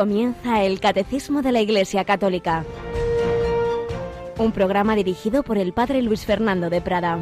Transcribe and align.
Comienza 0.00 0.64
el 0.64 0.80
Catecismo 0.80 1.42
de 1.42 1.52
la 1.52 1.60
Iglesia 1.60 2.06
Católica, 2.06 2.64
un 4.38 4.50
programa 4.50 4.96
dirigido 4.96 5.42
por 5.42 5.58
el 5.58 5.74
Padre 5.74 6.00
Luis 6.00 6.24
Fernando 6.24 6.70
de 6.70 6.80
Prada. 6.80 7.18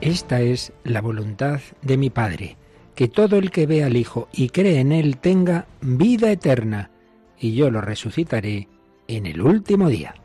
Esta 0.00 0.40
es 0.40 0.72
la 0.84 1.00
voluntad 1.00 1.58
de 1.82 1.96
mi 1.96 2.08
Padre, 2.08 2.56
que 2.94 3.08
todo 3.08 3.36
el 3.36 3.50
que 3.50 3.66
ve 3.66 3.82
al 3.82 3.96
Hijo 3.96 4.28
y 4.32 4.50
cree 4.50 4.78
en 4.78 4.92
Él 4.92 5.16
tenga 5.16 5.66
vida 5.80 6.30
eterna, 6.30 6.92
y 7.36 7.56
yo 7.56 7.68
lo 7.72 7.80
resucitaré 7.80 8.68
en 9.08 9.26
el 9.26 9.42
último 9.42 9.88
día. 9.88 10.19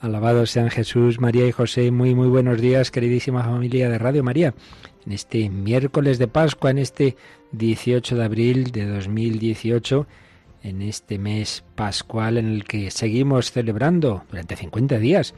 Alabados 0.00 0.50
sean 0.50 0.70
Jesús, 0.70 1.20
María 1.20 1.46
y 1.46 1.52
José. 1.52 1.90
Muy, 1.90 2.14
muy 2.14 2.28
buenos 2.28 2.58
días, 2.58 2.90
queridísima 2.90 3.44
familia 3.44 3.90
de 3.90 3.98
Radio 3.98 4.24
María. 4.24 4.54
En 5.04 5.12
este 5.12 5.50
miércoles 5.50 6.18
de 6.18 6.26
Pascua, 6.26 6.70
en 6.70 6.78
este 6.78 7.18
18 7.52 8.16
de 8.16 8.24
abril 8.24 8.70
de 8.70 8.86
2018, 8.86 10.06
en 10.62 10.80
este 10.80 11.18
mes 11.18 11.64
pascual 11.74 12.38
en 12.38 12.46
el 12.46 12.64
que 12.64 12.90
seguimos 12.90 13.52
celebrando 13.52 14.24
durante 14.30 14.56
50 14.56 14.98
días 14.98 15.34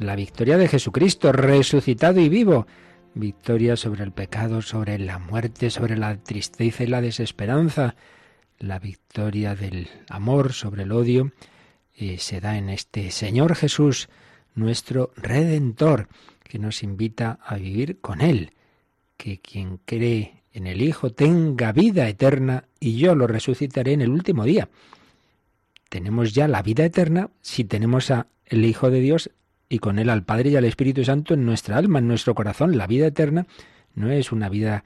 la 0.00 0.16
victoria 0.16 0.58
de 0.58 0.66
Jesucristo, 0.66 1.30
resucitado 1.30 2.20
y 2.20 2.28
vivo. 2.28 2.66
Victoria 3.14 3.76
sobre 3.76 4.02
el 4.02 4.10
pecado, 4.10 4.60
sobre 4.60 4.98
la 4.98 5.20
muerte, 5.20 5.70
sobre 5.70 5.96
la 5.96 6.16
tristeza 6.16 6.82
y 6.82 6.88
la 6.88 7.00
desesperanza. 7.00 7.94
La 8.58 8.80
victoria 8.80 9.54
del 9.54 9.88
amor 10.08 10.52
sobre 10.52 10.82
el 10.82 10.90
odio 10.90 11.30
se 12.18 12.40
da 12.40 12.56
en 12.56 12.68
este 12.68 13.10
Señor 13.10 13.54
Jesús, 13.54 14.08
nuestro 14.54 15.12
Redentor, 15.16 16.08
que 16.42 16.58
nos 16.58 16.82
invita 16.82 17.38
a 17.44 17.56
vivir 17.56 18.00
con 18.00 18.20
Él, 18.20 18.52
que 19.16 19.40
quien 19.40 19.78
cree 19.84 20.42
en 20.52 20.66
el 20.66 20.82
Hijo 20.82 21.10
tenga 21.10 21.72
vida 21.72 22.08
eterna 22.08 22.64
y 22.80 22.96
yo 22.96 23.14
lo 23.14 23.26
resucitaré 23.26 23.92
en 23.92 24.00
el 24.00 24.10
último 24.10 24.44
día. 24.44 24.68
Tenemos 25.88 26.34
ya 26.34 26.48
la 26.48 26.62
vida 26.62 26.84
eterna 26.84 27.30
si 27.40 27.64
tenemos 27.64 28.10
a 28.10 28.26
el 28.46 28.64
Hijo 28.64 28.90
de 28.90 29.00
Dios 29.00 29.30
y 29.68 29.78
con 29.78 29.98
él 29.98 30.10
al 30.10 30.24
Padre 30.24 30.50
y 30.50 30.56
al 30.56 30.64
Espíritu 30.64 31.04
Santo 31.04 31.34
en 31.34 31.44
nuestra 31.44 31.76
alma, 31.76 32.00
en 32.00 32.08
nuestro 32.08 32.34
corazón. 32.34 32.76
La 32.76 32.86
vida 32.86 33.06
eterna 33.06 33.46
no 33.94 34.10
es 34.10 34.32
una 34.32 34.48
vida 34.48 34.84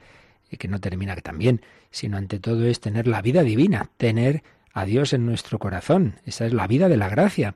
que 0.57 0.67
no 0.67 0.79
termina 0.79 1.15
también, 1.15 1.61
sino 1.89 2.17
ante 2.17 2.39
todo 2.39 2.65
es 2.65 2.79
tener 2.79 3.07
la 3.07 3.21
vida 3.21 3.43
divina, 3.43 3.89
tener 3.97 4.43
a 4.75 4.85
Dios 4.85 5.13
en 5.13 5.25
nuestro 5.25 5.57
corazón. 5.57 6.19
Esa 6.25 6.45
es 6.45 6.53
la 6.53 6.67
vida 6.67 6.89
de 6.89 6.97
la 6.97 7.07
gracia. 7.07 7.55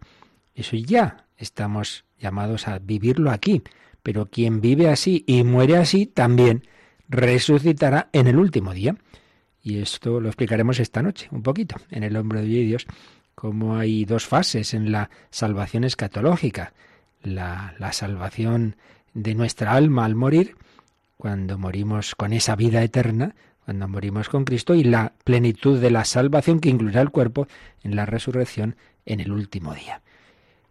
Eso 0.56 0.78
ya 0.78 1.26
estamos 1.38 2.06
llamados 2.18 2.68
a 2.70 2.80
vivirlo 2.80 3.30
aquí. 3.30 3.62
Pero 4.02 4.28
quien 4.28 4.62
vive 4.62 4.90
así 4.90 5.26
y 5.28 5.44
muere 5.44 5.76
así 5.76 6.06
también 6.06 6.66
resucitará 7.10 8.10
en 8.14 8.28
el 8.28 8.40
último 8.40 8.74
día. 8.74 8.96
Y 9.62 9.80
esto 9.80 10.22
lo 10.22 10.30
explicaremos 10.30 10.80
esta 10.80 11.04
noche, 11.04 11.28
un 11.32 11.44
poquito, 11.44 11.76
en 11.92 12.04
el 12.04 12.16
hombre 12.16 12.42
de 12.42 12.48
Dios, 12.48 12.88
como 13.36 13.76
hay 13.76 14.06
dos 14.06 14.26
fases 14.26 14.74
en 14.74 14.94
la 14.94 15.10
salvación 15.30 15.84
escatológica. 15.84 16.74
La, 17.22 17.76
la 17.80 17.92
salvación 17.92 18.78
de 19.14 19.36
nuestra 19.36 19.74
alma 19.74 20.06
al 20.06 20.16
morir, 20.16 20.56
cuando 21.18 21.58
morimos 21.58 22.16
con 22.16 22.32
esa 22.32 22.56
vida 22.56 22.82
eterna, 22.82 23.36
cuando 23.70 23.88
morimos 23.88 24.30
con 24.30 24.46
Cristo 24.46 24.74
y 24.74 24.84
la 24.84 25.14
plenitud 25.24 25.80
de 25.80 25.92
la 25.92 26.04
salvación 26.04 26.60
que 26.60 26.70
incluirá 26.70 27.02
el 27.02 27.12
cuerpo 27.12 27.48
en 27.84 27.96
la 27.96 28.08
resurrección 28.08 28.76
en 29.06 29.20
el 29.20 29.32
último 29.32 29.76
día. 29.76 30.02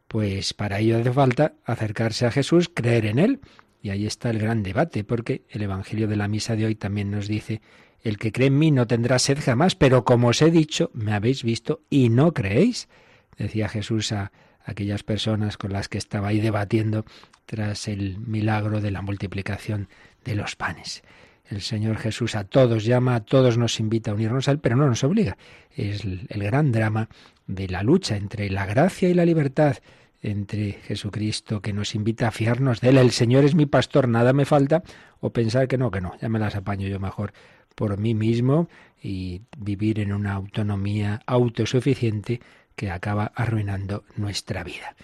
Pues 0.08 0.52
para 0.52 0.80
ello 0.80 0.98
hace 0.98 1.12
falta 1.12 1.52
acercarse 1.64 2.26
a 2.26 2.32
Jesús, 2.32 2.68
creer 2.68 3.06
en 3.06 3.20
Él. 3.20 3.40
Y 3.80 3.90
ahí 3.90 4.04
está 4.04 4.30
el 4.30 4.40
gran 4.40 4.64
debate, 4.64 5.04
porque 5.04 5.44
el 5.48 5.62
Evangelio 5.62 6.08
de 6.08 6.16
la 6.16 6.26
Misa 6.26 6.56
de 6.56 6.66
hoy 6.66 6.74
también 6.74 7.12
nos 7.12 7.28
dice, 7.28 7.62
el 8.02 8.18
que 8.18 8.32
cree 8.32 8.48
en 8.48 8.58
mí 8.58 8.72
no 8.72 8.88
tendrá 8.88 9.20
sed 9.20 9.38
jamás, 9.40 9.76
pero 9.76 10.04
como 10.04 10.26
os 10.26 10.42
he 10.42 10.50
dicho, 10.50 10.90
me 10.92 11.12
habéis 11.12 11.44
visto 11.44 11.82
y 11.88 12.08
no 12.08 12.34
creéis. 12.34 12.88
Decía 13.36 13.68
Jesús 13.68 14.10
a 14.10 14.32
aquellas 14.64 15.04
personas 15.04 15.56
con 15.56 15.72
las 15.72 15.88
que 15.88 15.98
estaba 15.98 16.26
ahí 16.26 16.40
debatiendo 16.40 17.04
tras 17.46 17.86
el 17.86 18.18
milagro 18.18 18.80
de 18.80 18.90
la 18.90 19.02
multiplicación 19.02 19.88
de 20.24 20.34
los 20.34 20.56
panes. 20.56 21.04
El 21.50 21.62
Señor 21.62 21.96
Jesús 21.96 22.34
a 22.34 22.44
todos 22.44 22.84
llama, 22.84 23.14
a 23.14 23.24
todos 23.24 23.56
nos 23.56 23.80
invita 23.80 24.10
a 24.10 24.14
unirnos 24.14 24.48
a 24.48 24.52
Él, 24.52 24.58
pero 24.58 24.76
no 24.76 24.86
nos 24.86 25.02
obliga. 25.02 25.38
Es 25.74 26.04
el, 26.04 26.26
gran 26.28 26.72
drama 26.72 27.08
de 27.46 27.68
la 27.68 27.82
lucha 27.82 28.16
entre 28.16 28.50
la 28.50 28.66
gracia 28.66 29.08
y 29.08 29.14
la 29.14 29.24
libertad, 29.24 29.78
entre 30.20 30.72
Jesucristo 30.72 31.62
que 31.62 31.72
nos 31.72 31.94
invita 31.94 32.28
a 32.28 32.32
fiarnos 32.32 32.80
de 32.80 32.90
Él. 32.90 32.98
El 32.98 33.12
Señor 33.12 33.44
es 33.44 33.54
mi 33.54 33.66
pastor, 33.66 34.08
nada 34.08 34.32
me 34.32 34.44
falta, 34.44 34.82
o 35.20 35.32
pensar 35.32 35.68
que 35.68 35.78
no, 35.78 35.90
que 35.90 36.00
no, 36.00 36.12
ya 36.20 36.28
me 36.28 36.38
las 36.38 36.54
apaño 36.54 36.86
yo 36.86 37.00
mejor 37.00 37.32
por 37.74 37.96
mí 37.98 38.14
mismo 38.14 38.68
y 39.02 39.42
vivir 39.56 40.00
en 40.00 40.12
una 40.12 40.32
autonomía 40.32 41.20
autosuficiente 41.26 42.40
que 42.74 42.90
acaba 42.90 43.32
arruinando 43.34 44.04
nuestra 44.16 44.64
vida. 44.64 44.96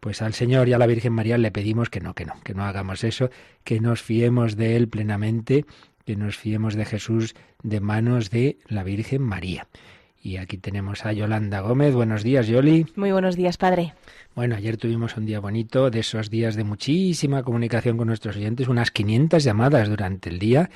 Pues 0.00 0.22
al 0.22 0.32
Señor 0.32 0.68
y 0.68 0.72
a 0.72 0.78
la 0.78 0.86
Virgen 0.86 1.12
María 1.12 1.36
le 1.36 1.50
pedimos 1.50 1.90
que 1.90 2.00
no, 2.00 2.14
que 2.14 2.24
no, 2.24 2.34
que 2.42 2.54
no 2.54 2.64
hagamos 2.64 3.04
eso, 3.04 3.30
que 3.64 3.80
nos 3.80 4.02
fiemos 4.02 4.56
de 4.56 4.76
Él 4.76 4.88
plenamente 4.88 5.66
que 6.04 6.16
nos 6.16 6.36
fiemos 6.36 6.74
de 6.74 6.84
Jesús 6.84 7.34
de 7.62 7.80
manos 7.80 8.30
de 8.30 8.58
la 8.66 8.82
Virgen 8.82 9.22
María. 9.22 9.66
Y 10.22 10.36
aquí 10.36 10.58
tenemos 10.58 11.06
a 11.06 11.14
Yolanda 11.14 11.60
Gómez. 11.60 11.94
Buenos 11.94 12.22
días, 12.22 12.46
Yoli. 12.46 12.86
Muy 12.94 13.10
buenos 13.10 13.36
días, 13.36 13.56
padre. 13.56 13.94
Bueno, 14.34 14.54
ayer 14.54 14.76
tuvimos 14.76 15.16
un 15.16 15.24
día 15.24 15.40
bonito, 15.40 15.90
de 15.90 16.00
esos 16.00 16.28
días 16.28 16.56
de 16.56 16.64
muchísima 16.64 17.42
comunicación 17.42 17.96
con 17.96 18.08
nuestros 18.08 18.36
oyentes, 18.36 18.68
unas 18.68 18.90
500 18.90 19.42
llamadas 19.42 19.88
durante 19.88 20.28
el 20.28 20.38
día. 20.38 20.68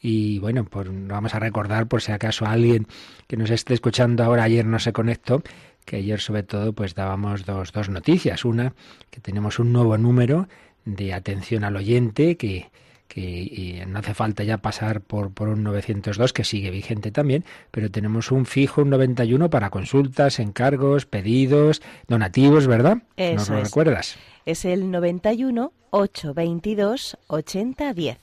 Y 0.00 0.40
bueno, 0.40 0.64
pues 0.64 0.88
vamos 0.90 1.32
a 1.34 1.38
recordar 1.38 1.86
por 1.86 2.02
si 2.02 2.10
acaso 2.10 2.44
alguien 2.44 2.88
que 3.28 3.36
nos 3.36 3.50
esté 3.50 3.74
escuchando 3.74 4.24
ahora, 4.24 4.42
ayer 4.42 4.66
no 4.66 4.80
se 4.80 4.92
conectó, 4.92 5.42
que 5.84 5.96
ayer 5.96 6.20
sobre 6.20 6.42
todo 6.42 6.72
pues 6.72 6.96
dábamos 6.96 7.46
dos, 7.46 7.70
dos 7.72 7.88
noticias. 7.88 8.44
Una, 8.44 8.74
que 9.10 9.20
tenemos 9.20 9.60
un 9.60 9.72
nuevo 9.72 9.96
número 9.96 10.48
de 10.84 11.14
atención 11.14 11.62
al 11.62 11.76
oyente 11.76 12.36
que 12.36 12.70
que 13.08 13.84
no 13.88 13.98
hace 13.98 14.14
falta 14.14 14.44
ya 14.44 14.58
pasar 14.58 15.00
por, 15.00 15.32
por 15.32 15.48
un 15.48 15.64
902 15.64 16.32
que 16.32 16.44
sigue 16.44 16.70
vigente 16.70 17.10
también, 17.10 17.44
pero 17.70 17.90
tenemos 17.90 18.30
un 18.30 18.46
fijo, 18.46 18.82
un 18.82 18.90
91 18.90 19.50
para 19.50 19.70
consultas, 19.70 20.38
encargos, 20.38 21.06
pedidos, 21.06 21.82
donativos, 22.06 22.66
¿verdad? 22.66 22.98
Eso 23.16 23.34
¿Nos 23.34 23.48
lo 23.48 23.62
recuerdas? 23.62 24.16
Es 24.44 24.64
el 24.64 24.90
91 24.90 25.72
822 25.90 27.18
8010. 27.26 28.18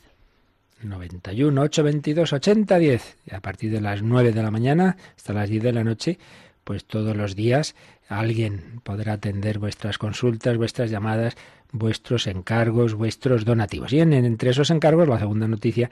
91 0.83 1.61
822 1.61 2.33
8010. 2.33 3.17
Y 3.25 3.35
a 3.35 3.41
partir 3.41 3.71
de 3.71 3.81
las 3.81 4.03
9 4.03 4.31
de 4.31 4.43
la 4.43 4.51
mañana 4.51 4.97
hasta 5.17 5.33
las 5.33 5.49
10 5.49 5.63
de 5.63 5.73
la 5.73 5.83
noche, 5.83 6.19
pues 6.63 6.85
todos 6.85 7.15
los 7.15 7.35
días 7.35 7.75
alguien 8.07 8.81
podrá 8.83 9.13
atender 9.13 9.59
vuestras 9.59 9.97
consultas, 9.97 10.57
vuestras 10.57 10.91
llamadas, 10.91 11.35
vuestros 11.77 12.27
encargos, 12.27 12.93
vuestros 12.93 13.45
donativos. 13.45 13.93
Y 13.93 13.99
en, 13.99 14.13
entre 14.13 14.51
esos 14.51 14.69
encargos, 14.69 15.07
la 15.07 15.19
segunda 15.19 15.47
noticia 15.47 15.89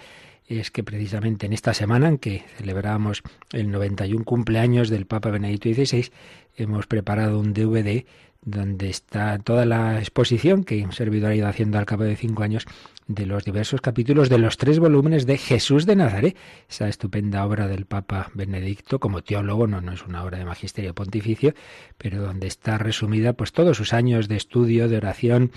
es 0.48 0.72
que 0.72 0.84
precisamente 0.84 1.46
en 1.46 1.54
esta 1.54 1.74
semana 1.74 2.08
en 2.08 2.18
que 2.18 2.44
celebramos 2.58 3.22
el 3.52 3.72
91 3.72 4.26
cumpleaños 4.26 4.90
del 4.90 5.06
Papa 5.06 5.30
Benedicto 5.30 5.70
XVI, 5.70 6.12
hemos 6.58 6.88
preparado 6.88 7.40
un 7.40 7.54
DVD 7.54 8.06
donde 8.46 8.90
está 8.90 9.40
toda 9.40 9.66
la 9.66 10.00
exposición 10.00 10.64
que 10.64 10.84
un 10.84 10.92
servidor 10.92 11.32
ha 11.32 11.36
ido 11.36 11.48
haciendo 11.48 11.78
al 11.78 11.86
cabo 11.86 12.04
de 12.04 12.18
cinco 12.18 12.44
años 12.44 12.66
de 13.08 13.25
los 13.25 13.44
diversos 13.44 13.81
capítulos 13.81 14.30
de 14.30 14.38
los 14.38 14.58
tres 14.58 14.80
volúmenes 14.80 15.25
de 15.25 15.38
Jesús 15.38 15.86
de 15.86 15.95
Nazaret, 15.95 16.38
esa 16.69 16.88
estupenda 16.88 17.45
obra 17.45 17.68
del 17.68 17.86
Papa 17.86 18.31
Benedicto 18.33 19.00
como 19.00 19.24
teólogo, 19.24 19.68
no, 19.68 19.81
no 19.81 19.94
es 19.94 20.06
una 20.06 20.24
obra 20.24 20.38
de 20.38 20.45
magisterio 20.45 20.94
pontificio, 20.94 21.54
pero 21.98 22.22
donde 22.22 22.48
está 22.48 22.78
resumida 22.78 23.33
pues 23.33 23.51
todos 23.51 23.78
sus 23.78 23.94
años 23.94 24.28
de 24.28 24.38
estudio, 24.38 24.88
de 24.88 24.98
oración 24.98 25.51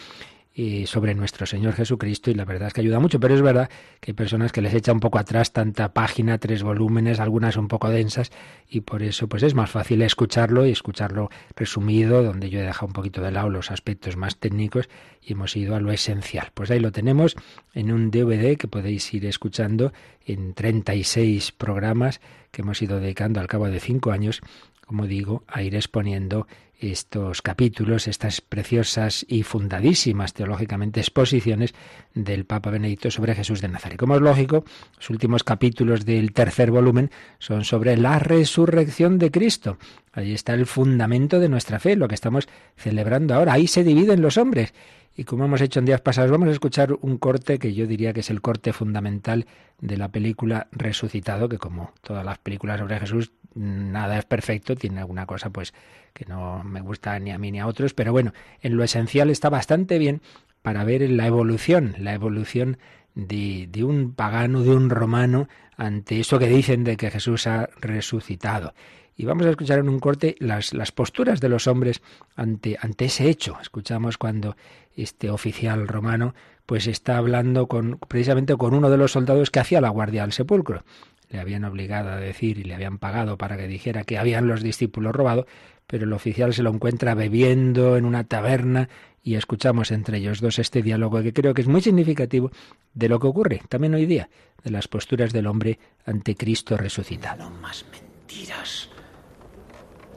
sobre 0.87 1.15
nuestro 1.15 1.45
Señor 1.45 1.75
Jesucristo 1.75 2.31
y 2.31 2.35
la 2.35 2.47
verdad 2.47 2.69
es 2.69 2.75
que 2.75 2.81
ayuda 2.81 2.99
mucho, 2.99 3.21
pero 3.21 3.35
es 3.35 3.43
verdad 3.43 3.69
que 4.01 4.13
hay 4.13 4.15
personas 4.15 4.53
que 4.53 4.63
les 4.63 4.73
echa 4.73 4.91
un 4.91 5.01
poco 5.01 5.19
atrás 5.19 5.53
tanta 5.53 5.93
página, 5.93 6.39
tres 6.39 6.63
volúmenes, 6.63 7.21
algunas 7.21 7.59
un 7.59 7.69
poco 7.69 7.91
densas 7.91 8.31
y 8.67 8.81
por 8.81 9.03
eso 9.03 9.29
pues 9.29 9.43
es 9.43 9.55
más 9.55 9.71
fácil 9.71 10.01
escucharlo 10.01 10.67
y 10.67 10.71
escucharlo 10.71 11.29
resumido, 11.55 12.23
donde 12.23 12.49
yo 12.49 12.61
he 12.61 12.63
dejado 12.63 12.87
un 12.87 12.95
poquito 12.95 13.21
de 13.21 13.33
lado 13.33 13.51
los 13.51 13.71
aspectos 13.71 14.17
más 14.17 14.39
técnicos 14.39 14.89
y 15.21 15.35
hemos 15.35 15.55
ido 15.57 15.77
a 15.77 15.81
lo 15.81 15.93
esencial. 15.93 16.51
Pues 16.55 16.71
ahí 16.71 16.81
lo 16.81 16.91
tenemos 16.91 17.37
en 17.75 17.93
un 17.93 18.11
DVD 18.11 18.57
que 18.57 18.69
podéis 18.69 19.13
ir 19.13 19.27
escuchando 19.27 19.93
en 20.25 20.55
36 20.55 21.53
programas 21.53 22.23
que 22.51 22.63
hemos 22.63 22.81
ido 22.81 22.99
dedicando 22.99 23.41
al 23.41 23.47
cabo 23.47 23.69
de 23.69 23.81
cinco 23.81 24.11
años, 24.11 24.41
como 24.87 25.07
digo, 25.07 25.45
a 25.49 25.63
ir 25.63 25.75
exponiendo 25.75 26.47
estos 26.79 27.43
capítulos, 27.43 28.07
estas 28.07 28.41
preciosas 28.41 29.25
y 29.29 29.43
fundadísimas 29.43 30.35
teológicamente 30.35 31.01
exposiciones 31.01 31.75
del 32.15 32.45
Papa 32.45 32.71
Benedicto 32.71 33.11
sobre 33.11 33.35
Jesús 33.35 33.61
de 33.61 33.69
Nazaret. 33.69 33.99
Como 33.99 34.17
es 34.17 34.23
lógico, 34.23 34.65
los 34.97 35.11
últimos 35.11 35.45
capítulos 35.45 36.05
del 36.05 36.33
tercer 36.33 36.71
volumen 36.71 37.11
son 37.39 37.65
sobre 37.65 37.97
la 37.97 38.19
resurrección 38.19 39.19
de 39.19 39.31
Cristo. 39.31 39.79
Ahí 40.13 40.33
está 40.33 40.55
el 40.55 40.67
fundamento 40.67 41.41
de 41.41 41.49
nuestra 41.49 41.79
fe, 41.79 41.97
lo 41.97 42.09
que 42.09 42.15
estamos 42.15 42.49
celebrando 42.77 43.35
ahora. 43.35 43.55
Ahí 43.55 43.67
se 43.67 43.85
dividen 43.85 44.23
los 44.23 44.37
hombres. 44.37 44.73
Y 45.17 45.25
como 45.25 45.47
hemos 45.47 45.63
hecho 45.63 45.79
en 45.81 45.87
días 45.87 46.03
pasados, 46.03 46.31
vamos 46.31 46.49
a 46.49 46.53
escuchar 46.53 46.93
un 47.01 47.17
corte 47.17 47.59
que 47.59 47.73
yo 47.73 47.87
diría 47.87 48.13
que 48.13 48.21
es 48.21 48.29
el 48.29 48.43
corte 48.43 48.75
fundamental 48.75 49.47
de 49.81 49.97
la 49.97 50.11
película 50.11 50.69
Resucitado, 50.73 51.49
que 51.49 51.57
como 51.57 51.95
todas 52.03 52.25
las 52.25 52.37
películas 52.39 52.81
sobre 52.81 53.01
Jesús, 53.01 53.33
nada 53.55 54.19
es 54.19 54.27
perfecto, 54.27 54.77
tiene 54.77 55.01
alguna 55.01 55.25
cosa 55.25 55.49
pues 55.49 55.73
que 56.13 56.27
no 56.27 56.63
me 56.65 56.83
gusta 56.83 57.19
ni 57.19 57.31
a 57.31 57.39
mí 57.39 57.51
ni 57.51 57.61
a 57.61 57.67
otros, 57.67 57.95
pero 57.95 58.13
bueno, 58.13 58.35
en 58.61 58.77
lo 58.77 58.85
esencial 58.85 59.31
está 59.31 59.49
bastante 59.49 59.99
bien 59.99 60.21
para 60.61 60.85
ver 60.85 61.09
la 61.09 61.27
evolución, 61.27 61.95
la 61.99 62.13
evolución 62.13 62.77
de, 63.15 63.69
de 63.71 63.85
un 63.85 64.13
pagano, 64.13 64.63
de 64.63 64.71
un 64.71 64.91
romano, 64.91 65.49
ante 65.79 66.21
eso 66.21 66.39
que 66.39 66.49
dicen 66.49 66.85
de 66.85 66.99
que 66.99 67.11
Jesús 67.11 67.47
ha 67.47 67.71
resucitado. 67.81 68.75
Y 69.17 69.25
vamos 69.25 69.47
a 69.47 69.51
escuchar 69.51 69.79
en 69.79 69.89
un 69.89 69.99
corte 69.99 70.37
las, 70.39 70.75
las 70.75 70.93
posturas 70.93 71.41
de 71.41 71.49
los 71.49 71.67
hombres 71.67 72.03
ante, 72.35 72.77
ante 72.81 73.07
ese 73.07 73.29
hecho. 73.29 73.57
Escuchamos 73.61 74.19
cuando 74.19 74.57
este 74.95 75.31
oficial 75.31 75.89
romano 75.89 76.35
pues 76.67 76.87
está 76.87 77.17
hablando 77.17 77.67
con, 77.69 77.99
precisamente 78.09 78.57
con 78.57 78.75
uno 78.75 78.91
de 78.91 78.99
los 78.99 79.13
soldados 79.13 79.51
que 79.51 79.61
hacía 79.61 79.81
la 79.81 79.89
guardia 79.89 80.25
al 80.25 80.33
sepulcro. 80.33 80.85
Le 81.31 81.41
habían 81.41 81.65
obligado 81.65 82.11
a 82.11 82.17
decir 82.17 82.59
y 82.59 82.65
le 82.65 82.75
habían 82.75 82.99
pagado 82.99 83.39
para 83.39 83.57
que 83.57 83.67
dijera 83.67 84.05
que 84.05 84.19
habían 84.19 84.49
los 84.49 84.63
discípulos 84.63 85.15
robado, 85.15 85.47
pero 85.87 86.05
el 86.05 86.13
oficial 86.13 86.53
se 86.53 86.63
lo 86.63 86.71
encuentra 86.71 87.15
bebiendo 87.15 87.97
en 87.97 88.05
una 88.05 88.25
taberna 88.25 88.89
y 89.23 89.35
escuchamos 89.35 89.91
entre 89.91 90.19
ellos 90.19 90.41
dos 90.41 90.59
este 90.59 90.83
diálogo 90.83 91.23
que 91.23 91.33
creo 91.33 91.55
que 91.55 91.63
es 91.63 91.69
muy 91.69 91.81
significativo 91.81 92.51
de 92.95 93.09
lo 93.09 93.19
que 93.19 93.27
ocurre 93.27 93.63
también 93.69 93.95
hoy 93.95 94.07
día, 94.07 94.29
de 94.63 94.71
las 94.71 94.89
posturas 94.89 95.33
del 95.33 95.47
hombre 95.47 95.79
ante 96.05 96.37
Cristo 96.37 96.77
resucitado. 96.77 97.51
No 97.51 97.57
más 97.59 97.85
mentiras. 97.91 98.89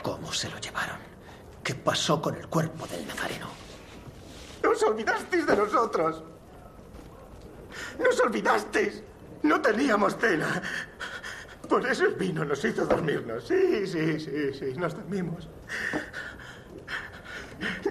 ¿Cómo 0.02 0.32
se 0.32 0.50
lo 0.50 0.60
llevaron? 0.60 0.98
¿Qué 1.64 1.76
pasó 1.76 2.22
con 2.22 2.36
el 2.36 2.48
cuerpo 2.48 2.88
del 2.88 3.06
Nazareno? 3.08 3.48
Nos 4.64 4.82
olvidasteis 4.84 5.46
de 5.46 5.56
nosotros. 5.56 6.24
Nos 8.00 8.20
olvidasteis. 8.20 9.04
No 9.44 9.62
teníamos 9.62 10.18
cena. 10.18 10.62
Por 11.68 11.86
eso 11.86 12.06
el 12.06 12.16
vino 12.16 12.44
nos 12.44 12.64
hizo 12.66 12.86
dormirnos. 12.86 13.48
Sí, 13.48 13.86
sí, 13.86 14.20
sí, 14.20 14.54
sí, 14.54 14.74
nos 14.76 14.96
dormimos. 14.96 15.48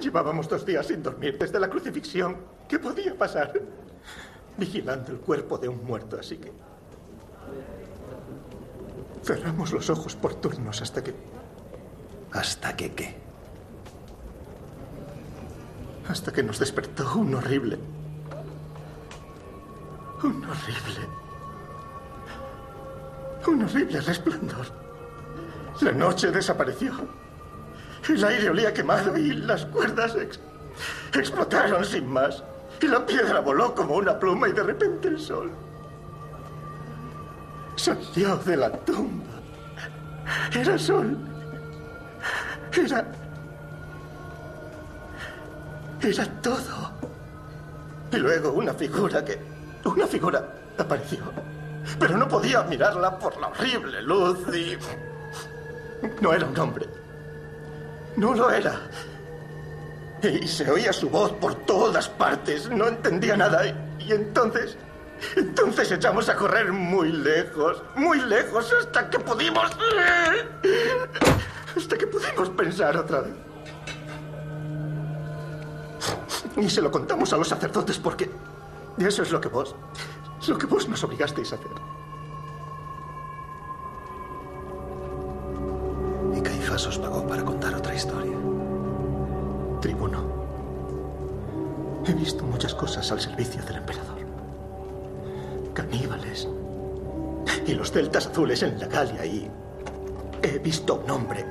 Llevábamos 0.01 0.49
dos 0.49 0.65
días 0.65 0.87
sin 0.87 1.03
dormir 1.03 1.39
desde 1.39 1.61
la 1.61 1.69
crucifixión. 1.69 2.39
¿Qué 2.69 2.79
podía 2.79 3.17
pasar? 3.17 3.53
Vigilando 4.57 5.13
el 5.13 5.19
cuerpo 5.19 5.59
de 5.59 5.69
un 5.69 5.85
muerto, 5.85 6.19
así 6.19 6.39
que... 6.39 6.53
Cerramos 9.23 9.73
los 9.73 9.91
ojos 9.91 10.17
por 10.17 10.35
turnos 10.35 10.83
hasta 10.83 11.05
que... 11.05 11.15
¿Hasta 12.33 12.77
que 12.77 12.93
qué? 12.95 13.17
Hasta 16.09 16.33
que 16.33 16.43
nos 16.43 16.59
despertó 16.59 17.15
un 17.17 17.35
horrible... 17.35 17.79
Un 20.23 20.45
horrible... 20.45 21.09
Un 23.47 23.63
horrible 23.63 24.01
resplandor. 24.01 24.67
La 25.81 25.93
noche 25.93 26.31
desapareció. 26.31 26.93
El 28.09 28.25
aire 28.25 28.51
olía 28.51 28.73
quemado 28.75 29.17
y 29.17 29.33
las 29.33 29.65
cuerdas 29.67 30.17
ex- 30.17 30.41
explotaron 31.15 31.85
sin 31.85 32.07
más. 32.09 32.43
Y 32.81 32.87
la 32.89 33.05
piedra 33.07 33.41
voló 33.41 33.75
como 33.75 33.95
una 33.97 34.19
pluma 34.19 34.49
y 34.49 34.53
de 34.53 34.63
repente 34.63 35.09
el 35.09 35.19
sol 35.21 35.51
salió 37.77 38.37
de 38.39 38.57
la 38.57 38.73
tumba. 38.73 39.25
Era 40.53 40.77
sol. 40.79 41.17
Era... 42.73 43.05
Era 46.01 46.27
todo. 46.43 46.93
Y 48.13 48.17
luego 48.17 48.53
una 48.53 48.73
figura 48.75 49.25
que... 49.25 49.39
Una 49.85 50.07
figura 50.07 50.45
apareció. 50.79 51.21
Pero 51.99 52.17
no 52.17 52.29
podía 52.29 52.63
mirarla 52.63 53.19
por 53.19 53.37
la 53.41 53.49
horrible 53.49 54.03
luz 54.03 54.39
y... 54.55 54.79
No 56.21 56.33
era 56.33 56.47
un 56.47 56.59
hombre. 56.59 56.87
No 58.17 58.35
lo 58.35 58.51
era. 58.51 58.81
Y 60.23 60.47
se 60.47 60.71
oía 60.71 60.93
su 60.93 61.09
voz 61.09 61.33
por 61.33 61.55
todas 61.67 62.09
partes. 62.09 62.69
No 62.69 62.89
entendía 62.89 63.37
nada. 63.37 63.67
Y, 63.99 64.13
entonces... 64.13 64.77
Entonces 65.37 65.91
echamos 65.91 66.29
a 66.29 66.37
correr 66.37 66.73
muy 66.73 67.11
lejos. 67.11 67.83
Muy 67.97 68.21
lejos 68.21 68.73
hasta 68.73 69.11
que 69.11 69.19
pudimos... 69.19 69.71
Hasta 71.77 71.97
que 71.97 72.07
pudimos 72.07 72.49
pensar 72.51 72.97
otra 72.97 73.21
vez. 73.21 73.35
Y 76.57 76.69
se 76.69 76.83
lo 76.83 76.91
contamos 76.91 77.33
a 77.33 77.37
los 77.37 77.49
sacerdotes 77.49 77.99
porque... 77.99 78.31
Eso 78.99 79.23
es 79.23 79.31
lo 79.31 79.41
que 79.41 79.49
vos... 79.49 79.75
Lo 80.49 80.57
que 80.57 80.67
vos 80.67 80.89
nos 80.89 81.05
obligasteis 81.05 81.53
a 81.53 81.57
hacer. 81.57 81.69
Y 86.35 86.41
Caifás 86.41 86.87
os 86.87 86.99
pagó 86.99 87.27
para 87.27 87.45
contar 87.45 87.75
otra 87.75 87.95
historia. 87.95 88.37
Tribuno. 89.81 90.27
He 92.07 92.15
visto 92.15 92.43
muchas 92.45 92.75
cosas 92.75 93.11
al 93.13 93.21
servicio 93.21 93.63
del 93.65 93.77
emperador. 93.77 94.19
Caníbales. 95.75 96.49
Y 97.67 97.75
los 97.75 97.93
celtas 97.93 98.27
azules 98.27 98.63
en 98.63 98.81
la 98.81 98.87
Galia 98.87 99.25
y... 99.27 99.51
He 100.43 100.59
visto 100.59 100.95
a 100.95 100.97
un 100.97 101.11
hombre 101.11 101.45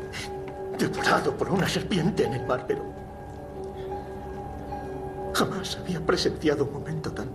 devorado 0.78 1.36
por 1.36 1.50
una 1.50 1.68
serpiente 1.68 2.24
en 2.24 2.34
el 2.34 2.46
mar, 2.46 2.66
pero... 2.68 2.84
Jamás 5.34 5.78
había 5.78 6.00
presenciado 6.06 6.66
un 6.66 6.74
momento 6.74 7.12
tan... 7.12 7.30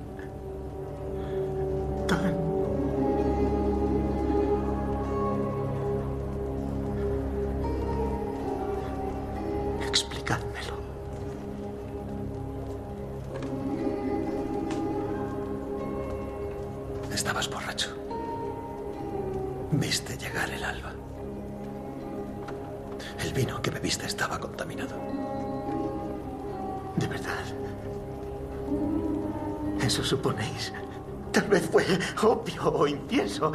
incienso. 32.93 33.53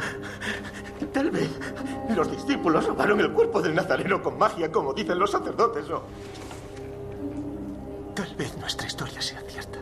Tal 1.12 1.30
vez 1.30 1.48
los 2.14 2.30
discípulos 2.30 2.86
robaron 2.86 3.20
el 3.20 3.32
cuerpo 3.32 3.62
del 3.62 3.74
Nazareno 3.74 4.22
con 4.22 4.38
magia, 4.38 4.70
como 4.70 4.92
dicen 4.92 5.18
los 5.18 5.30
sacerdotes, 5.30 5.88
o... 5.90 6.02
Tal 8.14 8.34
vez 8.36 8.56
nuestra 8.58 8.86
historia 8.86 9.22
sea 9.22 9.40
cierta. 9.42 9.78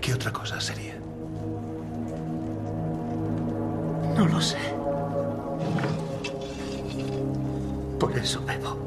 ¿Qué 0.00 0.14
otra 0.14 0.32
cosa 0.32 0.60
sería? 0.60 0.94
No 4.16 4.26
lo 4.26 4.40
sé. 4.40 4.58
Por 7.98 8.16
eso 8.16 8.42
bebo. 8.44 8.85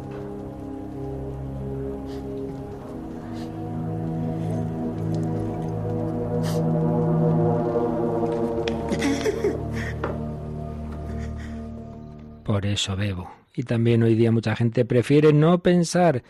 Eso 12.70 12.96
bebo. 12.96 13.32
Y 13.56 13.64
también 13.64 14.04
hoy 14.04 14.16
día 14.16 14.32
mucha 14.32 14.56
gente 14.56 14.86
prefiere 14.86 15.34
no 15.34 15.60
pensar 15.60 16.24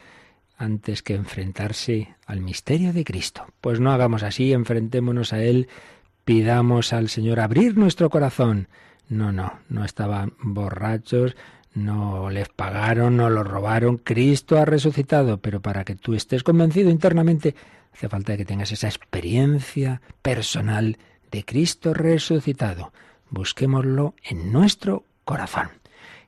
antes 0.57 1.01
que 1.01 1.15
enfrentarse 1.15 2.15
al 2.25 2.41
misterio 2.41 2.91
de 2.93 3.03
Cristo. 3.03 3.45
Pues 3.61 3.79
no 3.79 3.91
hagamos 3.91 4.23
así, 4.23 4.51
enfrentémonos 4.51 5.31
a 5.33 5.41
Él, 5.41 5.67
pidamos 6.25 6.91
al 6.93 7.09
Señor 7.09 7.39
abrir 7.39 7.77
nuestro 7.77 8.09
corazón. 8.09 8.67
No, 9.07 9.31
no, 9.31 9.59
no 9.69 9.85
estaban 9.85 10.33
borrachos, 10.41 11.35
no 11.73 12.29
les 12.29 12.49
pagaron, 12.49 13.17
no 13.17 13.29
los 13.29 13.47
robaron. 13.47 13.97
Cristo 13.97 14.57
ha 14.57 14.65
resucitado, 14.65 15.37
pero 15.39 15.61
para 15.61 15.83
que 15.85 15.95
tú 15.95 16.13
estés 16.13 16.43
convencido 16.43 16.89
internamente, 16.89 17.55
hace 17.93 18.09
falta 18.09 18.37
que 18.37 18.45
tengas 18.45 18.71
esa 18.71 18.87
experiencia 18.87 20.01
personal 20.21 20.97
de 21.31 21.45
Cristo 21.45 21.93
resucitado. 21.93 22.91
Busquémoslo 23.29 24.15
en 24.23 24.51
nuestro 24.51 25.05
corazón. 25.23 25.69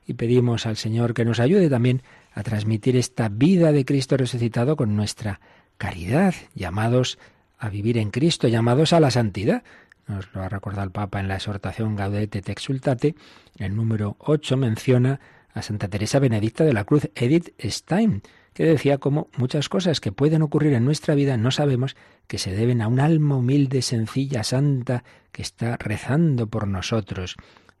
Y 0.06 0.14
pedimos 0.14 0.66
al 0.66 0.76
Señor 0.76 1.14
que 1.14 1.24
nos 1.24 1.40
ayude 1.40 1.70
también 1.70 2.02
a 2.32 2.42
transmitir 2.42 2.96
esta 2.96 3.28
vida 3.28 3.72
de 3.72 3.84
Cristo 3.84 4.16
resucitado 4.16 4.76
con 4.76 4.96
nuestra 4.96 5.40
caridad, 5.78 6.34
llamados 6.54 7.18
a 7.58 7.68
vivir 7.68 7.98
en 7.98 8.10
Cristo, 8.10 8.48
llamados 8.48 8.92
a 8.92 9.00
la 9.00 9.10
santidad. 9.10 9.62
nos 10.08 10.32
lo 10.34 10.42
ha 10.42 10.48
recordado 10.48 10.84
el 10.84 10.90
Papa 10.90 11.20
en 11.20 11.28
la 11.28 11.36
exhortación 11.36 11.94
Gaudete 11.94 12.38
et 12.38 12.48
Exultate, 12.48 13.14
el 13.58 13.76
número 13.76 14.16
8 14.18 14.56
menciona 14.56 15.20
a 15.54 15.62
Santa 15.62 15.88
Teresa 15.88 16.18
Benedicta 16.18 16.64
de 16.64 16.72
la 16.72 16.84
Cruz, 16.84 17.10
Edith 17.14 17.54
Stein, 17.60 18.22
que 18.52 18.64
decía 18.64 18.98
como 18.98 19.28
muchas 19.36 19.68
cosas 19.68 20.00
que 20.00 20.12
pueden 20.12 20.42
ocurrir 20.42 20.74
en 20.74 20.84
nuestra 20.84 21.14
vida 21.14 21.36
no 21.36 21.50
sabemos 21.50 21.96
que 22.26 22.38
se 22.38 22.52
deben 22.52 22.82
a 22.82 22.88
un 22.88 23.00
alma 23.00 23.36
humilde, 23.36 23.82
sencilla, 23.82 24.44
santa, 24.44 25.04
que 25.30 25.42
está 25.42 25.76
rezando 25.76 26.46
por 26.46 26.66
nosotros. 26.66 27.36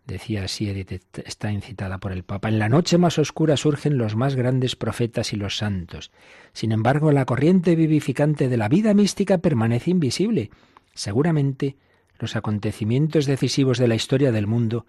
Decía 0.06 0.44
así 0.44 0.68
Edith 0.68 1.00
Stein 1.28 1.62
citada 1.62 1.98
por 1.98 2.12
el 2.12 2.24
Papa. 2.24 2.48
En 2.48 2.58
la 2.58 2.68
noche 2.68 2.98
más 2.98 3.18
oscura 3.18 3.56
surgen 3.56 3.98
los 3.98 4.16
más 4.16 4.34
grandes 4.34 4.74
profetas 4.74 5.32
y 5.32 5.36
los 5.36 5.56
santos. 5.56 6.10
Sin 6.52 6.72
embargo, 6.72 7.12
la 7.12 7.24
corriente 7.24 7.76
vivificante 7.76 8.48
de 8.48 8.56
la 8.56 8.68
vida 8.68 8.94
mística 8.94 9.38
permanece 9.38 9.90
invisible. 9.90 10.50
Seguramente 10.94 11.76
los 12.18 12.34
acontecimientos 12.34 13.26
decisivos 13.26 13.78
de 13.78 13.88
la 13.88 13.94
historia 13.94 14.32
del 14.32 14.46
mundo 14.46 14.86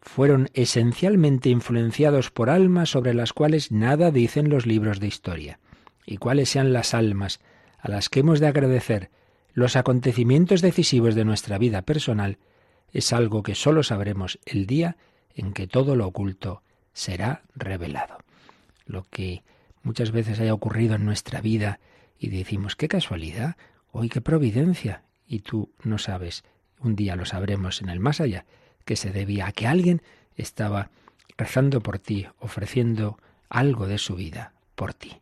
fueron 0.00 0.48
esencialmente 0.52 1.48
influenciados 1.48 2.30
por 2.30 2.50
almas 2.50 2.90
sobre 2.90 3.14
las 3.14 3.32
cuales 3.32 3.72
nada 3.72 4.10
dicen 4.10 4.48
los 4.48 4.66
libros 4.66 5.00
de 5.00 5.06
historia. 5.06 5.60
Y 6.04 6.18
cuáles 6.18 6.50
sean 6.50 6.72
las 6.72 6.94
almas 6.94 7.40
a 7.78 7.90
las 7.90 8.08
que 8.08 8.20
hemos 8.20 8.40
de 8.40 8.46
agradecer 8.48 9.10
los 9.52 9.74
acontecimientos 9.74 10.60
decisivos 10.60 11.14
de 11.14 11.24
nuestra 11.24 11.56
vida 11.58 11.82
personal, 11.82 12.38
es 12.92 13.12
algo 13.12 13.42
que 13.42 13.54
sólo 13.54 13.82
sabremos 13.82 14.38
el 14.44 14.66
día 14.66 14.96
en 15.34 15.52
que 15.52 15.66
todo 15.66 15.96
lo 15.96 16.06
oculto 16.06 16.62
será 16.92 17.42
revelado. 17.54 18.18
Lo 18.86 19.04
que 19.04 19.42
muchas 19.82 20.10
veces 20.10 20.40
haya 20.40 20.54
ocurrido 20.54 20.94
en 20.94 21.04
nuestra 21.04 21.40
vida 21.40 21.78
y 22.18 22.28
decimos, 22.28 22.76
qué 22.76 22.88
casualidad, 22.88 23.56
hoy 23.92 24.08
qué 24.08 24.20
providencia, 24.20 25.02
y 25.26 25.40
tú 25.40 25.72
no 25.82 25.98
sabes, 25.98 26.44
un 26.80 26.96
día 26.96 27.16
lo 27.16 27.26
sabremos 27.26 27.82
en 27.82 27.88
el 27.88 28.00
más 28.00 28.20
allá, 28.20 28.46
que 28.84 28.96
se 28.96 29.10
debía 29.10 29.46
a 29.46 29.52
que 29.52 29.66
alguien 29.66 30.02
estaba 30.36 30.90
rezando 31.36 31.82
por 31.82 31.98
ti, 31.98 32.26
ofreciendo 32.38 33.18
algo 33.48 33.86
de 33.86 33.98
su 33.98 34.14
vida 34.14 34.52
por 34.74 34.94
ti. 34.94 35.18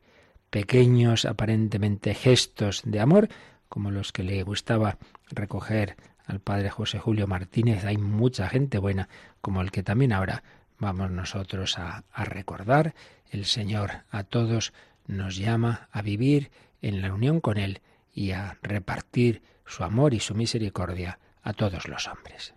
Pequeños, 0.50 1.24
aparentemente 1.24 2.14
gestos 2.14 2.82
de 2.84 3.00
amor, 3.00 3.28
como 3.68 3.90
los 3.90 4.12
que 4.12 4.22
le 4.22 4.42
gustaba 4.44 4.98
recoger 5.30 5.96
al 6.26 6.40
padre 6.40 6.70
José 6.70 6.98
Julio 6.98 7.26
Martínez. 7.26 7.84
Hay 7.84 7.98
mucha 7.98 8.48
gente 8.48 8.78
buena, 8.78 9.08
como 9.40 9.60
el 9.60 9.70
que 9.70 9.82
también 9.82 10.12
ahora 10.12 10.42
vamos 10.78 11.10
nosotros 11.10 11.78
a, 11.78 12.04
recordar. 12.24 12.94
El 13.30 13.44
Señor 13.44 14.02
a 14.10 14.24
todos 14.24 14.72
nos 15.06 15.36
llama 15.36 15.88
a 15.92 16.02
vivir 16.02 16.50
en 16.82 17.02
la 17.02 17.12
unión 17.12 17.40
con 17.40 17.58
Él 17.58 17.80
y 18.12 18.32
a 18.32 18.58
repartir 18.62 19.42
su 19.66 19.84
amor 19.84 20.14
y 20.14 20.20
su 20.20 20.34
misericordia 20.34 21.18
a 21.42 21.52
todos 21.52 21.88
los 21.88 22.08
hombres. 22.08 22.54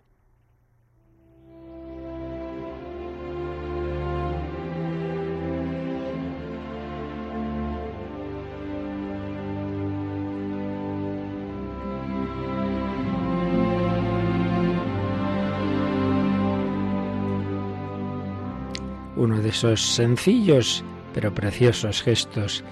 Uno 19.28 19.42
de 19.42 19.50
esos 19.50 19.82
sencillos 19.82 20.82
pero 21.12 21.34
preciosos 21.34 22.02
gestos 22.02 22.64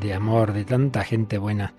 de 0.00 0.14
amor 0.14 0.54
de 0.54 0.64
tanta 0.64 1.04
gente 1.04 1.36
buena. 1.36 1.74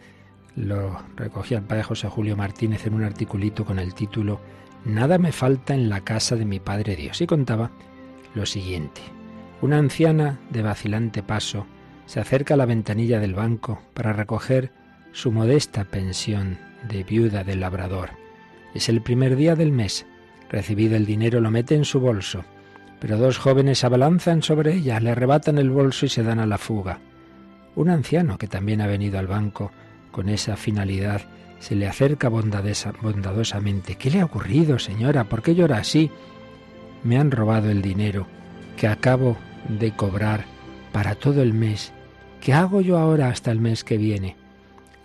Lo 0.55 1.01
recogía 1.15 1.57
el 1.57 1.63
padre 1.63 1.81
José 1.81 2.09
Julio 2.09 2.37
Martínez 2.37 2.85
en 2.85 2.93
un 2.93 3.03
articulito 3.03 3.65
con 3.65 3.79
el 3.79 3.95
título 3.95 4.39
Nada 4.85 5.17
me 5.17 5.31
falta 5.31 5.73
en 5.73 5.89
la 5.89 6.01
casa 6.01 6.35
de 6.35 6.45
mi 6.45 6.59
Padre 6.59 6.95
Dios. 6.95 7.21
Y 7.21 7.25
contaba 7.25 7.71
lo 8.35 8.45
siguiente. 8.45 9.01
Una 9.61 9.79
anciana 9.79 10.39
de 10.51 10.61
vacilante 10.61 11.23
paso 11.23 11.65
se 12.05 12.19
acerca 12.19 12.53
a 12.53 12.57
la 12.57 12.67
ventanilla 12.67 13.19
del 13.19 13.33
banco 13.33 13.81
para 13.95 14.13
recoger 14.13 14.71
su 15.11 15.31
modesta 15.31 15.85
pensión 15.85 16.59
de 16.87 17.03
viuda 17.03 17.43
del 17.43 17.61
labrador. 17.61 18.11
Es 18.75 18.89
el 18.89 19.01
primer 19.01 19.35
día 19.37 19.55
del 19.55 19.71
mes. 19.71 20.05
Recibido 20.51 20.95
el 20.97 21.07
dinero 21.07 21.41
lo 21.41 21.49
mete 21.49 21.73
en 21.73 21.85
su 21.85 21.99
bolso 21.99 22.45
pero 23.03 23.17
dos 23.17 23.37
jóvenes 23.37 23.83
abalanzan 23.83 24.43
sobre 24.43 24.75
ella, 24.75 24.97
le 25.01 25.11
arrebatan 25.11 25.57
el 25.57 25.69
bolso 25.69 26.05
y 26.05 26.09
se 26.09 26.23
dan 26.23 26.39
a 26.39 26.45
la 26.45 26.57
fuga. 26.57 27.01
Un 27.75 27.89
anciano 27.89 28.37
que 28.37 28.47
también 28.47 28.79
ha 28.79 28.87
venido 28.87 29.19
al 29.19 29.27
banco 29.27 29.73
con 30.13 30.29
esa 30.29 30.55
finalidad 30.55 31.23
se 31.59 31.75
le 31.75 31.85
acerca 31.85 32.29
bondadosamente. 32.29 33.97
¿Qué 33.97 34.09
le 34.09 34.21
ha 34.21 34.25
ocurrido, 34.25 34.79
señora? 34.79 35.25
¿Por 35.25 35.41
qué 35.41 35.53
llora 35.53 35.79
así? 35.79 36.11
Me 37.03 37.17
han 37.17 37.31
robado 37.31 37.69
el 37.69 37.81
dinero 37.81 38.25
que 38.77 38.87
acabo 38.87 39.35
de 39.67 39.91
cobrar 39.91 40.45
para 40.93 41.15
todo 41.15 41.41
el 41.41 41.53
mes. 41.53 41.91
¿Qué 42.39 42.53
hago 42.53 42.79
yo 42.79 42.97
ahora 42.97 43.27
hasta 43.27 43.51
el 43.51 43.59
mes 43.59 43.83
que 43.83 43.97
viene? 43.97 44.37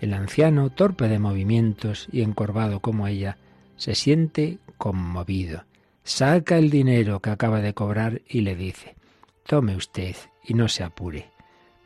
El 0.01 0.15
anciano, 0.15 0.71
torpe 0.71 1.09
de 1.09 1.19
movimientos 1.19 2.07
y 2.13 2.23
encorvado 2.23 2.79
como 2.79 3.09
ella, 3.09 3.39
se 3.77 3.97
siente 3.97 4.59
conmovido 4.77 5.65
saca 6.09 6.57
el 6.57 6.71
dinero 6.71 7.21
que 7.21 7.29
acaba 7.29 7.61
de 7.61 7.75
cobrar 7.75 8.23
y 8.27 8.41
le 8.41 8.57
dice, 8.57 8.97
tome 9.45 9.77
usted 9.77 10.17
y 10.43 10.55
no 10.55 10.67
se 10.69 10.83
apure. 10.83 11.31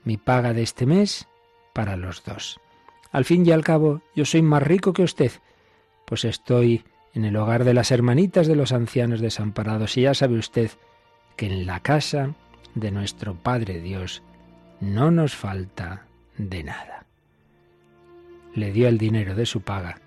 Mi 0.04 0.16
paga 0.16 0.52
de 0.52 0.62
este 0.62 0.86
mes 0.86 1.26
para 1.72 1.96
los 1.96 2.22
dos. 2.22 2.60
Al 3.10 3.24
fin 3.24 3.44
y 3.44 3.50
al 3.50 3.64
cabo, 3.64 4.00
yo 4.14 4.24
soy 4.24 4.40
más 4.40 4.62
rico 4.62 4.92
que 4.92 5.02
usted, 5.02 5.32
pues 6.06 6.24
estoy 6.24 6.84
en 7.14 7.24
el 7.24 7.34
hogar 7.36 7.64
de 7.64 7.74
las 7.74 7.90
hermanitas 7.90 8.46
de 8.46 8.54
los 8.54 8.70
ancianos 8.70 9.20
desamparados 9.20 9.96
y 9.96 10.02
ya 10.02 10.14
sabe 10.14 10.38
usted 10.38 10.70
que 11.36 11.46
en 11.46 11.66
la 11.66 11.80
casa 11.80 12.32
de 12.76 12.92
nuestro 12.92 13.34
Padre 13.34 13.80
Dios 13.80 14.22
no 14.80 15.10
nos 15.10 15.34
falta 15.34 16.06
de 16.38 16.62
nada. 16.62 17.06
Le 18.54 18.70
dio 18.70 18.86
el 18.86 18.98
dinero 18.98 19.34
de 19.34 19.46
su 19.46 19.62
paga 19.62 20.00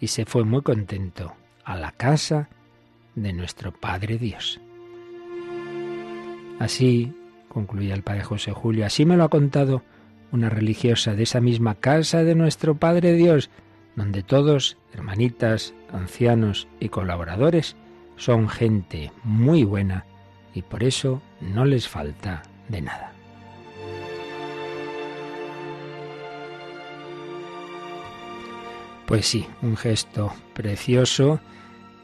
y 0.00 0.08
se 0.08 0.26
fue 0.26 0.42
muy 0.42 0.62
contento 0.62 1.34
a 1.64 1.76
la 1.76 1.92
casa 1.92 2.48
de 3.14 3.32
nuestro 3.32 3.72
Padre 3.72 4.18
Dios. 4.18 4.60
Así, 6.58 7.12
concluía 7.48 7.94
el 7.94 8.02
Padre 8.02 8.24
José 8.24 8.52
Julio, 8.52 8.86
así 8.86 9.04
me 9.04 9.16
lo 9.16 9.24
ha 9.24 9.28
contado 9.28 9.82
una 10.32 10.50
religiosa 10.50 11.14
de 11.14 11.22
esa 11.22 11.40
misma 11.40 11.76
casa 11.76 12.24
de 12.24 12.34
nuestro 12.34 12.76
Padre 12.76 13.14
Dios, 13.14 13.50
donde 13.96 14.22
todos, 14.22 14.76
hermanitas, 14.92 15.74
ancianos 15.92 16.68
y 16.80 16.88
colaboradores, 16.88 17.76
son 18.16 18.48
gente 18.48 19.12
muy 19.22 19.64
buena 19.64 20.04
y 20.54 20.62
por 20.62 20.82
eso 20.84 21.22
no 21.40 21.64
les 21.64 21.88
falta 21.88 22.42
de 22.68 22.82
nada. 22.82 23.12
Pues 29.06 29.26
sí, 29.26 29.46
un 29.62 29.76
gesto 29.76 30.32
precioso 30.54 31.40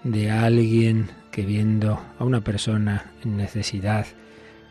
de 0.05 0.31
alguien 0.31 1.11
que 1.31 1.45
viendo 1.45 2.01
a 2.19 2.25
una 2.25 2.43
persona 2.43 3.13
en 3.23 3.37
necesidad, 3.37 4.07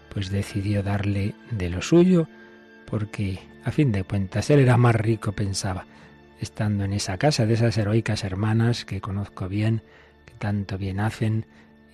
pues 0.09 0.29
decidió 0.29 0.83
darle 0.83 1.35
de 1.51 1.69
lo 1.69 1.81
suyo, 1.81 2.27
porque 2.85 3.39
a 3.63 3.71
fin 3.71 3.91
de 3.91 4.03
cuentas 4.03 4.49
él 4.49 4.59
era 4.59 4.77
más 4.77 4.95
rico, 4.95 5.31
pensaba, 5.33 5.85
estando 6.39 6.83
en 6.83 6.93
esa 6.93 7.17
casa 7.17 7.45
de 7.45 7.53
esas 7.53 7.77
heroicas 7.77 8.23
hermanas 8.23 8.85
que 8.85 9.01
conozco 9.01 9.47
bien, 9.47 9.83
que 10.25 10.33
tanto 10.33 10.77
bien 10.77 10.99
hacen 10.99 11.45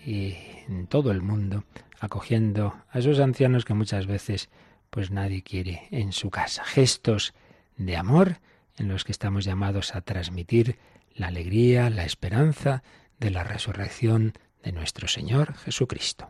y 0.06 0.36
en 0.68 0.88
todo 0.88 1.12
el 1.12 1.22
mundo, 1.22 1.63
acogiendo 2.00 2.75
a 2.89 3.00
esos 3.00 3.20
ancianos 3.20 3.65
que 3.65 3.74
muchas 3.74 4.08
veces 4.08 4.50
pues 4.89 5.12
nadie 5.12 5.42
quiere 5.42 5.88
en 5.92 6.13
su 6.13 6.30
casa. 6.30 6.63
Gestos 6.63 7.34
de 7.75 7.98
amor 7.98 8.38
en 8.77 8.88
los 8.88 9.04
que 9.04 9.12
estamos 9.12 9.44
llamados 9.46 9.96
a 9.96 10.01
transmitir 10.01 10.77
la 11.15 11.27
alegría, 11.27 11.89
la 11.89 12.06
esperanza 12.06 12.84
de 13.19 13.31
la 13.31 13.43
resurrección 13.43 14.34
de 14.63 14.72
nuestro 14.72 15.07
Señor 15.07 15.55
Jesucristo. 15.55 16.29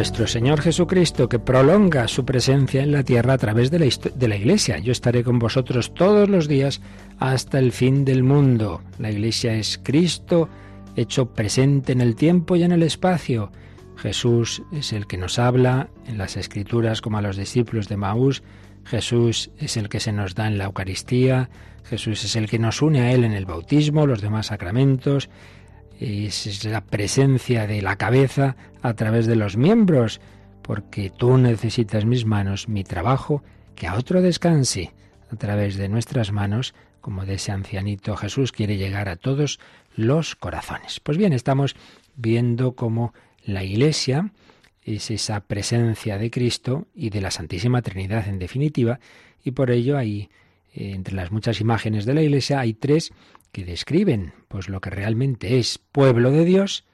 Nuestro 0.00 0.26
Señor 0.26 0.62
Jesucristo, 0.62 1.28
que 1.28 1.38
prolonga 1.38 2.08
su 2.08 2.24
presencia 2.24 2.82
en 2.82 2.90
la 2.90 3.02
tierra 3.02 3.34
a 3.34 3.38
través 3.38 3.70
de 3.70 3.78
la, 3.78 4.34
Iglesia. 4.34 4.78
Yo 4.78 4.92
estaré 4.92 5.22
con 5.22 5.38
vosotros 5.38 5.92
todos 5.92 6.26
los 6.26 6.48
días 6.48 6.80
hasta 7.18 7.58
el 7.58 7.70
fin 7.70 8.06
del 8.06 8.22
mundo. 8.22 8.80
La 8.98 9.10
Iglesia 9.10 9.52
es 9.52 9.78
Cristo 9.82 10.48
hecho 10.96 11.34
presente 11.34 11.92
en 11.92 12.00
el 12.00 12.16
tiempo 12.16 12.56
y 12.56 12.62
en 12.62 12.72
el 12.72 12.82
espacio. 12.82 13.52
Jesús 13.96 14.62
es 14.72 14.94
el 14.94 15.06
que 15.06 15.18
nos 15.18 15.38
habla 15.38 15.90
en 16.06 16.16
las 16.16 16.38
Escrituras 16.38 17.02
como 17.02 17.18
a 17.18 17.22
los 17.22 17.36
discípulos 17.36 17.86
de 17.90 17.98
Maús. 17.98 18.42
Jesús 18.86 19.50
es 19.58 19.76
el 19.76 19.90
que 19.90 20.00
se 20.00 20.12
nos 20.12 20.34
da 20.34 20.46
en 20.46 20.56
la 20.56 20.64
Eucaristía. 20.64 21.50
Jesús 21.84 22.24
es 22.24 22.36
el 22.36 22.48
que 22.48 22.58
nos 22.58 22.80
une 22.80 23.02
a 23.02 23.12
Él 23.12 23.22
en 23.24 23.32
el 23.32 23.44
bautismo, 23.44 24.06
los 24.06 24.22
demás 24.22 24.46
sacramentos. 24.46 25.28
Es 26.00 26.64
la 26.64 26.80
presencia 26.80 27.66
de 27.66 27.82
la 27.82 27.96
cabeza 27.96 28.56
a 28.80 28.94
través 28.94 29.26
de 29.26 29.36
los 29.36 29.58
miembros, 29.58 30.20
porque 30.62 31.10
tú 31.10 31.36
necesitas 31.36 32.06
mis 32.06 32.24
manos, 32.24 32.68
mi 32.68 32.84
trabajo, 32.84 33.42
que 33.76 33.86
a 33.86 33.96
otro 33.96 34.22
descanse. 34.22 34.92
A 35.30 35.36
través 35.36 35.76
de 35.76 35.88
nuestras 35.88 36.32
manos 36.32 36.74
como 37.00 37.24
de 37.24 37.34
ese 37.34 37.52
ancianito 37.52 38.16
Jesús 38.16 38.50
quiere 38.50 38.76
llegar 38.76 39.08
a 39.08 39.16
todos 39.16 39.60
los 39.94 40.36
corazones. 40.36 41.00
Pues 41.00 41.18
bien, 41.18 41.32
estamos 41.32 41.76
viendo 42.16 42.72
cómo 42.72 43.14
la 43.44 43.62
Iglesia 43.62 44.32
es 44.82 45.10
esa 45.10 45.40
presencia 45.40 46.18
de 46.18 46.30
Cristo 46.30 46.86
y 46.94 47.10
de 47.10 47.20
la 47.20 47.30
Santísima 47.30 47.82
Trinidad 47.82 48.26
en 48.28 48.38
definitiva, 48.38 49.00
y 49.44 49.52
por 49.52 49.70
ello 49.70 49.96
hay 49.96 50.30
eh, 50.74 50.92
entre 50.94 51.14
las 51.14 51.30
muchas 51.30 51.60
imágenes 51.60 52.04
de 52.06 52.14
la 52.14 52.22
Iglesia 52.22 52.60
hay 52.60 52.74
tres 52.74 53.12
que 53.52 53.64
describen 53.64 54.32
pues 54.48 54.68
lo 54.68 54.80
que 54.80 54.90
realmente 54.90 55.58
es 55.58 55.78
pueblo 55.78 56.30
de 56.30 56.44
Dios, 56.44 56.84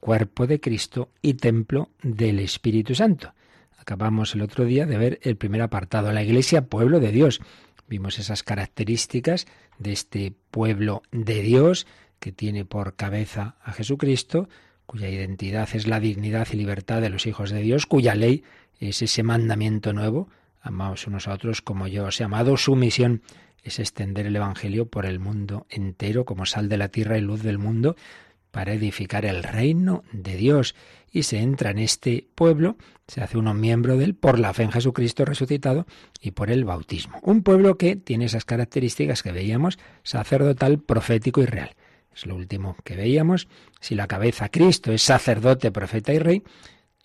cuerpo 0.00 0.46
de 0.46 0.60
Cristo 0.60 1.10
y 1.22 1.34
templo 1.34 1.90
del 2.02 2.38
Espíritu 2.38 2.94
Santo. 2.94 3.34
Acabamos 3.78 4.34
el 4.34 4.42
otro 4.42 4.64
día 4.64 4.86
de 4.86 4.96
ver 4.96 5.20
el 5.22 5.36
primer 5.36 5.62
apartado, 5.62 6.12
la 6.12 6.22
Iglesia, 6.22 6.66
pueblo 6.66 7.00
de 7.00 7.12
Dios. 7.12 7.40
Vimos 7.88 8.18
esas 8.18 8.42
características 8.42 9.46
de 9.78 9.92
este 9.92 10.34
pueblo 10.50 11.02
de 11.10 11.42
Dios 11.42 11.86
que 12.20 12.32
tiene 12.32 12.64
por 12.64 12.94
cabeza 12.94 13.56
a 13.62 13.72
Jesucristo, 13.72 14.48
cuya 14.86 15.08
identidad 15.08 15.68
es 15.72 15.86
la 15.86 15.98
dignidad 15.98 16.46
y 16.52 16.56
libertad 16.56 17.00
de 17.00 17.10
los 17.10 17.26
hijos 17.26 17.50
de 17.50 17.60
Dios, 17.62 17.86
cuya 17.86 18.14
ley 18.14 18.44
es 18.78 19.02
ese 19.02 19.22
mandamiento 19.22 19.92
nuevo, 19.92 20.28
amaos 20.60 21.06
unos 21.06 21.26
a 21.26 21.34
otros 21.34 21.62
como 21.62 21.88
yo 21.88 22.04
os 22.04 22.20
he 22.20 22.24
amado, 22.24 22.56
su 22.56 22.76
misión 22.76 23.22
es 23.62 23.78
extender 23.78 24.26
el 24.26 24.36
Evangelio 24.36 24.86
por 24.86 25.06
el 25.06 25.18
mundo 25.18 25.66
entero 25.70 26.24
como 26.24 26.46
sal 26.46 26.68
de 26.68 26.76
la 26.76 26.88
tierra 26.88 27.18
y 27.18 27.20
luz 27.20 27.42
del 27.42 27.58
mundo 27.58 27.96
para 28.50 28.74
edificar 28.74 29.24
el 29.24 29.42
reino 29.42 30.04
de 30.12 30.36
Dios 30.36 30.74
y 31.10 31.24
se 31.24 31.38
entra 31.38 31.70
en 31.70 31.78
este 31.78 32.28
pueblo, 32.34 32.76
se 33.08 33.22
hace 33.22 33.38
uno 33.38 33.54
miembro 33.54 33.96
de 33.96 34.04
él 34.04 34.14
por 34.14 34.38
la 34.38 34.52
fe 34.52 34.62
en 34.62 34.72
Jesucristo 34.72 35.24
resucitado 35.24 35.86
y 36.20 36.32
por 36.32 36.50
el 36.50 36.64
bautismo. 36.64 37.18
Un 37.22 37.42
pueblo 37.42 37.76
que 37.76 37.96
tiene 37.96 38.26
esas 38.26 38.44
características 38.44 39.22
que 39.22 39.32
veíamos, 39.32 39.78
sacerdotal, 40.02 40.78
profético 40.78 41.42
y 41.42 41.46
real. 41.46 41.74
Es 42.14 42.26
lo 42.26 42.36
último 42.36 42.76
que 42.84 42.94
veíamos. 42.94 43.48
Si 43.80 43.94
la 43.94 44.06
cabeza 44.06 44.50
Cristo 44.50 44.92
es 44.92 45.02
sacerdote, 45.02 45.72
profeta 45.72 46.12
y 46.12 46.18
rey, 46.18 46.42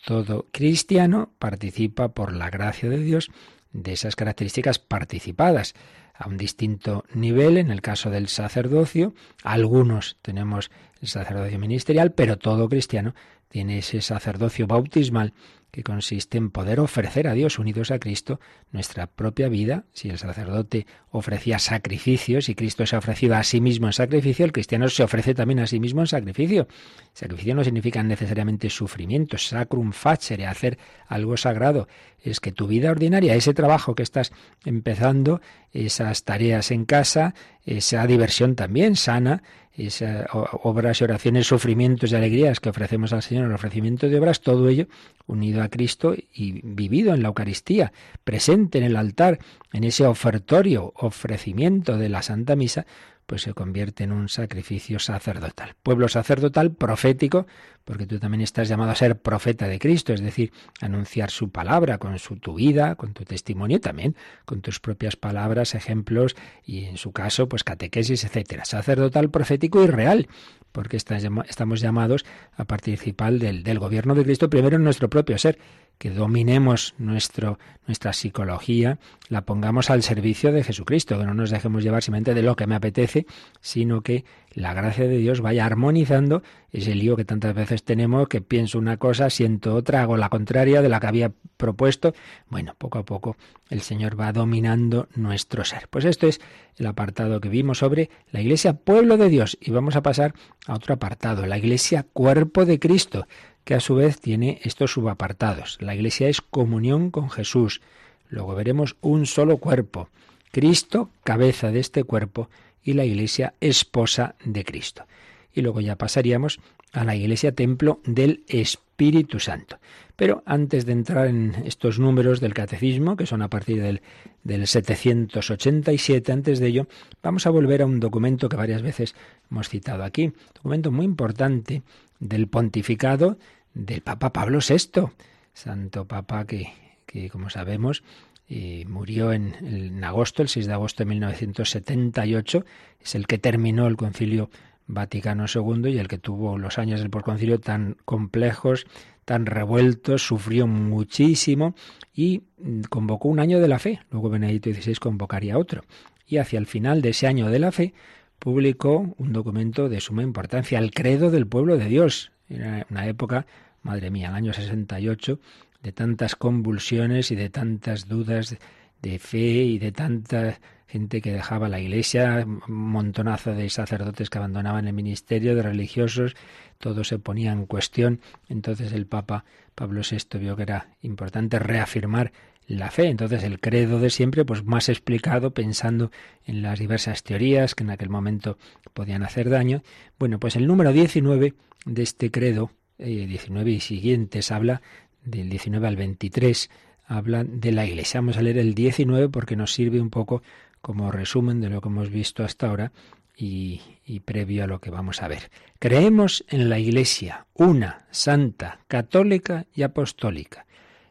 todo 0.05 0.47
cristiano 0.51 1.33
participa 1.39 2.09
por 2.09 2.33
la 2.33 2.49
gracia 2.49 2.89
de 2.89 2.99
Dios 2.99 3.31
de 3.71 3.93
esas 3.93 4.15
características 4.15 4.79
participadas 4.79 5.75
a 6.17 6.27
un 6.27 6.37
distinto 6.37 7.05
nivel 7.13 7.57
en 7.57 7.71
el 7.71 7.81
caso 7.81 8.09
del 8.09 8.27
sacerdocio. 8.27 9.13
Algunos 9.43 10.17
tenemos 10.21 10.71
el 11.01 11.07
sacerdocio 11.07 11.59
ministerial, 11.59 12.11
pero 12.11 12.37
todo 12.37 12.69
cristiano 12.69 13.13
tiene 13.49 13.79
ese 13.79 14.01
sacerdocio 14.01 14.67
bautismal 14.67 15.33
que 15.71 15.83
consiste 15.83 16.37
en 16.37 16.49
poder 16.49 16.79
ofrecer 16.79 17.27
a 17.27 17.33
Dios 17.33 17.59
unidos 17.59 17.91
a 17.91 17.99
Cristo 17.99 18.39
nuestra 18.71 19.07
propia 19.07 19.49
vida. 19.49 19.85
Si 19.93 20.09
el 20.09 20.17
sacerdote 20.17 20.87
ofrecía 21.11 21.59
sacrificios 21.59 22.49
y 22.49 22.55
Cristo 22.55 22.85
se 22.85 22.95
ha 22.95 22.99
ofrecido 22.99 23.35
a 23.35 23.43
sí 23.43 23.61
mismo 23.61 23.87
en 23.87 23.93
sacrificio, 23.93 24.45
el 24.45 24.51
cristiano 24.51 24.89
se 24.89 25.03
ofrece 25.03 25.33
también 25.33 25.59
a 25.59 25.67
sí 25.67 25.79
mismo 25.79 26.01
en 26.01 26.07
sacrificio. 26.07 26.67
Sacrificio 27.13 27.55
no 27.55 27.63
significa 27.63 28.01
necesariamente 28.01 28.69
sufrimiento, 28.69 29.37
sacrum 29.37 29.91
facere, 29.91 30.45
hacer 30.45 30.77
algo 31.07 31.37
sagrado. 31.37 31.87
Es 32.21 32.39
que 32.39 32.51
tu 32.51 32.67
vida 32.67 32.91
ordinaria, 32.91 33.35
ese 33.35 33.53
trabajo 33.53 33.95
que 33.95 34.03
estás 34.03 34.31
empezando, 34.65 35.41
esas 35.71 36.23
tareas 36.23 36.71
en 36.71 36.85
casa, 36.85 37.35
esa 37.65 38.05
diversión 38.07 38.55
también 38.55 38.95
sana, 38.95 39.43
esas 39.77 40.25
obras 40.31 40.99
y 40.99 41.03
oraciones, 41.03 41.47
sufrimientos 41.47 42.11
y 42.11 42.15
alegrías 42.15 42.59
que 42.59 42.69
ofrecemos 42.69 43.13
al 43.13 43.21
Señor, 43.21 43.45
el 43.45 43.53
ofrecimiento 43.53 44.09
de 44.09 44.17
obras, 44.17 44.41
todo 44.41 44.67
ello 44.69 44.87
unido 45.27 45.61
a 45.61 45.69
Cristo 45.69 46.15
y 46.33 46.61
vivido 46.63 47.13
en 47.13 47.21
la 47.21 47.27
Eucaristía, 47.27 47.93
presente 48.23 48.79
en 48.79 48.85
el 48.85 48.95
altar, 48.95 49.39
en 49.73 49.83
ese 49.83 50.05
ofertorio, 50.05 50.93
ofrecimiento 50.95 51.97
de 51.97 52.09
la 52.09 52.23
Santa 52.23 52.55
Misa, 52.55 52.85
pues 53.27 53.41
se 53.41 53.53
convierte 53.53 54.05
en 54.05 54.13
un 54.13 54.29
sacrificio 54.29 54.99
sacerdotal. 54.99 55.75
Pueblo 55.83 56.07
sacerdotal 56.07 56.71
profético, 56.71 57.45
porque 57.83 58.07
tú 58.07 58.19
también 58.19 58.41
estás 58.41 58.69
llamado 58.69 58.91
a 58.91 58.95
ser 58.95 59.19
profeta 59.19 59.67
de 59.67 59.79
Cristo, 59.79 60.13
es 60.13 60.21
decir, 60.21 60.53
anunciar 60.79 61.29
su 61.29 61.49
palabra 61.49 61.97
con 61.97 62.17
su 62.19 62.37
tu 62.37 62.55
vida, 62.55 62.95
con 62.95 63.13
tu 63.13 63.25
testimonio, 63.25 63.81
también 63.81 64.15
con 64.45 64.61
tus 64.61 64.79
propias 64.79 65.17
palabras, 65.17 65.75
ejemplos 65.75 66.37
y 66.63 66.85
en 66.85 66.95
su 66.97 67.11
caso, 67.11 67.49
pues 67.49 67.65
catequesis, 67.65 68.23
etcétera. 68.23 68.63
Sacerdotal, 68.63 69.29
profético 69.29 69.83
y 69.83 69.87
real, 69.87 70.29
porque 70.71 70.95
estamos 70.95 71.81
llamados 71.81 72.25
a 72.55 72.63
participar 72.63 73.33
del, 73.33 73.63
del 73.63 73.79
gobierno 73.79 74.15
de 74.15 74.23
Cristo 74.23 74.49
primero 74.49 74.77
en 74.77 74.85
nuestro 74.85 75.09
propio 75.09 75.37
ser 75.37 75.59
que 75.97 76.11
dominemos 76.11 76.93
nuestro, 76.97 77.57
nuestra 77.87 78.13
psicología, 78.13 78.99
la 79.29 79.41
pongamos 79.41 79.89
al 79.89 80.03
servicio 80.03 80.51
de 80.51 80.63
Jesucristo, 80.63 81.17
que 81.17 81.25
no 81.25 81.33
nos 81.33 81.49
dejemos 81.49 81.83
llevar 81.83 82.03
simplemente 82.03 82.33
de 82.33 82.43
lo 82.43 82.55
que 82.55 82.67
me 82.67 82.75
apetece, 82.75 83.25
sino 83.61 84.01
que 84.01 84.23
la 84.53 84.73
gracia 84.73 85.07
de 85.07 85.17
Dios 85.17 85.41
vaya 85.41 85.65
armonizando 85.65 86.43
ese 86.71 86.95
lío 86.95 87.15
que 87.15 87.25
tantas 87.25 87.55
veces 87.55 87.83
tenemos, 87.83 88.27
que 88.27 88.41
pienso 88.41 88.77
una 88.77 88.97
cosa, 88.97 89.29
siento 89.29 89.75
otra, 89.75 90.01
hago 90.01 90.17
la 90.17 90.29
contraria 90.29 90.81
de 90.81 90.89
la 90.89 90.99
que 90.99 91.07
había 91.07 91.31
propuesto. 91.57 92.13
Bueno, 92.49 92.75
poco 92.77 92.99
a 92.99 93.05
poco 93.05 93.37
el 93.69 93.81
Señor 93.81 94.19
va 94.19 94.31
dominando 94.31 95.07
nuestro 95.15 95.65
ser. 95.65 95.87
Pues 95.89 96.05
esto 96.05 96.27
es 96.27 96.39
el 96.75 96.85
apartado 96.85 97.41
que 97.41 97.49
vimos 97.49 97.79
sobre 97.79 98.09
la 98.31 98.41
Iglesia, 98.41 98.73
pueblo 98.73 99.17
de 99.17 99.29
Dios. 99.29 99.57
Y 99.59 99.71
vamos 99.71 99.95
a 99.95 100.01
pasar 100.01 100.33
a 100.67 100.75
otro 100.75 100.93
apartado, 100.93 101.45
la 101.45 101.57
Iglesia, 101.57 102.05
cuerpo 102.13 102.65
de 102.65 102.79
Cristo 102.79 103.27
que 103.67 103.75
a 103.75 103.81
su 103.81 103.95
vez 103.95 104.21
tiene 104.21 104.61
estos 104.63 104.93
subapartados. 104.93 105.77
La 105.81 105.93
Iglesia 105.93 106.29
es 106.29 106.39
comunión 106.39 107.11
con 107.11 107.29
Jesús. 107.29 107.81
Luego 108.29 108.55
veremos 108.55 108.95
un 109.01 109.25
solo 109.25 109.57
cuerpo. 109.57 110.07
Cristo, 110.53 111.09
cabeza 111.25 111.69
de 111.69 111.81
este 111.81 112.05
cuerpo, 112.05 112.49
y 112.81 112.93
la 112.93 113.03
Iglesia, 113.03 113.55
esposa 113.59 114.35
de 114.45 114.63
Cristo. 114.63 115.05
Y 115.53 115.63
luego 115.63 115.81
ya 115.81 115.97
pasaríamos 115.97 116.61
a 116.93 117.03
la 117.03 117.17
Iglesia, 117.17 117.51
templo 117.51 117.99
del 118.05 118.45
Espíritu 118.47 119.41
Santo. 119.41 119.79
Pero 120.15 120.43
antes 120.45 120.85
de 120.85 120.93
entrar 120.93 121.27
en 121.27 121.53
estos 121.65 121.99
números 121.99 122.39
del 122.39 122.53
catecismo, 122.53 123.17
que 123.17 123.25
son 123.25 123.41
a 123.41 123.49
partir 123.49 123.81
del, 123.81 124.01
del 124.45 124.65
787, 124.65 126.31
antes 126.31 126.59
de 126.59 126.67
ello, 126.67 126.87
vamos 127.21 127.45
a 127.45 127.49
volver 127.49 127.81
a 127.81 127.85
un 127.85 127.99
documento 127.99 128.47
que 128.47 128.55
varias 128.55 128.81
veces 128.81 129.13
hemos 129.51 129.67
citado 129.67 130.05
aquí, 130.05 130.31
documento 130.55 130.89
muy 130.89 131.03
importante 131.03 131.83
del 132.19 132.47
pontificado 132.47 133.37
del 133.77 134.01
Papa 134.01 134.33
Pablo 134.33 134.59
VI, 134.67 135.09
santo 135.53 136.05
Papa 136.05 136.45
que, 136.45 136.73
que 137.05 137.29
como 137.29 137.49
sabemos, 137.49 138.03
eh, 138.49 138.85
murió 138.87 139.33
en, 139.33 140.03
agosto, 140.03 140.41
el 140.41 140.47
6 140.47 140.67
de 140.67 140.73
agosto 140.73 141.03
de 141.03 141.09
1978, 141.09 142.65
es 143.01 143.15
el 143.15 143.27
que 143.27 143.37
terminó 143.37 143.87
el 143.87 143.97
concilio 143.97 144.49
Vaticano 144.87 145.45
II 145.53 145.91
y 145.91 145.97
el 145.97 146.07
que 146.07 146.17
tuvo 146.17 146.57
los 146.57 146.77
años 146.77 147.01
del 147.01 147.09
porconcilio 147.09 147.59
tan 147.59 147.97
complejos, 148.05 148.87
tan 149.25 149.45
revueltos, 149.45 150.25
sufrió 150.25 150.65
muchísimo 150.65 151.75
y 152.13 152.43
mm, 152.57 152.83
convocó 152.83 153.27
un 153.27 153.39
año 153.39 153.59
de 153.59 153.67
la 153.67 153.79
fe. 153.79 153.99
Luego 154.09 154.29
Benedicto 154.29 154.71
XVI 154.71 154.95
convocaría 154.95 155.57
otro. 155.57 155.83
Y 156.25 156.37
hacia 156.37 156.57
el 156.57 156.65
final 156.65 157.01
de 157.01 157.09
ese 157.09 157.27
año 157.27 157.49
de 157.49 157.59
la 157.59 157.71
fe 157.71 157.93
publicó 158.39 159.13
un 159.17 159.33
documento 159.33 159.89
de 159.89 159.99
suma 159.99 160.23
importancia, 160.23 160.79
el 160.79 160.91
credo 160.91 161.31
del 161.31 161.47
pueblo 161.47 161.77
de 161.77 161.85
Dios. 161.85 162.31
Era 162.49 162.87
una 162.89 163.07
época 163.07 163.45
madre 163.87 164.11
mía, 164.11 164.27
el 164.27 164.35
año 164.35 164.53
68, 164.53 165.39
de 165.81 165.91
tantas 165.93 166.35
convulsiones 166.35 167.31
y 167.31 167.35
de 167.35 167.49
tantas 167.49 168.07
dudas 168.07 168.57
de 169.01 169.19
fe 169.19 169.63
y 169.63 169.79
de 169.79 169.93
tanta 169.93 170.59
gente 170.87 171.21
que 171.21 171.31
dejaba 171.31 171.69
la 171.69 171.79
iglesia, 171.79 172.45
un 172.45 172.61
montonazo 172.67 173.53
de 173.53 173.69
sacerdotes 173.69 174.29
que 174.29 174.37
abandonaban 174.37 174.87
el 174.87 174.93
ministerio, 174.93 175.55
de 175.55 175.61
religiosos, 175.61 176.35
todo 176.79 177.03
se 177.03 177.17
ponía 177.17 177.51
en 177.53 177.65
cuestión. 177.65 178.19
Entonces 178.49 178.91
el 178.91 179.05
Papa 179.05 179.45
Pablo 179.73 180.01
VI 180.09 180.37
vio 180.37 180.55
que 180.55 180.63
era 180.63 180.89
importante 181.01 181.57
reafirmar 181.57 182.33
la 182.67 182.91
fe. 182.91 183.07
Entonces 183.07 183.43
el 183.43 183.59
credo 183.59 183.99
de 183.99 184.09
siempre, 184.09 184.43
pues 184.43 184.65
más 184.65 184.89
explicado, 184.89 185.53
pensando 185.53 186.11
en 186.45 186.61
las 186.61 186.79
diversas 186.79 187.23
teorías 187.23 187.73
que 187.73 187.83
en 187.83 187.91
aquel 187.91 188.09
momento 188.09 188.57
podían 188.93 189.23
hacer 189.23 189.49
daño. 189.49 189.81
Bueno, 190.19 190.39
pues 190.39 190.57
el 190.57 190.67
número 190.67 190.91
19 190.91 191.53
de 191.85 192.03
este 192.03 192.31
credo 192.31 192.71
19 192.97 193.71
eh, 193.71 193.73
y 193.73 193.79
siguientes 193.79 194.51
habla 194.51 194.81
del 195.23 195.49
19 195.49 195.87
al 195.87 195.95
23, 195.95 196.69
habla 197.05 197.43
de 197.43 197.71
la 197.71 197.85
Iglesia. 197.85 198.19
Vamos 198.19 198.37
a 198.37 198.41
leer 198.41 198.57
el 198.57 198.73
19 198.73 199.29
porque 199.29 199.55
nos 199.55 199.73
sirve 199.73 199.99
un 199.99 200.09
poco 200.09 200.41
como 200.81 201.11
resumen 201.11 201.61
de 201.61 201.69
lo 201.69 201.81
que 201.81 201.89
hemos 201.89 202.09
visto 202.09 202.43
hasta 202.43 202.69
ahora 202.69 202.91
y, 203.35 203.81
y, 204.05 204.21
previo 204.21 204.63
a 204.63 204.67
lo 204.67 204.79
que 204.79 204.89
vamos 204.89 205.21
a 205.21 205.27
ver. 205.27 205.51
Creemos 205.79 206.43
en 206.47 206.69
la 206.69 206.79
Iglesia, 206.79 207.45
una, 207.53 208.07
santa, 208.09 208.79
católica 208.87 209.67
y 209.75 209.83
apostólica, 209.83 210.65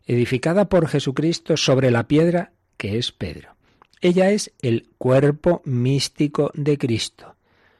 edificada 0.06 0.68
por 0.68 0.88
Jesucristo 0.88 1.56
sobre 1.56 1.90
la 1.90 2.08
piedra 2.08 2.52
que 2.76 2.98
es 2.98 3.12
Pedro. 3.12 3.56
Ella 4.00 4.30
es 4.30 4.52
el 4.60 4.88
cuerpo 4.98 5.62
místico 5.64 6.50
de 6.54 6.78
Cristo, 6.78 7.36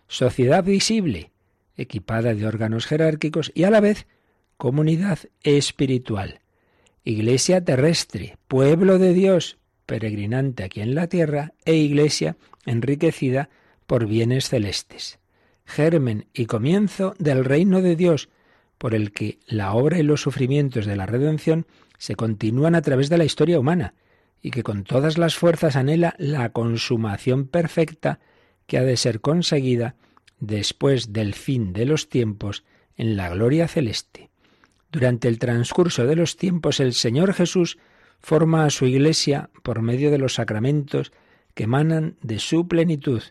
sociedad 0.09 0.65
visible, 0.65 1.31
equipada 1.77 2.35
de 2.35 2.47
órganos 2.47 2.87
jerárquicos 2.87 3.53
y 3.55 3.65
a 3.65 3.71
la 3.71 3.81
vez 3.81 4.07
comunidad 4.57 5.19
espiritual, 5.43 6.41
iglesia 7.05 7.65
terrestre, 7.65 8.39
pueblo 8.49 8.99
de 8.99 9.13
Dios, 9.13 9.59
peregrinante 9.85 10.65
aquí 10.65 10.81
en 10.81 10.95
la 10.95 11.07
tierra, 11.07 11.53
e 11.65 11.75
iglesia 11.75 12.37
enriquecida 12.65 13.49
por 13.87 14.07
bienes 14.07 14.49
celestes, 14.49 15.19
germen 15.65 16.27
y 16.33 16.47
comienzo 16.47 17.15
del 17.19 17.45
reino 17.45 17.83
de 17.83 17.97
Dios, 17.97 18.29
por 18.79 18.95
el 18.95 19.13
que 19.13 19.39
la 19.47 19.73
obra 19.73 19.99
y 19.99 20.03
los 20.03 20.21
sufrimientos 20.21 20.87
de 20.87 20.97
la 20.97 21.07
redención 21.07 21.67
se 21.99 22.15
continúan 22.15 22.75
a 22.75 22.83
través 22.83 23.09
de 23.09 23.19
la 23.19 23.25
historia 23.25 23.59
humana, 23.59 23.95
y 24.43 24.51
que 24.51 24.63
con 24.63 24.85
todas 24.85 25.19
las 25.19 25.37
fuerzas 25.37 25.77
anhela 25.77 26.15
la 26.19 26.51
consumación 26.51 27.47
perfecta 27.47 28.21
que 28.67 28.79
ha 28.79 28.83
de 28.83 28.97
ser 28.97 29.21
conseguida 29.21 29.97
después 30.39 31.13
del 31.13 31.35
fin 31.35 31.73
de 31.73 31.87
los 31.87 32.09
tiempos 32.09 32.65
en 32.97 33.17
la 33.17 33.29
gloria 33.29 33.69
celeste. 33.69 34.31
Durante 34.91 35.29
el 35.29 35.39
transcurso 35.39 36.07
de 36.07 36.17
los 36.17 36.37
tiempos 36.37 36.81
el 36.81 36.95
Señor 36.95 37.35
Jesús 37.35 37.79
forma 38.21 38.65
a 38.65 38.71
su 38.71 38.87
Iglesia 38.87 39.51
por 39.63 39.83
medio 39.83 40.11
de 40.11 40.19
los 40.19 40.35
sacramentos 40.35 41.13
que 41.55 41.65
emanan 41.65 42.17
de 42.23 42.39
su 42.39 42.69
plenitud, 42.69 43.23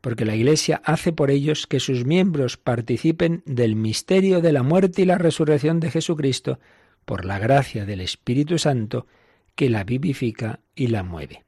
porque 0.00 0.24
la 0.24 0.36
Iglesia 0.36 0.80
hace 0.84 1.12
por 1.12 1.30
ellos 1.30 1.66
que 1.66 1.80
sus 1.80 2.04
miembros 2.04 2.56
participen 2.56 3.42
del 3.44 3.76
misterio 3.76 4.40
de 4.40 4.52
la 4.52 4.62
muerte 4.62 5.02
y 5.02 5.04
la 5.04 5.18
resurrección 5.18 5.80
de 5.80 5.90
Jesucristo 5.90 6.58
por 7.04 7.24
la 7.24 7.38
gracia 7.38 7.86
del 7.86 8.00
Espíritu 8.00 8.58
Santo 8.58 9.06
que 9.54 9.70
la 9.70 9.84
vivifica 9.84 10.60
y 10.74 10.88
la 10.88 11.02
mueve. 11.02 11.44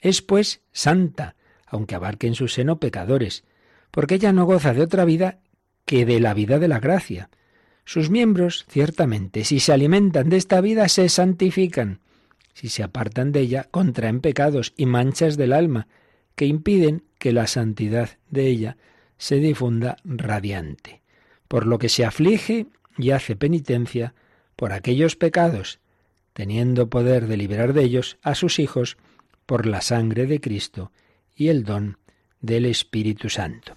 Es 0.00 0.20
pues 0.20 0.62
santa, 0.72 1.36
aunque 1.66 1.94
abarque 1.94 2.26
en 2.26 2.34
su 2.34 2.48
seno 2.48 2.80
pecadores, 2.80 3.44
porque 3.92 4.16
ella 4.16 4.32
no 4.32 4.44
goza 4.46 4.74
de 4.74 4.82
otra 4.82 5.04
vida 5.04 5.38
que 5.84 6.04
de 6.04 6.18
la 6.18 6.34
vida 6.34 6.58
de 6.58 6.66
la 6.66 6.80
gracia. 6.80 7.30
Sus 7.84 8.10
miembros, 8.10 8.64
ciertamente, 8.68 9.44
si 9.44 9.60
se 9.60 9.72
alimentan 9.72 10.28
de 10.28 10.38
esta 10.38 10.60
vida, 10.60 10.88
se 10.88 11.08
santifican. 11.08 12.00
Si 12.54 12.68
se 12.68 12.82
apartan 12.82 13.32
de 13.32 13.40
ella, 13.40 13.68
contraen 13.70 14.20
pecados 14.20 14.72
y 14.76 14.86
manchas 14.86 15.36
del 15.36 15.52
alma, 15.52 15.88
que 16.34 16.46
impiden 16.46 17.04
que 17.18 17.32
la 17.32 17.46
santidad 17.46 18.18
de 18.30 18.46
ella 18.46 18.76
se 19.18 19.36
difunda 19.36 19.96
radiante. 20.04 21.02
Por 21.46 21.66
lo 21.66 21.78
que 21.78 21.88
se 21.88 22.04
aflige 22.04 22.66
y 22.96 23.10
hace 23.10 23.36
penitencia 23.36 24.14
por 24.56 24.72
aquellos 24.72 25.16
pecados, 25.16 25.80
teniendo 26.32 26.88
poder 26.88 27.26
de 27.26 27.36
liberar 27.36 27.74
de 27.74 27.82
ellos 27.82 28.16
a 28.22 28.34
sus 28.34 28.58
hijos 28.58 28.96
por 29.44 29.66
la 29.66 29.82
sangre 29.82 30.26
de 30.26 30.40
Cristo 30.40 30.92
y 31.36 31.48
el 31.48 31.64
don 31.64 31.98
del 32.40 32.64
Espíritu 32.66 33.28
Santo. 33.28 33.76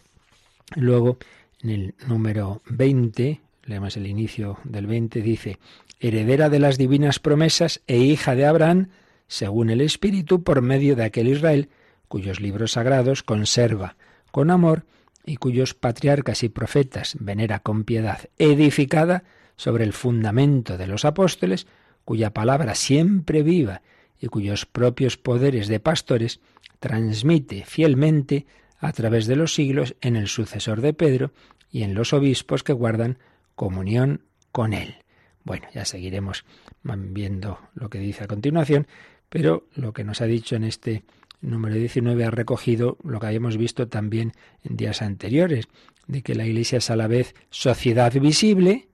Luego, 0.74 1.18
en 1.62 1.70
el 1.70 1.96
número 2.08 2.62
20, 2.68 3.42
leemos 3.64 3.98
el 3.98 4.08
inicio 4.08 4.60
del 4.64 4.88
20, 4.88 5.22
dice, 5.22 5.60
heredera 6.00 6.50
de 6.50 6.60
las 6.60 6.78
divinas 6.78 7.20
promesas 7.20 7.82
e 7.88 7.98
hija 7.98 8.36
de 8.36 8.46
Abraham, 8.46 8.90
según 9.28 9.70
el 9.70 9.82
Espíritu, 9.82 10.44
por 10.44 10.62
medio 10.62 10.96
de 10.96 11.04
aquel 11.04 11.28
Israel, 11.28 11.70
cuyos 12.08 12.40
libros 12.40 12.74
sagrados 12.74 13.24
conserva 13.24 13.96
con 14.32 14.52
amor 14.52 14.86
y 15.26 15.38
cuyos 15.38 15.74
patriarcas 15.74 16.44
y 16.44 16.50
profetas 16.50 17.16
venera 17.20 17.60
con 17.60 17.84
piedad, 17.84 18.30
edificada 18.38 19.24
sobre 19.56 19.84
el 19.84 19.94
fundamento 19.94 20.78
de 20.78 20.88
los 20.88 21.06
apóstoles, 21.06 21.68
cuya 22.04 22.32
palabra 22.32 22.76
siempre 22.76 23.42
viva 23.42 23.82
y 24.20 24.28
cuyos 24.28 24.66
propios 24.66 25.18
poderes 25.18 25.68
de 25.68 25.80
pastores 25.80 26.40
transmite 26.80 27.64
fielmente 27.66 28.46
a 28.78 28.92
través 28.92 29.28
de 29.28 29.36
los 29.36 29.54
siglos 29.54 29.96
en 30.02 30.16
el 30.16 30.28
sucesor 30.28 30.82
de 30.82 30.94
Pedro 30.94 31.32
y 31.72 31.84
en 31.84 31.94
los 31.94 32.14
obispos 32.14 32.64
que 32.64 32.74
guardan 32.74 33.18
comunión 33.56 34.22
con 34.52 34.74
él. 34.74 34.96
Bueno, 35.44 35.68
ya 35.74 35.86
seguiremos 35.86 36.46
viendo 36.84 37.60
lo 37.74 37.90
que 37.90 38.00
dice 38.00 38.24
a 38.24 38.28
continuación, 38.28 38.88
pero 39.30 39.68
lo 39.76 39.94
que 39.94 40.04
nos 40.04 40.22
ha 40.22 40.26
dicho 40.26 40.56
en 40.56 40.64
este 40.64 41.04
número 41.42 41.76
19 41.76 42.26
ha 42.26 42.32
recogido 42.32 42.98
lo 43.04 43.20
que 43.20 43.28
habíamos 43.28 43.58
visto 43.58 43.88
también 43.88 44.34
en 44.64 44.78
días 44.78 45.02
anteriores, 45.02 45.68
de 46.08 46.22
que 46.22 46.36
la 46.36 46.46
Iglesia 46.46 46.80
es 46.80 46.90
a 46.90 46.96
la 46.96 47.08
vez 47.08 47.36
sociedad 47.50 48.14
visible 48.14 48.88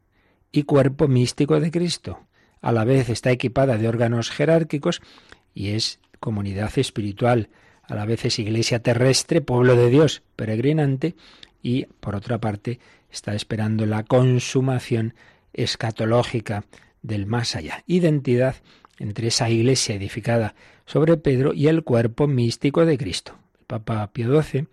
y 0.51 0.63
cuerpo 0.63 1.07
místico 1.07 1.59
de 1.59 1.71
Cristo. 1.71 2.19
A 2.61 2.71
la 2.71 2.83
vez 2.83 3.09
está 3.09 3.31
equipada 3.31 3.77
de 3.77 3.87
órganos 3.87 4.29
jerárquicos 4.29 5.01
y 5.53 5.69
es 5.69 5.99
comunidad 6.19 6.71
espiritual, 6.77 7.49
a 7.91 7.95
la 7.95 8.05
vez 8.05 8.23
es 8.23 8.39
iglesia 8.39 8.81
terrestre, 8.81 9.41
pueblo 9.41 9.75
de 9.75 9.89
Dios, 9.89 10.23
peregrinante, 10.37 11.13
y 11.61 11.87
por 11.99 12.15
otra 12.15 12.39
parte 12.39 12.79
está 13.11 13.35
esperando 13.35 13.85
la 13.85 14.05
consumación 14.05 15.13
escatológica 15.51 16.63
del 17.01 17.25
más 17.25 17.57
allá. 17.57 17.83
Identidad 17.87 18.55
entre 18.97 19.27
esa 19.27 19.49
iglesia 19.49 19.93
edificada 19.93 20.55
sobre 20.85 21.17
Pedro 21.17 21.53
y 21.53 21.67
el 21.67 21.83
cuerpo 21.83 22.27
místico 22.27 22.85
de 22.85 22.97
Cristo. 22.97 23.37
El 23.59 23.65
Papa 23.65 24.09
Pío 24.13 24.41
XII 24.41 24.67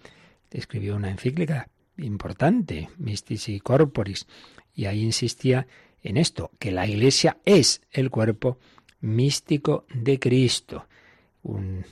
escribió 0.52 0.94
una 0.94 1.11
encíclica 1.11 1.70
importante, 1.96 2.88
Mystici 2.98 3.59
Corporis, 3.59 4.28
y 4.76 4.85
ahí 4.85 5.02
insistía 5.02 5.66
en 6.04 6.18
esto, 6.18 6.52
que 6.61 6.70
la 6.70 6.87
iglesia 6.87 7.38
es 7.44 7.81
el 7.90 8.11
cuerpo 8.11 8.59
místico 9.00 9.87
de 9.92 10.20
Cristo. 10.20 10.87
Un, 11.48 11.84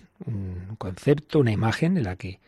concepto, 0.78 1.38
una 1.38 1.52
imagen 1.52 1.94
de 1.94 2.02
la 2.02 2.16
que 2.16 2.40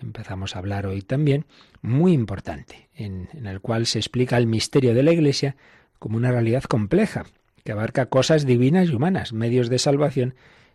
empezamos 0.00 0.56
a 0.56 0.58
hablar 0.58 0.86
hoy 0.86 1.02
también, 1.02 1.44
muy 1.82 2.12
importante, 2.12 2.88
en, 2.94 3.28
en, 3.34 3.46
el 3.46 3.60
cual 3.60 3.86
se 3.86 3.98
explica 3.98 4.38
el 4.38 4.46
misterio 4.46 4.94
de 4.94 5.02
la 5.02 5.12
Iglesia 5.12 5.56
como 5.98 6.16
una 6.16 6.30
realidad 6.30 6.62
compleja, 6.64 7.24
que 7.64 7.72
abarca 7.72 8.06
cosas 8.06 8.46
divinas 8.46 8.88
y 8.88 8.94
humanas, 8.94 9.32
medios 9.32 9.68
de 9.68 9.78
salvación 9.78 10.34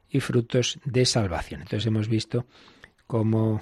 y 0.09 0.19
frutos 0.19 0.79
de 0.85 1.05
salvación. 1.05 1.61
Entonces 1.61 1.87
hemos 1.87 2.07
visto 2.07 2.45
cómo 3.07 3.61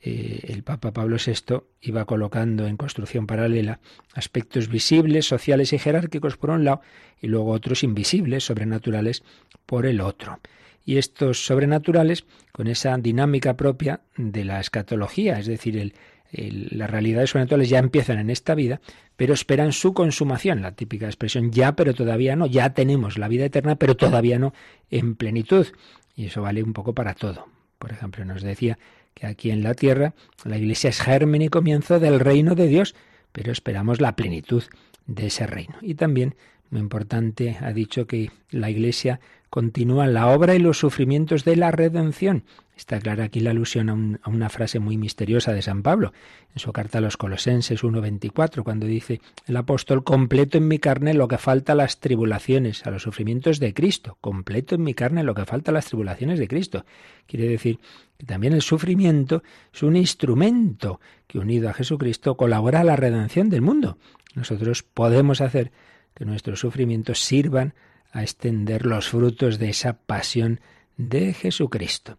eh, 0.00 0.40
el 0.48 0.62
Papa 0.62 0.92
Pablo 0.92 1.16
VI 1.24 1.62
iba 1.80 2.04
colocando 2.04 2.66
en 2.66 2.76
construcción 2.76 3.26
paralela 3.26 3.80
aspectos 4.14 4.68
visibles, 4.68 5.26
sociales 5.26 5.72
y 5.72 5.78
jerárquicos 5.78 6.36
por 6.36 6.50
un 6.50 6.64
lado, 6.64 6.80
y 7.20 7.26
luego 7.26 7.50
otros 7.50 7.82
invisibles, 7.82 8.44
sobrenaturales, 8.44 9.24
por 9.66 9.86
el 9.86 10.00
otro 10.00 10.38
y 10.86 10.98
estos 10.98 11.44
sobrenaturales 11.44 12.24
con 12.52 12.68
esa 12.68 12.96
dinámica 12.96 13.56
propia 13.56 14.00
de 14.16 14.44
la 14.44 14.60
escatología, 14.60 15.38
es 15.38 15.46
decir, 15.46 15.92
las 16.32 16.90
realidades 16.90 17.30
sobrenaturales 17.30 17.68
ya 17.68 17.80
empiezan 17.80 18.18
en 18.18 18.30
esta 18.30 18.54
vida, 18.54 18.80
pero 19.16 19.34
esperan 19.34 19.72
su 19.72 19.92
consumación, 19.92 20.62
la 20.62 20.72
típica 20.72 21.06
expresión 21.06 21.50
ya, 21.50 21.74
pero 21.74 21.92
todavía 21.92 22.36
no, 22.36 22.46
ya 22.46 22.72
tenemos 22.72 23.18
la 23.18 23.28
vida 23.28 23.44
eterna, 23.44 23.76
pero 23.76 23.96
todavía 23.96 24.38
no 24.38 24.54
en 24.90 25.16
plenitud. 25.16 25.66
Y 26.14 26.26
eso 26.26 26.40
vale 26.40 26.62
un 26.62 26.72
poco 26.72 26.94
para 26.94 27.14
todo. 27.14 27.48
Por 27.78 27.90
ejemplo, 27.90 28.24
nos 28.24 28.42
decía 28.42 28.78
que 29.12 29.26
aquí 29.26 29.50
en 29.50 29.62
la 29.62 29.74
tierra 29.74 30.14
la 30.44 30.56
Iglesia 30.56 30.90
es 30.90 31.00
germen 31.00 31.42
y 31.42 31.48
comienzo 31.48 31.98
del 31.98 32.20
reino 32.20 32.54
de 32.54 32.68
Dios, 32.68 32.94
pero 33.32 33.50
esperamos 33.50 34.00
la 34.00 34.14
plenitud 34.14 34.62
de 35.06 35.26
ese 35.26 35.46
reino. 35.46 35.76
Y 35.82 35.94
también, 35.94 36.36
muy 36.70 36.80
importante, 36.80 37.56
ha 37.60 37.72
dicho 37.72 38.06
que 38.06 38.30
la 38.50 38.70
Iglesia 38.70 39.20
continúa 39.50 40.06
la 40.06 40.28
obra 40.28 40.54
y 40.54 40.58
los 40.58 40.78
sufrimientos 40.78 41.44
de 41.44 41.56
la 41.56 41.70
redención. 41.70 42.44
Está 42.76 43.00
clara 43.00 43.24
aquí 43.24 43.40
la 43.40 43.50
alusión 43.50 44.18
a, 44.22 44.28
una 44.28 44.50
frase 44.50 44.80
muy 44.80 44.98
misteriosa 44.98 45.54
de 45.54 45.62
San 45.62 45.82
Pablo 45.82 46.12
en 46.52 46.58
su 46.58 46.72
carta 46.72 46.98
a 46.98 47.00
los 47.00 47.16
Colosenses 47.16 47.82
1.24, 47.82 48.62
cuando 48.64 48.86
dice 48.86 49.22
el 49.46 49.56
apóstol, 49.56 50.04
completo 50.04 50.58
en 50.58 50.68
mi 50.68 50.78
carne 50.78 51.14
lo 51.14 51.26
que 51.26 51.38
falta 51.38 51.72
a 51.72 51.74
las 51.76 52.00
tribulaciones, 52.00 52.86
a 52.86 52.90
los 52.90 53.02
sufrimientos 53.02 53.60
de 53.60 53.72
Cristo, 53.72 54.18
completo 54.20 54.74
en 54.74 54.82
mi 54.82 54.92
carne 54.92 55.24
lo 55.24 55.34
que 55.34 55.46
falta 55.46 55.70
a 55.70 55.74
las 55.74 55.86
tribulaciones 55.86 56.38
de 56.38 56.48
Cristo. 56.48 56.84
Quiere 57.26 57.48
decir 57.48 57.80
que 58.18 58.26
también 58.26 58.52
el 58.52 58.62
sufrimiento 58.62 59.42
es 59.72 59.82
un 59.82 59.96
instrumento 59.96 61.00
que 61.26 61.38
unido 61.38 61.70
a 61.70 61.72
Jesucristo 61.72 62.36
colabora 62.36 62.80
a 62.80 62.84
la 62.84 62.96
redención 62.96 63.48
del 63.48 63.62
mundo. 63.62 63.96
Nosotros 64.34 64.82
podemos 64.82 65.40
hacer 65.40 65.72
que 66.14 66.26
nuestros 66.26 66.60
sufrimientos 66.60 67.20
sirvan 67.20 67.74
a 68.12 68.22
extender 68.22 68.86
los 68.86 69.08
frutos 69.08 69.58
de 69.58 69.70
esa 69.70 69.94
pasión 69.94 70.60
de 70.96 71.32
Jesucristo. 71.34 72.18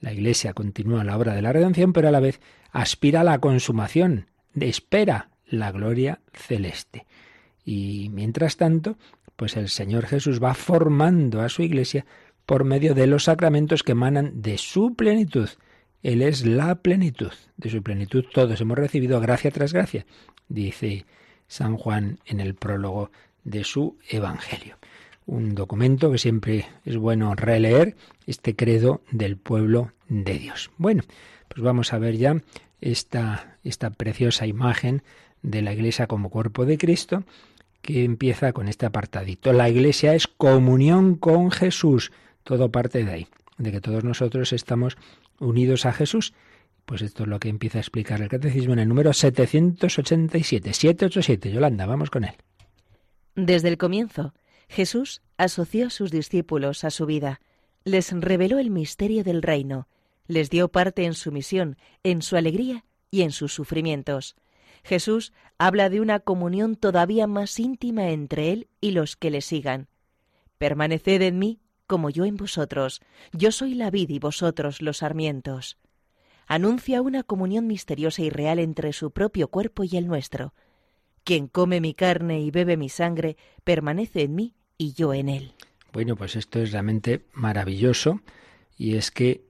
La 0.00 0.12
Iglesia 0.12 0.52
continúa 0.52 1.04
la 1.04 1.16
obra 1.16 1.34
de 1.34 1.42
la 1.42 1.52
redención, 1.52 1.92
pero 1.92 2.08
a 2.08 2.12
la 2.12 2.20
vez 2.20 2.40
aspira 2.70 3.22
a 3.22 3.24
la 3.24 3.40
consumación, 3.40 4.26
espera 4.58 5.30
la 5.46 5.72
gloria 5.72 6.20
celeste. 6.32 7.06
Y 7.64 8.10
mientras 8.12 8.56
tanto, 8.56 8.96
pues 9.36 9.56
el 9.56 9.68
Señor 9.68 10.06
Jesús 10.06 10.42
va 10.42 10.54
formando 10.54 11.40
a 11.40 11.48
su 11.48 11.62
Iglesia 11.62 12.06
por 12.46 12.64
medio 12.64 12.94
de 12.94 13.06
los 13.06 13.24
sacramentos 13.24 13.82
que 13.82 13.92
emanan 13.92 14.40
de 14.40 14.58
su 14.58 14.94
plenitud 14.94 15.50
Él 16.02 16.22
es 16.22 16.46
la 16.46 16.76
plenitud. 16.76 17.32
De 17.56 17.70
su 17.70 17.82
plenitud 17.82 18.24
todos 18.32 18.60
hemos 18.60 18.78
recibido 18.78 19.20
gracia 19.20 19.50
tras 19.50 19.72
gracia, 19.72 20.06
dice 20.48 21.04
San 21.46 21.76
Juan 21.76 22.18
en 22.24 22.40
el 22.40 22.54
prólogo 22.54 23.10
de 23.44 23.64
su 23.64 23.98
Evangelio. 24.08 24.76
Un 25.28 25.54
documento 25.54 26.10
que 26.10 26.16
siempre 26.16 26.64
es 26.86 26.96
bueno 26.96 27.34
releer, 27.34 27.96
este 28.26 28.56
credo 28.56 29.02
del 29.10 29.36
pueblo 29.36 29.92
de 30.08 30.38
Dios. 30.38 30.70
Bueno, 30.78 31.02
pues 31.48 31.60
vamos 31.60 31.92
a 31.92 31.98
ver 31.98 32.16
ya 32.16 32.40
esta, 32.80 33.58
esta 33.62 33.90
preciosa 33.90 34.46
imagen 34.46 35.02
de 35.42 35.60
la 35.60 35.74
Iglesia 35.74 36.06
como 36.06 36.30
cuerpo 36.30 36.64
de 36.64 36.78
Cristo, 36.78 37.24
que 37.82 38.04
empieza 38.04 38.54
con 38.54 38.68
este 38.68 38.86
apartadito. 38.86 39.52
La 39.52 39.68
Iglesia 39.68 40.14
es 40.14 40.28
comunión 40.28 41.14
con 41.16 41.50
Jesús. 41.50 42.10
Todo 42.42 42.72
parte 42.72 43.04
de 43.04 43.12
ahí, 43.12 43.28
de 43.58 43.70
que 43.70 43.82
todos 43.82 44.04
nosotros 44.04 44.54
estamos 44.54 44.96
unidos 45.40 45.84
a 45.84 45.92
Jesús. 45.92 46.32
Pues 46.86 47.02
esto 47.02 47.24
es 47.24 47.28
lo 47.28 47.38
que 47.38 47.50
empieza 47.50 47.76
a 47.76 47.82
explicar 47.82 48.22
el 48.22 48.30
Catecismo 48.30 48.72
en 48.72 48.78
el 48.78 48.88
número 48.88 49.12
787. 49.12 50.72
787. 50.72 51.52
Yolanda, 51.52 51.84
vamos 51.84 52.08
con 52.08 52.24
él. 52.24 52.32
Desde 53.34 53.68
el 53.68 53.76
comienzo, 53.76 54.32
Jesús 54.68 55.22
asoció 55.36 55.86
a 55.86 55.90
sus 55.90 56.10
discípulos 56.10 56.84
a 56.84 56.90
su 56.90 57.06
vida, 57.06 57.40
les 57.84 58.12
reveló 58.12 58.58
el 58.58 58.70
misterio 58.70 59.24
del 59.24 59.42
reino, 59.42 59.88
les 60.26 60.50
dio 60.50 60.68
parte 60.68 61.04
en 61.04 61.14
su 61.14 61.32
misión, 61.32 61.76
en 62.02 62.22
su 62.22 62.36
alegría 62.36 62.84
y 63.10 63.22
en 63.22 63.32
sus 63.32 63.52
sufrimientos. 63.52 64.36
Jesús 64.84 65.32
habla 65.58 65.88
de 65.88 66.00
una 66.00 66.20
comunión 66.20 66.76
todavía 66.76 67.26
más 67.26 67.58
íntima 67.58 68.10
entre 68.10 68.52
Él 68.52 68.68
y 68.80 68.92
los 68.92 69.16
que 69.16 69.30
le 69.30 69.40
sigan. 69.40 69.88
Permaneced 70.58 71.22
en 71.22 71.38
mí 71.38 71.60
como 71.86 72.10
yo 72.10 72.26
en 72.26 72.36
vosotros. 72.36 73.00
Yo 73.32 73.50
soy 73.50 73.74
la 73.74 73.90
vid 73.90 74.10
y 74.10 74.18
vosotros 74.18 74.82
los 74.82 74.98
sarmientos. 74.98 75.78
Anuncia 76.46 77.02
una 77.02 77.22
comunión 77.22 77.66
misteriosa 77.66 78.22
y 78.22 78.30
real 78.30 78.58
entre 78.58 78.92
su 78.92 79.10
propio 79.10 79.48
cuerpo 79.48 79.84
y 79.84 79.96
el 79.96 80.06
nuestro. 80.06 80.54
Quien 81.24 81.48
come 81.48 81.80
mi 81.80 81.94
carne 81.94 82.40
y 82.40 82.50
bebe 82.50 82.76
mi 82.76 82.88
sangre, 82.88 83.36
permanece 83.64 84.22
en 84.22 84.34
mí 84.34 84.54
y 84.78 84.92
yo 84.94 85.12
en 85.12 85.28
él. 85.28 85.52
Bueno, 85.92 86.16
pues 86.16 86.36
esto 86.36 86.60
es 86.60 86.72
realmente 86.72 87.22
maravilloso 87.34 88.20
y 88.76 88.94
es 88.94 89.10
que 89.10 89.42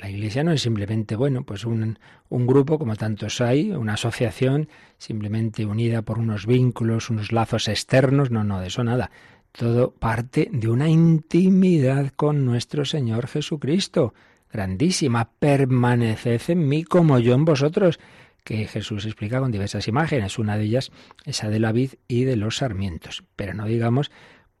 la 0.00 0.10
Iglesia 0.10 0.42
no 0.42 0.50
es 0.50 0.62
simplemente, 0.62 1.14
bueno, 1.14 1.44
pues 1.44 1.64
un, 1.64 1.98
un, 2.28 2.46
grupo 2.46 2.78
como 2.78 2.96
tantos 2.96 3.40
hay, 3.40 3.70
una 3.70 3.94
asociación 3.94 4.68
simplemente 4.98 5.64
unida 5.64 6.02
por 6.02 6.18
unos 6.18 6.46
vínculos, 6.46 7.08
unos 7.08 7.30
lazos 7.30 7.68
externos, 7.68 8.32
no, 8.32 8.42
no, 8.42 8.60
de 8.60 8.66
eso 8.66 8.82
nada. 8.82 9.12
Todo 9.52 9.92
parte 9.92 10.48
de 10.52 10.68
una 10.68 10.88
intimidad 10.88 12.10
con 12.16 12.44
nuestro 12.44 12.84
Señor 12.84 13.28
Jesucristo, 13.28 14.12
grandísima. 14.52 15.30
Permaneced 15.38 16.42
en 16.48 16.66
mí 16.66 16.82
como 16.82 17.20
yo 17.20 17.34
en 17.34 17.44
vosotros, 17.44 18.00
que 18.42 18.66
Jesús 18.66 19.06
explica 19.06 19.38
con 19.38 19.52
diversas 19.52 19.86
imágenes, 19.86 20.38
una 20.38 20.58
de 20.58 20.64
ellas 20.64 20.90
esa 21.24 21.48
de 21.48 21.60
la 21.60 21.70
vid 21.70 21.92
y 22.08 22.24
de 22.24 22.34
los 22.34 22.56
sarmientos. 22.56 23.22
Pero 23.36 23.54
no 23.54 23.66
digamos 23.66 24.10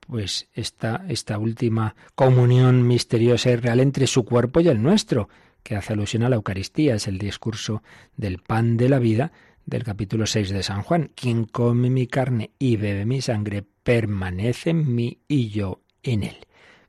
pues 0.06 0.48
esta, 0.54 1.04
esta 1.08 1.38
última 1.38 1.94
comunión 2.14 2.86
misteriosa 2.86 3.50
y 3.50 3.56
real 3.56 3.80
entre 3.80 4.06
su 4.06 4.24
cuerpo 4.24 4.60
y 4.60 4.68
el 4.68 4.82
nuestro, 4.82 5.28
que 5.62 5.76
hace 5.76 5.94
alusión 5.94 6.22
a 6.22 6.28
la 6.28 6.36
Eucaristía, 6.36 6.94
es 6.94 7.08
el 7.08 7.18
discurso 7.18 7.82
del 8.16 8.38
pan 8.38 8.76
de 8.76 8.88
la 8.88 8.98
vida 8.98 9.32
del 9.66 9.82
capítulo 9.82 10.26
6 10.26 10.50
de 10.50 10.62
San 10.62 10.82
Juan. 10.82 11.10
Quien 11.14 11.44
come 11.44 11.90
mi 11.90 12.06
carne 12.06 12.50
y 12.58 12.76
bebe 12.76 13.06
mi 13.06 13.20
sangre 13.20 13.64
permanece 13.82 14.70
en 14.70 14.94
mí 14.94 15.18
y 15.26 15.48
yo 15.48 15.80
en 16.02 16.22
él. 16.22 16.36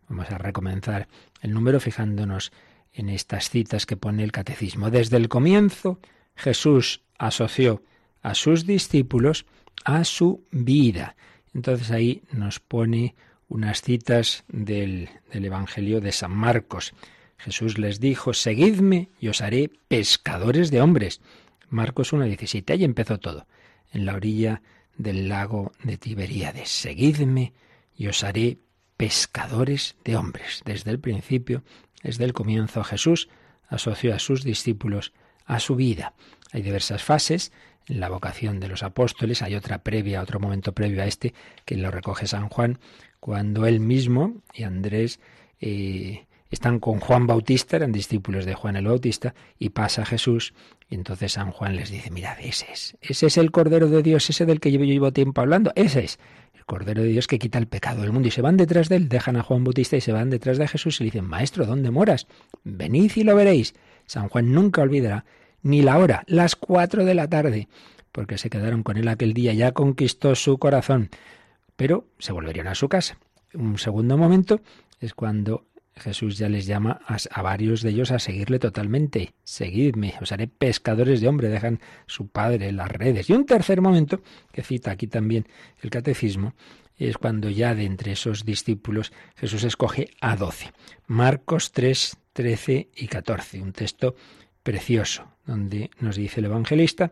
Vamos 0.09 0.29
a 0.29 0.37
recomenzar 0.37 1.07
el 1.41 1.53
número 1.53 1.79
fijándonos 1.79 2.51
en 2.93 3.09
estas 3.09 3.49
citas 3.49 3.85
que 3.85 3.97
pone 3.97 4.23
el 4.23 4.31
catecismo. 4.31 4.89
Desde 4.89 5.17
el 5.17 5.29
comienzo, 5.29 5.99
Jesús 6.35 7.01
asoció 7.17 7.83
a 8.21 8.35
sus 8.35 8.65
discípulos 8.65 9.45
a 9.83 10.03
su 10.03 10.43
vida. 10.51 11.15
Entonces 11.55 11.89
ahí 11.89 12.21
nos 12.31 12.59
pone 12.59 13.15
unas 13.47 13.81
citas 13.81 14.43
del, 14.49 15.09
del, 15.31 15.45
Evangelio 15.45 16.01
de 16.01 16.11
San 16.11 16.31
Marcos. 16.31 16.93
Jesús 17.37 17.77
les 17.77 17.99
dijo, 18.01 18.33
Seguidme 18.33 19.09
y 19.19 19.29
os 19.29 19.41
haré 19.41 19.71
pescadores 19.87 20.69
de 20.69 20.81
hombres. 20.81 21.21
Marcos 21.69 22.13
1.17, 22.13 22.71
ahí 22.71 22.83
empezó 22.83 23.19
todo, 23.19 23.47
en 23.93 24.05
la 24.05 24.15
orilla 24.15 24.61
del 24.97 25.29
lago 25.29 25.71
de 25.81 25.97
Tiberíades. 25.97 26.69
Seguidme 26.69 27.53
y 27.95 28.07
os 28.07 28.23
haré 28.23 28.59
pescadores 28.97 29.95
de 30.03 30.17
hombres. 30.17 30.61
Desde 30.65 30.91
el 30.91 30.99
principio, 30.99 31.63
desde 32.03 32.25
el 32.25 32.33
comienzo, 32.33 32.83
Jesús 32.83 33.29
asoció 33.69 34.13
a 34.13 34.19
sus 34.19 34.43
discípulos 34.43 35.13
a 35.45 35.59
su 35.61 35.75
vida. 35.75 36.13
Hay 36.51 36.61
diversas 36.61 37.03
fases 37.03 37.53
la 37.87 38.09
vocación 38.09 38.59
de 38.59 38.67
los 38.67 38.83
apóstoles. 38.83 39.41
Hay 39.41 39.55
otra 39.55 39.79
previa, 39.83 40.21
otro 40.21 40.39
momento 40.39 40.73
previo 40.73 41.01
a 41.01 41.05
este, 41.05 41.33
que 41.65 41.75
lo 41.77 41.91
recoge 41.91 42.27
San 42.27 42.49
Juan, 42.49 42.79
cuando 43.19 43.65
él 43.65 43.79
mismo 43.79 44.41
y 44.53 44.63
Andrés 44.63 45.19
eh, 45.59 46.25
están 46.51 46.79
con 46.79 46.99
Juan 46.99 47.27
Bautista, 47.27 47.75
eran 47.75 47.91
discípulos 47.91 48.45
de 48.45 48.53
Juan 48.53 48.75
el 48.75 48.87
Bautista, 48.87 49.33
y 49.57 49.69
pasa 49.69 50.05
Jesús, 50.05 50.53
y 50.89 50.95
entonces 50.95 51.33
San 51.33 51.51
Juan 51.51 51.75
les 51.75 51.89
dice, 51.89 52.11
mirad, 52.11 52.37
ese 52.39 52.67
es, 52.71 52.97
ese 53.01 53.27
es 53.27 53.37
el 53.37 53.51
Cordero 53.51 53.89
de 53.89 54.03
Dios, 54.03 54.29
ese 54.29 54.45
del 54.45 54.59
que 54.59 54.71
yo 54.71 54.79
llevo 54.79 55.11
tiempo 55.11 55.41
hablando, 55.41 55.71
ese 55.75 56.03
es 56.03 56.19
el 56.53 56.65
Cordero 56.65 57.01
de 57.01 57.09
Dios 57.09 57.27
que 57.27 57.39
quita 57.39 57.57
el 57.57 57.67
pecado 57.67 58.01
del 58.01 58.11
mundo. 58.11 58.27
Y 58.27 58.31
se 58.31 58.41
van 58.41 58.57
detrás 58.57 58.89
de 58.89 58.97
él, 58.97 59.09
dejan 59.09 59.37
a 59.37 59.43
Juan 59.43 59.63
Bautista 59.63 59.97
y 59.97 60.01
se 60.01 60.11
van 60.11 60.29
detrás 60.29 60.57
de 60.57 60.67
Jesús 60.67 60.99
y 60.99 61.03
le 61.03 61.07
dicen, 61.07 61.25
Maestro, 61.25 61.65
¿dónde 61.65 61.91
moras? 61.91 62.27
Venid 62.63 63.11
y 63.15 63.23
lo 63.23 63.35
veréis. 63.35 63.73
San 64.05 64.29
Juan 64.29 64.51
nunca 64.51 64.81
olvidará 64.81 65.25
ni 65.65 65.81
la 65.81 65.97
hora, 65.97 66.23
las 66.27 66.55
cuatro 66.55 67.05
de 67.05 67.15
la 67.15 67.27
tarde, 67.27 67.67
porque 68.11 68.37
se 68.37 68.51
quedaron 68.51 68.83
con 68.83 68.97
él 68.97 69.07
aquel 69.07 69.33
día, 69.33 69.51
ya 69.51 69.71
conquistó 69.71 70.35
su 70.35 70.59
corazón, 70.59 71.09
pero 71.75 72.05
se 72.19 72.33
volverían 72.33 72.67
a 72.67 72.75
su 72.75 72.87
casa. 72.87 73.17
Un 73.51 73.79
segundo 73.79 74.15
momento 74.15 74.61
es 74.99 75.15
cuando 75.15 75.65
Jesús 75.95 76.37
ya 76.37 76.49
les 76.49 76.67
llama 76.67 77.01
a, 77.07 77.41
varios 77.41 77.81
de 77.81 77.89
ellos 77.89 78.11
a 78.11 78.19
seguirle 78.19 78.59
totalmente. 78.59 79.33
Seguidme, 79.43 80.13
os 80.21 80.31
haré 80.31 80.47
pescadores 80.47 81.19
de 81.19 81.29
hombre, 81.29 81.49
dejan 81.49 81.79
su 82.05 82.27
padre 82.27 82.71
las 82.71 82.91
redes. 82.91 83.27
Y 83.31 83.33
un 83.33 83.47
tercer 83.47 83.81
momento, 83.81 84.21
que 84.51 84.61
cita 84.61 84.91
aquí 84.91 85.07
también 85.07 85.47
el 85.81 85.89
catecismo, 85.89 86.53
es 86.95 87.17
cuando 87.17 87.49
ya 87.49 87.73
de 87.73 87.85
entre 87.85 88.11
esos 88.11 88.45
discípulos 88.45 89.11
Jesús 89.35 89.63
escoge 89.63 90.09
a 90.21 90.35
doce. 90.35 90.71
Marcos 91.07 91.71
3, 91.71 92.17
13 92.33 92.89
y 92.95 93.07
14, 93.07 93.61
un 93.63 93.73
texto 93.73 94.15
precioso, 94.61 95.34
donde 95.45 95.91
nos 95.99 96.15
dice 96.15 96.39
el 96.39 96.45
evangelista, 96.45 97.11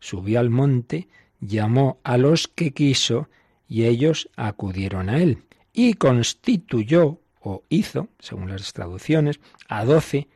subió 0.00 0.40
al 0.40 0.50
monte, 0.50 1.08
llamó 1.40 1.98
a 2.04 2.16
los 2.16 2.48
que 2.48 2.72
quiso, 2.72 3.28
y 3.68 3.84
ellos 3.84 4.28
acudieron 4.36 5.08
a 5.08 5.18
él, 5.18 5.38
y 5.72 5.94
constituyó 5.94 7.18
o 7.40 7.62
hizo, 7.68 8.08
según 8.18 8.50
las 8.50 8.72
traducciones, 8.72 9.40
a 9.68 9.84
doce 9.84 10.28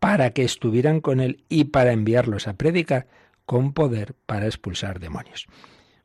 para 0.00 0.30
que 0.30 0.44
estuvieran 0.44 1.00
con 1.00 1.20
él 1.20 1.44
y 1.48 1.64
para 1.64 1.92
enviarlos 1.92 2.48
a 2.48 2.54
predicar 2.54 3.06
con 3.46 3.72
poder 3.72 4.14
para 4.26 4.46
expulsar 4.46 5.00
demonios. 5.00 5.46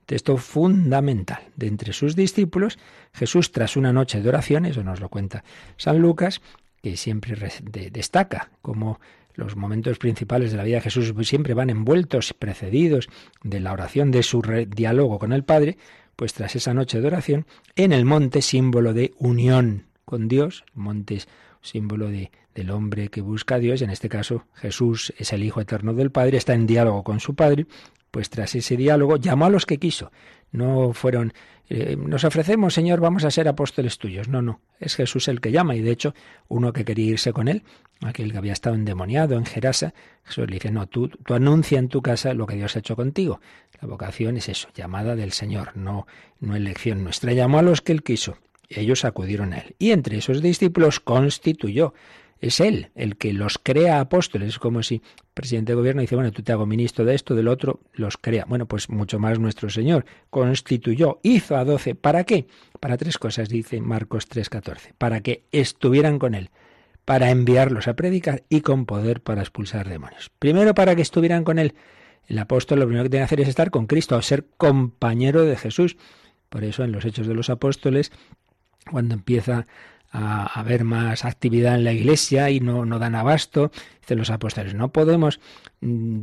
Texto 0.06 0.38
fundamental. 0.38 1.41
De 1.56 1.67
entre 1.67 1.93
sus 1.93 2.15
discípulos, 2.15 2.77
Jesús, 3.13 3.51
tras 3.51 3.77
una 3.77 3.93
noche 3.93 4.21
de 4.21 4.29
oración, 4.29 4.65
eso 4.65 4.84
nos 4.84 4.99
lo 4.99 5.10
cuenta 5.10 5.43
San 5.77 5.99
Lucas, 5.99 6.41
que 6.82 6.97
siempre 6.97 7.36
destaca 7.91 8.51
como 8.62 8.99
los 9.36 9.56
momentos 9.56 9.98
principales 9.98 10.52
de 10.52 10.58
la 10.58 10.63
vida 10.63 10.76
de 10.76 10.82
Jesús 10.82 11.13
siempre 11.24 11.54
van 11.54 11.69
envueltos, 11.69 12.34
precedidos 12.34 13.10
de 13.43 13.60
la 13.60 13.74
oración, 13.74 14.12
de 14.12 14.24
su 14.24 14.41
diálogo 14.67 15.19
con 15.19 15.34
el 15.34 15.43
Padre, 15.43 15.78
pues 16.15 16.34
tras 16.34 16.56
esa 16.56 16.74
noche 16.74 17.02
de 17.02 17.08
oración, 17.08 17.46
en 17.76 17.91
el 17.91 18.06
monte 18.06 18.41
símbolo 18.41 18.93
de 18.93 19.13
unión 19.17 19.86
con 20.06 20.28
Dios, 20.28 20.63
el 20.76 20.82
monte 20.82 21.15
es 21.15 21.28
símbolo 21.63 22.10
de, 22.10 22.32
del 22.54 22.69
hombre 22.69 23.08
que 23.08 23.21
busca 23.21 23.56
a 23.56 23.60
Dios, 23.60 23.82
en 23.82 23.89
este 23.89 24.10
caso 24.10 24.45
Jesús 24.54 25.13
es 25.17 25.34
el 25.34 25.43
Hijo 25.43 25.62
eterno 25.62 25.93
del 25.93 26.12
Padre, 26.12 26.38
está 26.38 26.54
en 26.54 26.67
diálogo 26.67 27.04
con 27.04 27.19
su 27.19 27.34
Padre, 27.34 27.65
pues 28.12 28.30
tras 28.30 28.54
ese 28.54 28.78
diálogo 28.78 29.17
llamó 29.17 29.45
a 29.45 29.49
los 29.49 29.65
que 29.65 29.80
quiso. 29.80 30.12
No 30.52 30.93
fueron, 30.93 31.34
eh, 31.67 31.95
nos 31.97 32.23
ofrecemos, 32.23 32.76
Señor, 32.76 32.99
vamos 32.99 33.23
a 33.23 33.32
ser 33.32 33.47
apóstoles 33.47 33.97
tuyos. 33.97 34.28
No, 34.28 34.43
no, 34.43 34.62
es 34.80 34.95
Jesús 34.95 35.28
el 35.30 35.41
que 35.41 35.52
llama. 35.52 35.76
Y 35.76 35.82
de 35.82 35.89
hecho, 35.89 36.13
uno 36.47 36.73
que 36.73 36.86
quería 36.86 37.08
irse 37.08 37.34
con 37.34 37.47
él, 37.47 37.63
aquel 38.04 38.32
que 38.32 38.38
había 38.38 38.54
estado 38.54 38.76
endemoniado 38.76 39.36
en 39.36 39.47
Gerasa, 39.47 39.95
Jesús 40.26 40.45
le 40.47 40.54
dice, 40.54 40.69
no, 40.69 40.86
tú, 40.86 41.08
tú 41.08 41.34
anuncia 41.34 41.80
en 41.80 41.88
tu 41.88 42.04
casa 42.04 42.36
lo 42.36 42.45
que 42.45 42.56
Dios 42.56 42.76
ha 42.76 42.80
hecho 42.80 42.95
contigo. 42.95 43.41
La 43.82 43.88
vocación 43.88 44.38
es 44.38 44.47
eso, 44.47 44.69
llamada 44.76 45.15
del 45.15 45.32
Señor, 45.32 45.76
no, 45.76 46.06
no 46.39 46.56
elección 46.56 47.04
nuestra. 47.04 47.34
Llamó 47.34 47.58
a 47.58 47.63
los 47.63 47.82
que 47.82 47.93
él 47.93 48.04
quiso. 48.04 48.38
Ellos 48.69 49.06
acudieron 49.06 49.54
a 49.54 49.60
él. 49.60 49.76
Y 49.80 49.91
entre 49.91 50.17
esos 50.17 50.41
discípulos 50.41 50.99
constituyó 50.99 51.93
es 52.43 52.60
Él 52.60 52.89
el 52.95 53.15
que 53.15 53.32
los 53.32 53.58
crea 53.58 54.02
apóstoles. 54.02 54.49
Es 54.49 54.60
como 54.60 54.84
si 54.84 54.95
el 54.95 55.02
presidente 55.34 55.71
de 55.71 55.76
gobierno 55.76 56.02
dice, 56.02 56.15
bueno, 56.15 56.32
tú 56.32 56.43
te 56.43 56.52
hago 56.52 56.65
ministro 56.65 57.06
de 57.06 57.15
esto, 57.15 57.36
del 57.36 57.47
otro, 57.47 57.80
los 57.93 58.17
crea. 58.17 58.43
Bueno, 58.47 58.65
pues 58.65 58.89
mucho 58.89 59.17
más 59.17 59.39
nuestro 59.39 59.69
Señor 59.69 60.06
constituyó, 60.30 61.19
hizo 61.23 61.56
a 61.56 61.63
doce. 61.63 61.95
¿Para 61.95 62.26
qué? 62.26 62.47
Para 62.82 62.97
tres 62.97 63.17
cosas, 63.17 63.47
dice 63.47 63.80
Marcos 63.80 64.28
3:14. 64.28 64.93
Para 64.97 65.21
que 65.21 65.45
estuvieran 65.54 66.19
con 66.19 66.36
Él, 66.36 66.49
para 67.06 67.32
enviarlos 67.32 67.88
a 67.88 67.95
predicar 67.95 68.43
y 68.49 68.62
con 68.62 68.86
poder 68.86 69.21
para 69.21 69.41
expulsar 69.41 69.88
demonios. 69.88 70.30
Primero 70.39 70.73
para 70.73 70.95
que 70.95 71.02
estuvieran 71.02 71.43
con 71.43 71.60
él. 71.60 71.76
El 72.28 72.39
apóstol 72.39 72.80
lo 72.80 72.86
primero 72.86 73.04
que 73.04 73.10
tiene 73.10 73.21
que 73.21 73.26
hacer 73.26 73.41
es 73.41 73.49
estar 73.49 73.69
con 73.69 73.86
Cristo, 73.86 74.21
ser 74.21 74.47
compañero 74.58 75.43
de 75.43 75.58
Jesús. 75.58 75.97
Por 76.49 76.63
eso 76.63 76.84
en 76.84 76.91
los 76.91 77.04
Hechos 77.04 77.28
de 77.28 77.34
los 77.34 77.49
Apóstoles, 77.49 78.12
cuando 78.89 79.15
empieza 79.15 79.65
a 80.12 80.60
haber 80.60 80.84
más 80.84 81.26
actividad 81.26 81.76
en 81.76 81.84
la 81.84 81.91
iglesia 81.91 82.52
y 82.52 82.60
no, 82.60 82.86
no 82.86 83.00
dan 83.00 83.15
abasto, 83.15 83.72
dicen 84.02 84.19
los 84.19 84.30
apóstoles, 84.30 84.76
no 84.76 84.91
podemos 84.91 85.39
mm, 85.82 86.19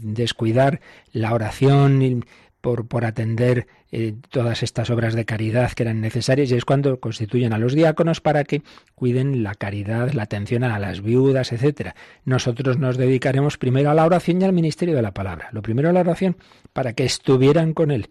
descuidar 0.00 0.80
la 1.12 1.34
oración 1.34 2.24
por, 2.60 2.86
por 2.86 3.04
atender 3.04 3.66
eh, 3.90 4.14
todas 4.30 4.62
estas 4.62 4.90
obras 4.90 5.14
de 5.14 5.24
caridad 5.24 5.72
que 5.72 5.82
eran 5.82 6.00
necesarias 6.00 6.50
y 6.50 6.54
es 6.54 6.64
cuando 6.64 6.98
constituyen 6.98 7.52
a 7.52 7.58
los 7.58 7.74
diáconos 7.74 8.20
para 8.20 8.44
que 8.44 8.62
cuiden 8.94 9.42
la 9.42 9.54
caridad, 9.54 10.12
la 10.12 10.22
atención 10.22 10.64
a 10.64 10.78
las 10.78 11.02
viudas, 11.02 11.52
etcétera. 11.52 11.94
Nosotros 12.24 12.78
nos 12.78 12.96
dedicaremos 12.96 13.58
primero 13.58 13.90
a 13.90 13.94
la 13.94 14.06
oración 14.06 14.40
y 14.40 14.44
al 14.44 14.52
ministerio 14.52 14.96
de 14.96 15.02
la 15.02 15.12
palabra. 15.12 15.48
Lo 15.52 15.62
primero 15.62 15.90
a 15.90 15.92
la 15.92 16.00
oración 16.00 16.36
para 16.72 16.92
que 16.92 17.04
estuvieran 17.04 17.74
con 17.74 17.90
él 17.90 18.08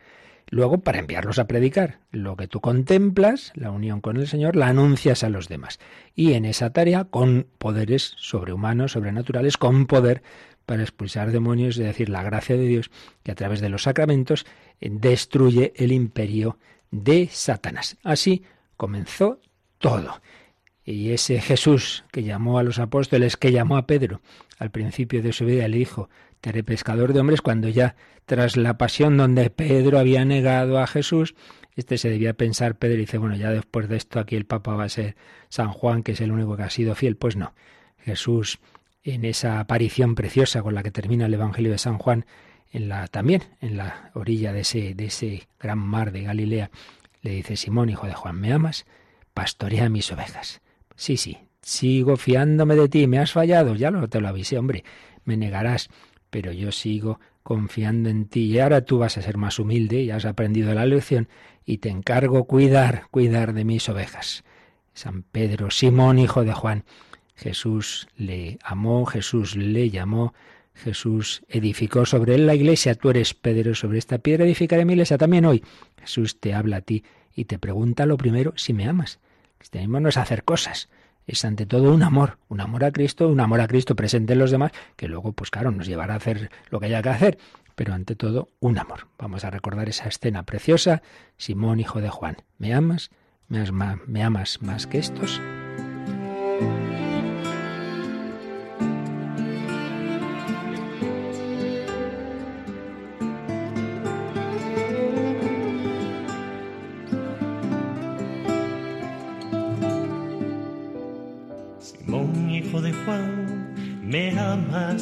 Luego, 0.53 0.81
para 0.81 0.99
enviarlos 0.99 1.39
a 1.39 1.47
predicar, 1.47 1.97
lo 2.11 2.37
que 2.37 2.47
tú 2.47 2.61
contemplas, 2.61 3.51
la 3.55 3.71
unión 3.71 4.01
con 4.01 4.17
el 4.17 4.27
Señor, 4.27 4.55
la 4.55 4.67
anuncias 4.67 5.23
a 5.23 5.29
los 5.29 5.47
demás. 5.47 5.79
Y 6.13 6.33
en 6.33 6.45
esa 6.45 6.69
tarea, 6.69 7.05
con 7.05 7.47
poderes 7.57 8.13
sobrehumanos, 8.17 8.91
sobrenaturales, 8.91 9.57
con 9.57 9.87
poder 9.87 10.21
para 10.67 10.83
expulsar 10.83 11.31
demonios, 11.31 11.79
es 11.79 11.83
decir, 11.83 12.07
la 12.07 12.21
gracia 12.21 12.55
de 12.55 12.67
Dios, 12.67 12.91
que 13.23 13.31
a 13.31 13.35
través 13.35 13.61
de 13.61 13.69
los 13.69 13.81
sacramentos 13.81 14.45
eh, 14.79 14.89
destruye 14.91 15.73
el 15.75 15.91
imperio 15.91 16.59
de 16.91 17.29
Satanás. 17.31 17.97
Así 18.03 18.43
comenzó 18.77 19.39
todo. 19.79 20.21
Y 20.85 21.13
ese 21.13 21.41
Jesús 21.41 22.03
que 22.11 22.21
llamó 22.21 22.59
a 22.59 22.63
los 22.63 22.77
apóstoles, 22.77 23.37
que 23.37 23.51
llamó 23.51 23.75
a 23.75 23.87
Pedro 23.87 24.21
al 24.59 24.69
principio 24.69 25.23
de 25.23 25.33
su 25.33 25.45
vida, 25.45 25.67
le 25.67 25.77
dijo, 25.77 26.09
te 26.51 26.63
pescador 26.63 27.13
de 27.13 27.21
hombres, 27.21 27.41
cuando 27.41 27.69
ya 27.69 27.95
tras 28.25 28.57
la 28.57 28.77
pasión 28.77 29.15
donde 29.15 29.49
Pedro 29.49 29.97
había 29.97 30.25
negado 30.25 30.79
a 30.79 30.87
Jesús, 30.87 31.35
este 31.77 31.97
se 31.97 32.09
debía 32.09 32.33
pensar, 32.33 32.75
Pedro 32.75 32.97
dice, 32.97 33.17
bueno, 33.17 33.35
ya 33.37 33.49
después 33.49 33.87
de 33.87 33.95
esto 33.95 34.19
aquí 34.19 34.35
el 34.35 34.45
Papa 34.45 34.75
va 34.75 34.83
a 34.83 34.89
ser 34.89 35.15
San 35.47 35.69
Juan, 35.69 36.03
que 36.03 36.11
es 36.11 36.21
el 36.21 36.33
único 36.33 36.57
que 36.57 36.63
ha 36.63 36.69
sido 36.69 36.95
fiel. 36.95 37.15
Pues 37.15 37.37
no, 37.37 37.53
Jesús 37.99 38.59
en 39.05 39.23
esa 39.23 39.61
aparición 39.61 40.15
preciosa 40.15 40.61
con 40.61 40.75
la 40.75 40.83
que 40.83 40.91
termina 40.91 41.27
el 41.27 41.33
Evangelio 41.33 41.71
de 41.71 41.77
San 41.77 41.97
Juan, 41.97 42.25
en 42.73 42.89
la, 42.89 43.07
también 43.07 43.43
en 43.61 43.77
la 43.77 44.11
orilla 44.13 44.51
de 44.51 44.61
ese, 44.61 44.95
de 44.95 45.05
ese 45.05 45.47
gran 45.61 45.79
mar 45.79 46.11
de 46.11 46.23
Galilea, 46.23 46.71
le 47.21 47.31
dice, 47.31 47.55
Simón, 47.55 47.89
hijo 47.89 48.05
de 48.05 48.15
Juan, 48.15 48.37
¿me 48.37 48.51
amas? 48.51 48.85
Pastorea 49.33 49.87
mis 49.87 50.11
ovejas. 50.11 50.61
Sí, 50.95 51.15
sí, 51.15 51.37
sigo 51.61 52.17
fiándome 52.17 52.75
de 52.75 52.89
ti, 52.89 53.07
me 53.07 53.19
has 53.19 53.31
fallado, 53.31 53.75
ya 53.75 53.91
lo, 53.91 54.09
te 54.09 54.19
lo 54.19 54.27
avisé, 54.27 54.57
hombre, 54.57 54.83
me 55.23 55.37
negarás, 55.37 55.89
pero 56.33 56.51
yo 56.51 56.71
sigo 56.71 57.19
confiando 57.43 58.09
en 58.09 58.25
ti 58.25 58.45
y 58.45 58.57
ahora 58.57 58.81
tú 58.81 58.97
vas 58.97 59.19
a 59.19 59.21
ser 59.21 59.37
más 59.37 59.59
humilde, 59.59 60.03
ya 60.03 60.15
has 60.15 60.25
aprendido 60.25 60.73
la 60.73 60.87
lección 60.87 61.29
y 61.63 61.77
te 61.77 61.89
encargo 61.89 62.45
cuidar, 62.45 63.05
cuidar 63.11 63.53
de 63.53 63.63
mis 63.63 63.87
ovejas. 63.87 64.43
San 64.95 65.21
Pedro, 65.21 65.69
Simón, 65.69 66.17
hijo 66.17 66.43
de 66.43 66.51
Juan, 66.51 66.85
Jesús 67.35 68.07
le 68.17 68.57
amó, 68.63 69.05
Jesús 69.05 69.55
le 69.55 69.91
llamó, 69.91 70.33
Jesús 70.73 71.43
edificó 71.49 72.07
sobre 72.07 72.33
él 72.33 72.47
la 72.47 72.55
iglesia, 72.55 72.95
tú 72.95 73.11
eres 73.11 73.35
Pedro, 73.35 73.75
sobre 73.75 73.99
esta 73.99 74.17
piedra 74.17 74.45
edificaré 74.45 74.85
mi 74.85 74.93
iglesia 74.93 75.19
también 75.19 75.45
hoy. 75.45 75.63
Jesús 76.01 76.39
te 76.39 76.55
habla 76.55 76.77
a 76.77 76.81
ti 76.81 77.03
y 77.35 77.45
te 77.45 77.59
pregunta 77.59 78.07
lo 78.07 78.17
primero 78.17 78.53
si 78.55 78.73
me 78.73 78.87
amas. 78.87 79.19
Cristianismo 79.59 79.99
no 79.99 80.09
es 80.09 80.17
hacer 80.17 80.43
cosas, 80.43 80.89
es 81.27 81.45
ante 81.45 81.65
todo 81.65 81.93
un 81.93 82.03
amor, 82.03 82.37
un 82.49 82.61
amor 82.61 82.83
a 82.83 82.91
Cristo, 82.91 83.29
un 83.29 83.39
amor 83.39 83.61
a 83.61 83.67
Cristo 83.67 83.95
presente 83.95 84.33
en 84.33 84.39
los 84.39 84.51
demás, 84.51 84.71
que 84.95 85.07
luego, 85.07 85.33
pues 85.33 85.51
claro, 85.51 85.71
nos 85.71 85.87
llevará 85.87 86.13
a 86.13 86.17
hacer 86.17 86.51
lo 86.69 86.79
que 86.79 86.87
haya 86.87 87.01
que 87.01 87.09
hacer, 87.09 87.37
pero 87.75 87.93
ante 87.93 88.15
todo 88.15 88.49
un 88.59 88.77
amor. 88.77 89.07
Vamos 89.17 89.45
a 89.45 89.49
recordar 89.49 89.89
esa 89.89 90.07
escena 90.07 90.43
preciosa, 90.43 91.01
Simón, 91.37 91.79
hijo 91.79 92.01
de 92.01 92.09
Juan, 92.09 92.37
¿me 92.57 92.73
amas? 92.73 93.09
¿Me, 93.47 93.63
me 94.07 94.23
amas 94.23 94.61
más 94.61 94.87
que 94.87 94.99
estos? 94.99 95.41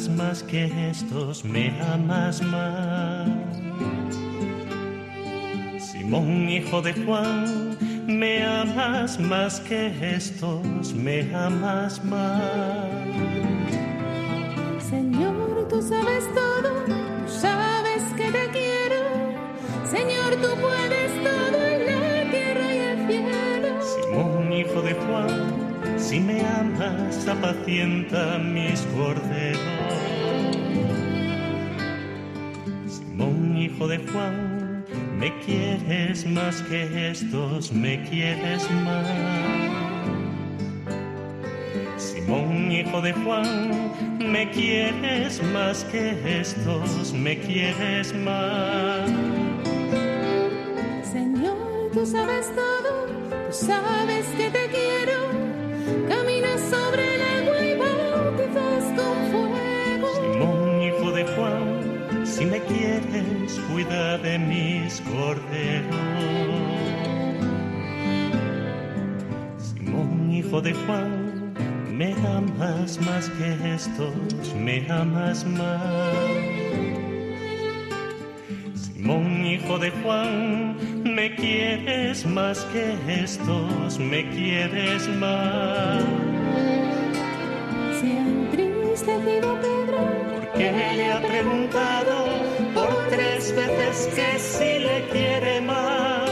Amas 0.02 0.18
más 0.18 0.44
que 0.44 0.90
estos, 0.90 1.46
me 1.46 1.80
amas 1.94 2.42
más. 2.42 3.30
Simón, 5.80 6.50
hijo 6.50 6.82
de 6.82 6.94
Juan, 6.94 7.78
me 8.08 8.44
amas 8.44 9.20
más 9.20 9.60
que 9.60 9.94
estos, 10.16 10.94
me 10.94 11.30
amas 11.36 12.04
más. 12.04 12.90
Señor, 14.90 15.68
tú 15.70 15.82
sabes 15.84 16.24
todo, 16.34 16.72
sabes 17.28 18.04
que 18.18 18.32
te 18.32 18.50
quiero. 18.52 19.02
Señor, 19.86 20.32
tú 20.42 20.50
puedes 20.60 21.12
todo 21.24 21.64
en 21.64 21.86
la 21.86 22.32
tierra 22.32 22.74
y 22.74 22.78
el 22.78 23.08
cielo. 23.08 23.82
Simón, 23.82 24.52
hijo 24.54 24.82
de 24.82 24.94
Juan 24.94 25.61
si 26.02 26.20
me 26.20 26.42
amas, 26.42 27.28
apacienta 27.28 28.40
mis 28.40 28.82
corderos. 28.96 29.60
Simón, 32.88 33.58
hijo 33.58 33.88
de 33.88 34.00
Juan, 34.00 34.84
me 35.18 35.32
quieres 35.40 36.26
más 36.26 36.62
que 36.64 37.12
estos, 37.12 37.72
me 37.72 38.04
quieres 38.10 38.70
más. 38.84 39.08
Simón, 41.98 42.72
hijo 42.72 43.02
de 43.02 43.14
Juan, 43.14 43.92
me 44.20 44.50
quieres 44.50 45.42
más 45.54 45.84
que 45.86 46.40
estos, 46.42 47.14
me 47.14 47.38
quieres 47.38 48.14
más. 48.16 49.08
Señor, 51.14 51.92
tú 51.94 52.06
sabes 52.06 52.52
todo, 52.56 53.06
tú 53.48 53.54
sabes 53.54 54.26
que 54.38 54.50
te 54.50 54.61
cuida 63.60 64.18
de 64.18 64.38
mis 64.38 65.02
corderos. 65.02 65.92
Simón, 69.58 70.32
hijo 70.32 70.62
de 70.62 70.74
Juan, 70.74 71.54
me 71.92 72.14
amas 72.14 73.00
más 73.02 73.30
que 73.32 73.74
estos, 73.74 74.56
me 74.56 74.86
amas 74.90 75.46
más. 75.46 76.14
Simón, 78.76 79.46
hijo 79.46 79.78
de 79.80 79.92
Juan, 80.04 80.78
me 81.04 81.36
quieres 81.36 82.26
más 82.26 82.60
que 82.72 82.96
estos, 83.08 84.00
me 84.00 84.30
quieres 84.30 85.08
más. 85.08 86.04
Se 88.00 88.08
ha 88.08 88.22
entristecido 88.22 89.60
Pedro, 89.60 90.00
porque 90.34 90.72
le 90.96 91.12
ha 91.12 91.22
preguntado 91.22 92.21
veces 93.52 94.08
que 94.16 94.40
si 94.40 94.80
le 94.80 95.08
quiere 95.12 95.62
más. 95.62 96.30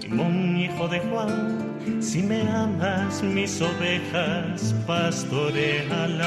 Simón, 0.00 0.56
hijo 0.56 0.88
de 0.88 1.00
Juan, 1.00 2.00
si 2.00 2.22
me 2.22 2.42
amas, 2.42 3.22
mis 3.22 3.60
ovejas 3.60 4.74
pastorealas. 4.86 6.22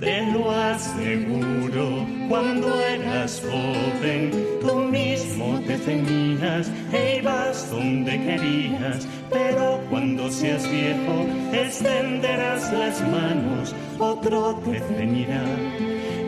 Te 0.00 0.32
lo 0.32 0.50
aseguro, 0.50 2.06
cuando 2.28 2.80
eras 2.80 3.42
joven, 3.42 4.30
tú 4.62 4.76
mismo 4.76 5.60
te 5.66 5.76
ceñías 5.76 6.70
e 6.90 7.18
ibas 7.18 7.70
donde 7.70 8.12
querías. 8.12 9.06
Pero 9.30 9.78
cuando 9.90 10.30
seas 10.30 10.68
viejo, 10.70 11.26
extenderás 11.52 12.72
las 12.72 13.02
manos, 13.08 13.74
otro 13.98 14.58
te 14.64 14.80
ceñirá 14.80 15.44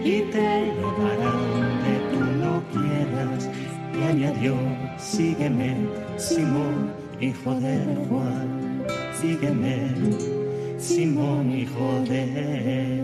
y 0.05 0.23
te 0.31 0.75
llevará 0.75 1.33
donde 1.33 1.95
tú 2.11 2.21
no 2.43 2.63
quieras. 2.73 3.49
Y 3.95 4.03
añadió, 4.03 4.55
sígueme, 4.99 5.89
Simón, 6.17 6.93
hijo 7.21 7.55
de 7.61 8.07
Juan, 8.09 8.85
sígueme, 9.21 9.95
Simón, 10.79 11.51
hijo 11.51 12.05
de 12.09 13.03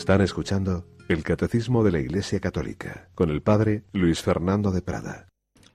están 0.00 0.22
escuchando 0.22 0.86
El 1.08 1.22
Catecismo 1.22 1.84
de 1.84 1.92
la 1.92 2.00
Iglesia 2.00 2.40
Católica, 2.40 3.10
con 3.14 3.30
el 3.30 3.42
Padre 3.42 3.84
Luis 3.92 4.22
Fernando 4.22 4.70
de 4.70 4.82
Prada. 4.82 5.28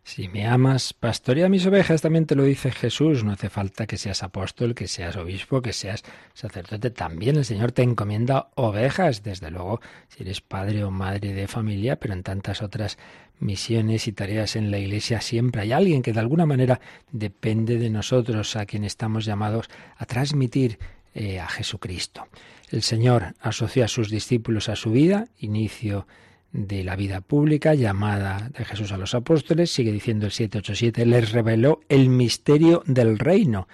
Si 0.08 0.28
me 0.28 0.46
amas, 0.46 0.94
pastorea 0.94 1.50
mis 1.50 1.66
ovejas, 1.66 2.04
también 2.04 2.28
te 2.28 2.36
lo 2.36 2.44
dice 2.44 2.72
Jesús. 2.72 3.24
No 3.24 3.32
hace 3.32 3.50
falta 3.50 3.88
que 3.88 3.98
seas 3.98 4.22
apóstol, 4.22 4.76
que 4.76 4.88
seas 4.88 5.16
obispo, 5.16 5.64
que 5.64 5.74
seas 5.74 6.04
sacerdote. 6.36 6.92
También 6.92 7.38
el 7.38 7.44
Señor 7.44 7.72
te 7.72 7.82
encomienda 7.82 8.50
ovejas, 8.54 9.24
desde 9.24 9.50
luego, 9.50 9.82
si 10.10 10.22
eres 10.22 10.42
padre 10.42 10.84
o 10.84 10.92
madre 10.92 11.34
de 11.34 11.48
familia, 11.48 11.96
pero 11.96 12.14
en 12.14 12.22
tantas 12.22 12.62
otras 12.62 13.00
misiones 13.40 14.08
y 14.08 14.12
tareas 14.12 14.56
en 14.56 14.70
la 14.70 14.78
Iglesia 14.78 15.22
siempre 15.22 15.64
hay 15.64 15.72
alguien 15.72 16.04
que 16.04 16.14
de 16.14 16.20
alguna 16.20 16.46
manera 16.46 16.80
depende 17.12 17.80
de 17.80 17.90
nosotros, 17.90 18.56
a 18.56 18.68
quien 18.68 18.84
estamos 18.84 19.26
llamados 19.26 19.70
a 19.98 20.06
transmitir 20.06 20.78
eh, 21.16 21.40
a 21.40 21.48
Jesucristo. 21.48 22.28
El 22.70 22.84
Señor 22.84 23.34
asoció 23.42 23.84
a 23.84 23.88
sus 23.88 24.12
discípulos 24.12 24.70
a 24.70 24.76
su 24.76 24.92
vida, 24.92 25.30
inicio 25.40 26.06
de 26.56 26.86
la 26.86 26.96
vida 26.96 27.20
pública, 27.20 27.76
llamada 27.76 28.50
de 28.58 28.64
Jesús 28.64 28.94
a 28.94 28.98
los 28.98 29.14
apóstoles, 29.14 29.72
sigue 29.72 29.92
diciendo 29.92 30.26
el 30.26 30.32
787, 30.32 31.06
les 31.06 31.32
reveló 31.34 31.82
el 31.90 32.10
misterio 32.10 32.82
del 32.86 33.20
reino. 33.20 33.68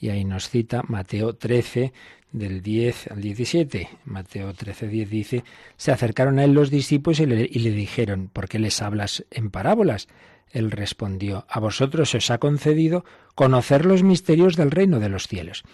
Y 0.00 0.10
ahí 0.10 0.24
nos 0.24 0.48
cita 0.48 0.84
Mateo 0.86 1.34
13, 1.34 1.92
del 2.30 2.62
10 2.62 3.08
al 3.08 3.20
17. 3.20 3.88
Mateo 4.04 4.54
13, 4.54 4.86
10 4.86 5.10
dice, 5.10 5.44
se 5.76 5.90
acercaron 5.90 6.38
a 6.38 6.44
él 6.44 6.52
los 6.52 6.70
discípulos 6.70 7.18
y 7.18 7.26
le, 7.26 7.48
y 7.50 7.58
le 7.58 7.72
dijeron, 7.72 8.30
¿por 8.32 8.48
qué 8.48 8.60
les 8.60 8.80
hablas 8.82 9.24
en 9.32 9.50
parábolas? 9.50 10.06
Él 10.52 10.70
respondió, 10.70 11.44
a 11.48 11.58
vosotros 11.58 12.14
os 12.14 12.30
ha 12.30 12.38
concedido 12.38 13.04
conocer 13.34 13.84
los 13.84 14.04
misterios 14.04 14.56
del 14.56 14.70
reino 14.70 15.00
de 15.00 15.08
los 15.08 15.26
cielos. 15.26 15.64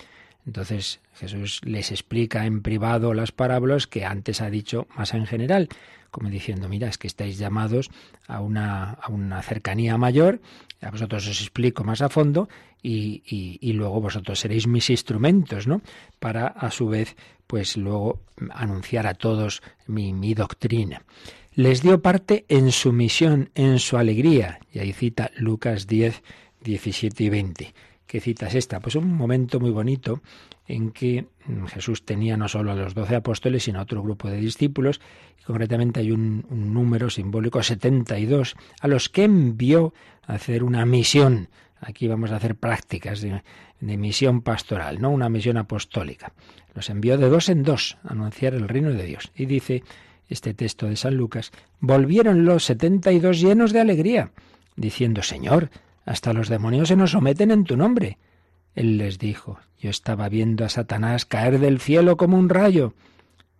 Entonces 0.46 1.00
Jesús 1.14 1.60
les 1.64 1.90
explica 1.90 2.46
en 2.46 2.62
privado 2.62 3.14
las 3.14 3.32
parábolas 3.32 3.86
que 3.86 4.04
antes 4.04 4.40
ha 4.40 4.50
dicho 4.50 4.86
más 4.96 5.14
en 5.14 5.26
general 5.26 5.68
como 6.14 6.30
diciendo, 6.30 6.68
mira, 6.68 6.86
es 6.86 6.96
que 6.96 7.08
estáis 7.08 7.38
llamados 7.38 7.90
a 8.28 8.40
una, 8.40 8.92
a 8.92 9.10
una 9.10 9.42
cercanía 9.42 9.98
mayor, 9.98 10.40
a 10.80 10.92
vosotros 10.92 11.26
os 11.26 11.40
explico 11.40 11.82
más 11.82 12.02
a 12.02 12.08
fondo 12.08 12.48
y, 12.80 13.58
y, 13.60 13.72
luego 13.72 14.00
vosotros 14.00 14.38
seréis 14.38 14.68
mis 14.68 14.90
instrumentos, 14.90 15.66
¿no? 15.66 15.82
Para 16.20 16.46
a 16.46 16.70
su 16.70 16.86
vez, 16.86 17.16
pues 17.48 17.76
luego 17.76 18.20
anunciar 18.52 19.08
a 19.08 19.14
todos 19.14 19.60
mi, 19.88 20.12
mi 20.12 20.34
doctrina. 20.34 21.02
Les 21.56 21.82
dio 21.82 22.00
parte 22.00 22.44
en 22.48 22.70
su 22.70 22.92
misión, 22.92 23.50
en 23.56 23.80
su 23.80 23.96
alegría. 23.96 24.60
Y 24.72 24.78
ahí 24.78 24.92
cita 24.92 25.32
Lucas 25.36 25.88
10, 25.88 26.22
17 26.62 27.24
y 27.24 27.28
20. 27.28 27.74
¿Qué 28.06 28.20
cita 28.20 28.46
es 28.46 28.54
esta? 28.54 28.80
Pues 28.80 28.96
un 28.96 29.12
momento 29.14 29.60
muy 29.60 29.70
bonito 29.70 30.20
en 30.66 30.90
que 30.90 31.26
mm, 31.46 31.66
Jesús 31.66 32.04
tenía 32.04 32.36
no 32.36 32.48
solo 32.48 32.72
a 32.72 32.74
los 32.74 32.94
doce 32.94 33.16
apóstoles, 33.16 33.64
sino 33.64 33.78
a 33.78 33.82
otro 33.82 34.02
grupo 34.02 34.28
de 34.28 34.36
discípulos, 34.36 35.00
y 35.40 35.44
concretamente 35.44 36.00
hay 36.00 36.12
un, 36.12 36.44
número 36.50 37.10
simbólico 37.10 37.62
72, 37.62 38.56
a 38.80 38.88
los 38.88 39.08
que 39.08 39.24
envió 39.24 39.94
a 40.26 40.34
hacer 40.34 40.64
una 40.64 40.84
misión. 40.86 41.48
Aquí 41.80 42.08
vamos 42.08 42.30
a 42.30 42.36
hacer 42.36 42.56
prácticas 42.56 43.20
de, 43.20 43.42
de 43.80 43.96
misión 43.96 44.42
pastoral, 44.42 45.00
no 45.00 45.10
una 45.10 45.28
misión 45.28 45.56
apostólica. 45.56 46.32
Los 46.74 46.90
envió 46.90 47.18
de 47.18 47.28
dos 47.28 47.48
en 47.48 47.62
dos 47.62 47.98
a 48.04 48.12
anunciar 48.12 48.54
el 48.54 48.68
reino 48.68 48.90
de 48.90 49.04
Dios. 49.04 49.30
Y 49.34 49.46
dice 49.46 49.82
este 50.28 50.54
texto 50.54 50.86
de 50.86 50.96
San 50.96 51.16
Lucas, 51.16 51.52
volvieron 51.80 52.44
los 52.44 52.64
setenta 52.64 53.12
y 53.12 53.20
dos 53.20 53.40
llenos 53.40 53.72
de 53.72 53.80
alegría, 53.80 54.30
diciendo, 54.76 55.22
Señor, 55.22 55.70
hasta 56.04 56.32
los 56.32 56.48
demonios 56.48 56.88
se 56.88 56.96
nos 56.96 57.12
someten 57.12 57.50
en 57.50 57.64
tu 57.64 57.76
nombre. 57.76 58.18
Él 58.74 58.98
les 58.98 59.18
dijo, 59.18 59.58
yo 59.78 59.90
estaba 59.90 60.28
viendo 60.28 60.64
a 60.64 60.68
Satanás 60.68 61.24
caer 61.24 61.58
del 61.58 61.80
cielo 61.80 62.16
como 62.16 62.38
un 62.38 62.48
rayo. 62.48 62.94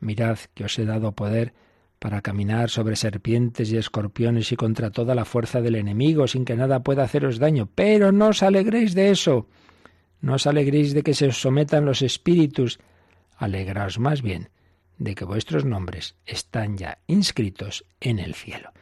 Mirad 0.01 0.39
que 0.55 0.65
os 0.65 0.79
he 0.79 0.85
dado 0.85 1.13
poder 1.13 1.55
para 1.99 2.21
caminar 2.21 2.69
sobre 2.69 2.97
serpientes 2.97 3.73
y 3.73 3.79
escorpiones 3.79 4.53
y 4.53 4.57
contra 4.57 4.91
toda 4.91 5.15
la 5.15 5.25
fuerza 5.25 5.63
del 5.63 5.77
enemigo, 5.77 6.27
sin 6.27 6.45
que 6.45 6.57
nada 6.57 6.83
pueda 6.83 7.05
haceros 7.05 7.39
daño. 7.39 7.69
Pero 7.75 8.13
no 8.13 8.29
os 8.29 8.43
alegréis 8.43 8.95
de 8.95 9.11
eso. 9.11 9.49
No 10.21 10.35
os 10.35 10.47
alegréis 10.47 10.93
de 10.93 11.03
que 11.03 11.15
se 11.15 11.29
os 11.29 11.41
sometan 11.41 11.87
los 11.87 12.03
espíritus. 12.03 12.79
Alegraos 13.37 13.99
más 13.99 14.21
bien 14.21 14.51
de 14.99 15.15
que 15.15 15.25
vuestros 15.25 15.65
nombres 15.65 16.17
están 16.27 16.77
ya 16.77 16.99
inscritos 17.07 17.85
en 18.01 18.19
el 18.19 18.35
cielo. 18.35 18.73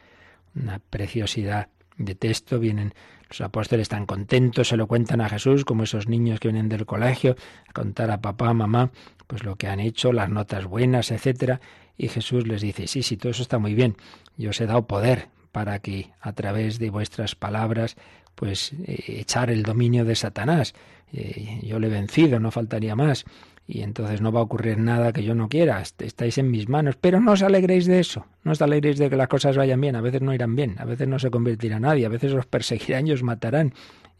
Una 0.55 0.79
preciosidad 0.79 1.69
de 1.97 2.15
texto 2.15 2.59
vienen 2.59 2.93
los 3.33 3.41
apóstoles 3.41 3.85
están 3.85 4.05
contentos, 4.05 4.67
se 4.67 4.77
lo 4.77 4.85
cuentan 4.85 5.19
a 5.19 5.27
Jesús, 5.27 5.65
como 5.65 5.83
esos 5.83 6.07
niños 6.07 6.39
que 6.39 6.49
vienen 6.49 6.69
del 6.69 6.85
colegio 6.85 7.35
a 7.67 7.73
contar 7.73 8.11
a 8.11 8.21
papá, 8.21 8.53
mamá, 8.53 8.91
pues 9.25 9.43
lo 9.43 9.55
que 9.55 9.67
han 9.67 9.79
hecho, 9.79 10.13
las 10.13 10.29
notas 10.29 10.65
buenas, 10.65 11.09
etcétera. 11.09 11.59
Y 11.97 12.09
Jesús 12.09 12.47
les 12.47 12.61
dice, 12.61 12.85
sí, 12.85 13.01
sí, 13.01 13.17
todo 13.17 13.31
eso 13.31 13.41
está 13.41 13.57
muy 13.57 13.73
bien. 13.73 13.97
Yo 14.37 14.51
os 14.51 14.61
he 14.61 14.67
dado 14.67 14.85
poder 14.85 15.29
para 15.51 15.79
que 15.79 16.11
a 16.21 16.33
través 16.33 16.77
de 16.77 16.91
vuestras 16.91 17.33
palabras, 17.33 17.95
pues 18.35 18.73
eh, 18.85 19.03
echar 19.07 19.49
el 19.49 19.63
dominio 19.63 20.05
de 20.05 20.15
Satanás. 20.15 20.75
Eh, 21.11 21.59
yo 21.63 21.79
le 21.79 21.87
he 21.87 21.91
vencido, 21.91 22.39
no 22.39 22.51
faltaría 22.51 22.95
más 22.95 23.25
y 23.67 23.81
entonces 23.81 24.21
no 24.21 24.31
va 24.31 24.41
a 24.41 24.43
ocurrir 24.43 24.77
nada 24.77 25.13
que 25.13 25.23
yo 25.23 25.35
no 25.35 25.47
quiera, 25.49 25.81
estáis 25.81 26.37
en 26.37 26.51
mis 26.51 26.67
manos, 26.67 26.95
pero 26.99 27.19
no 27.19 27.31
os 27.31 27.41
alegréis 27.41 27.85
de 27.85 27.99
eso, 27.99 28.25
no 28.43 28.51
os 28.51 28.61
alegréis 28.61 28.97
de 28.97 29.09
que 29.09 29.15
las 29.15 29.27
cosas 29.27 29.57
vayan 29.57 29.79
bien, 29.79 29.95
a 29.95 30.01
veces 30.01 30.21
no 30.21 30.33
irán 30.33 30.55
bien, 30.55 30.75
a 30.79 30.85
veces 30.85 31.07
no 31.07 31.19
se 31.19 31.31
convertirá 31.31 31.79
nadie, 31.79 32.05
a 32.05 32.09
veces 32.09 32.33
os 32.33 32.45
perseguirán 32.45 33.07
y 33.07 33.11
os 33.11 33.23
matarán. 33.23 33.73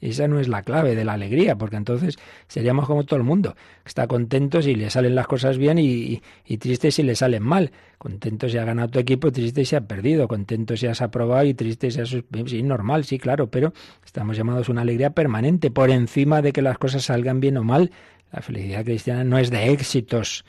Esa 0.04 0.28
no 0.28 0.38
es 0.38 0.50
la 0.50 0.64
clave 0.64 0.96
de 0.96 1.06
la 1.06 1.14
alegría, 1.14 1.56
porque 1.58 1.78
entonces 1.78 2.18
seríamos 2.48 2.88
como 2.88 3.06
todo 3.06 3.16
el 3.16 3.24
mundo, 3.24 3.56
que 3.56 3.88
está 3.88 4.06
contento 4.06 4.62
si 4.62 4.76
le 4.76 4.90
salen 4.90 5.16
las 5.16 5.28
cosas 5.28 5.58
bien 5.58 5.78
y, 5.80 6.22
triste 6.58 6.92
si 6.92 7.04
le 7.04 7.16
salen 7.16 7.42
mal. 7.42 7.72
Contento 7.98 8.50
si 8.50 8.58
ha 8.58 8.66
ganado 8.66 8.90
tu 8.90 9.00
equipo, 9.00 9.32
triste 9.32 9.64
si 9.64 9.78
ha 9.78 9.88
perdido. 9.88 10.28
Contento 10.28 10.76
si 10.76 10.88
has 10.88 11.02
aprobado 11.02 11.46
y 11.46 11.54
triste 11.54 11.90
si 11.90 12.02
has... 12.02 12.10
Sí, 12.10 12.64
normal, 12.64 13.06
sí, 13.06 13.18
claro, 13.18 13.48
pero 13.50 13.72
estamos 14.04 14.36
llamados 14.36 14.68
a 14.68 14.74
una 14.74 14.82
alegría 14.82 15.12
permanente, 15.12 15.72
por 15.72 15.90
encima 15.90 16.42
de 16.42 16.52
que 16.52 16.62
las 16.62 16.78
cosas 16.78 17.06
salgan 17.06 17.40
bien 17.40 17.56
o 17.56 17.64
mal. 17.64 17.92
La 18.34 18.42
felicidad 18.42 18.84
cristiana 18.84 19.24
no 19.24 19.38
es 19.38 19.52
de 19.52 19.70
éxitos 19.72 20.44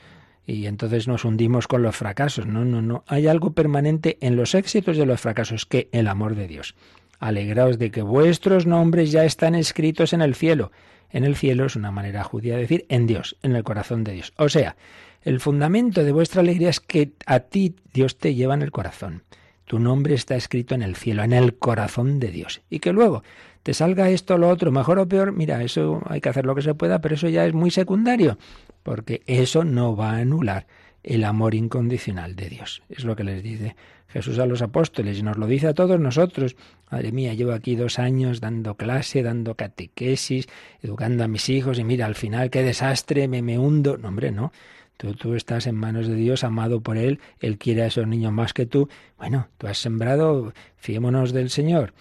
y 0.47 0.65
entonces 0.65 1.07
nos 1.07 1.23
hundimos 1.23 1.67
con 1.67 1.83
los 1.83 1.95
fracasos. 1.95 2.47
No, 2.47 2.65
no, 2.65 2.81
no. 2.81 3.03
Hay 3.07 3.27
algo 3.27 3.53
permanente 3.53 4.17
en 4.21 4.35
los 4.35 4.55
éxitos 4.55 4.97
de 4.97 5.05
los 5.05 5.21
fracasos, 5.21 5.67
que 5.67 5.87
el 5.91 6.07
amor 6.07 6.33
de 6.35 6.47
Dios. 6.47 6.75
Alegraos 7.19 7.77
de 7.77 7.91
que 7.91 8.01
vuestros 8.01 8.65
nombres 8.65 9.11
ya 9.11 9.23
están 9.23 9.53
escritos 9.53 10.13
en 10.13 10.21
el 10.21 10.33
cielo. 10.33 10.71
En 11.11 11.23
el 11.23 11.35
cielo 11.35 11.65
es 11.65 11.75
una 11.75 11.91
manera 11.91 12.23
judía 12.23 12.55
de 12.55 12.61
decir 12.61 12.85
en 12.89 13.05
Dios, 13.05 13.37
en 13.43 13.55
el 13.55 13.63
corazón 13.63 14.03
de 14.03 14.13
Dios. 14.13 14.33
O 14.37 14.49
sea, 14.49 14.75
el 15.21 15.39
fundamento 15.39 16.03
de 16.03 16.11
vuestra 16.11 16.41
alegría 16.41 16.69
es 16.69 16.79
que 16.79 17.11
a 17.27 17.39
ti 17.39 17.75
Dios 17.93 18.17
te 18.17 18.33
lleva 18.33 18.55
en 18.55 18.63
el 18.63 18.71
corazón. 18.71 19.23
Tu 19.65 19.79
nombre 19.79 20.15
está 20.15 20.35
escrito 20.35 20.75
en 20.75 20.81
el 20.81 20.95
cielo, 20.95 21.23
en 21.23 21.33
el 21.33 21.55
corazón 21.57 22.19
de 22.19 22.31
Dios. 22.31 22.61
Y 22.69 22.79
que 22.79 22.93
luego 22.93 23.23
te 23.63 23.73
salga 23.73 24.09
esto 24.09 24.35
o 24.35 24.37
lo 24.37 24.49
otro, 24.49 24.71
mejor 24.71 24.99
o 24.99 25.07
peor, 25.07 25.31
mira, 25.31 25.63
eso 25.63 26.01
hay 26.05 26.21
que 26.21 26.29
hacer 26.29 26.45
lo 26.45 26.55
que 26.55 26.61
se 26.61 26.75
pueda, 26.75 27.01
pero 27.01 27.15
eso 27.15 27.29
ya 27.29 27.45
es 27.45 27.53
muy 27.53 27.71
secundario, 27.71 28.37
porque 28.83 29.23
eso 29.25 29.63
no 29.63 29.95
va 29.95 30.11
a 30.11 30.17
anular 30.17 30.67
el 31.01 31.23
amor 31.23 31.55
incondicional 31.55 32.35
de 32.35 32.49
Dios. 32.49 32.83
Es 32.89 33.05
lo 33.05 33.15
que 33.15 33.23
les 33.23 33.43
dice 33.43 33.75
Jesús 34.07 34.39
a 34.39 34.45
los 34.45 34.61
apóstoles 34.61 35.19
y 35.19 35.23
nos 35.23 35.37
lo 35.37 35.45
dice 35.45 35.67
a 35.67 35.73
todos 35.73 35.99
nosotros. 35.99 36.55
Madre 36.89 37.11
mía, 37.11 37.33
llevo 37.33 37.51
aquí 37.51 37.75
dos 37.75 37.99
años 37.99 38.39
dando 38.39 38.75
clase, 38.75 39.23
dando 39.23 39.55
catequesis, 39.55 40.47
educando 40.81 41.23
a 41.23 41.27
mis 41.27 41.49
hijos 41.49 41.79
y 41.79 41.83
mira, 41.83 42.05
al 42.05 42.15
final 42.15 42.49
qué 42.49 42.63
desastre, 42.63 43.27
me, 43.27 43.59
hundo. 43.59 43.97
No, 43.97 44.07
hombre, 44.07 44.31
no. 44.31 44.51
Tú, 44.97 45.33
estás 45.33 45.67
en 45.67 45.75
manos 45.75 46.07
de 46.07 46.15
Dios, 46.15 46.43
amado 46.43 46.81
por 46.81 46.97
Él, 46.97 47.19
Él 47.39 47.57
quiere 47.57 47.83
a 47.83 47.87
esos 47.87 48.07
niños 48.07 48.31
más 48.31 48.53
que 48.53 48.65
tú. 48.65 48.89
Bueno, 49.17 49.49
tú 49.57 49.67
has 49.67 49.77
sembrado, 49.77 50.53
fiémonos 50.77 51.33
del 51.33 51.49
Señor. 51.49 51.93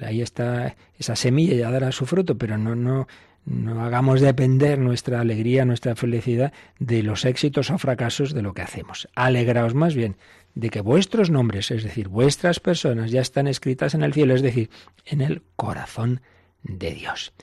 Ahí 0.00 0.22
está 0.22 0.76
esa 0.98 1.16
semilla, 1.16 1.54
ya 1.54 1.70
dará 1.70 1.92
su 1.92 2.06
fruto, 2.06 2.38
pero 2.38 2.56
no, 2.58 2.74
no, 2.76 3.08
no 3.44 3.84
hagamos 3.84 4.20
depender 4.20 4.78
nuestra 4.78 5.20
alegría, 5.20 5.64
nuestra 5.64 5.96
felicidad 5.96 6.52
de 6.78 7.02
los 7.02 7.24
éxitos 7.24 7.70
o 7.70 7.78
fracasos 7.78 8.34
de 8.34 8.42
lo 8.42 8.54
que 8.54 8.62
hacemos. 8.62 9.08
Alegraos 9.14 9.74
más 9.74 9.94
bien 9.94 10.16
de 10.56 10.70
que 10.70 10.80
vuestros 10.80 11.30
nombres, 11.30 11.70
es 11.70 11.84
decir, 11.84 12.08
vuestras 12.08 12.60
personas, 12.60 13.10
ya 13.10 13.20
están 13.20 13.46
escritas 13.46 13.94
en 13.94 14.02
el 14.02 14.14
cielo, 14.14 14.34
es 14.34 14.42
decir, 14.42 14.70
en 15.04 15.20
el 15.20 15.42
corazón 15.54 16.22
de 16.62 16.92
Dios. 16.92 17.34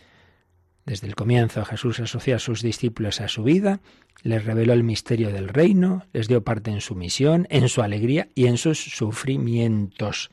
Desde 0.85 1.07
el 1.07 1.15
comienzo 1.15 1.63
Jesús 1.63 1.99
asoció 1.99 2.35
a 2.35 2.39
sus 2.39 2.61
discípulos 2.61 3.21
a 3.21 3.27
su 3.27 3.43
vida, 3.43 3.79
les 4.21 4.45
reveló 4.45 4.73
el 4.73 4.83
misterio 4.83 5.31
del 5.31 5.49
reino, 5.49 6.05
les 6.13 6.27
dio 6.27 6.43
parte 6.43 6.71
en 6.71 6.81
su 6.81 6.95
misión, 6.95 7.47
en 7.49 7.67
su 7.69 7.81
alegría 7.81 8.29
y 8.35 8.45
en 8.45 8.57
sus 8.57 8.79
sufrimientos. 8.79 10.31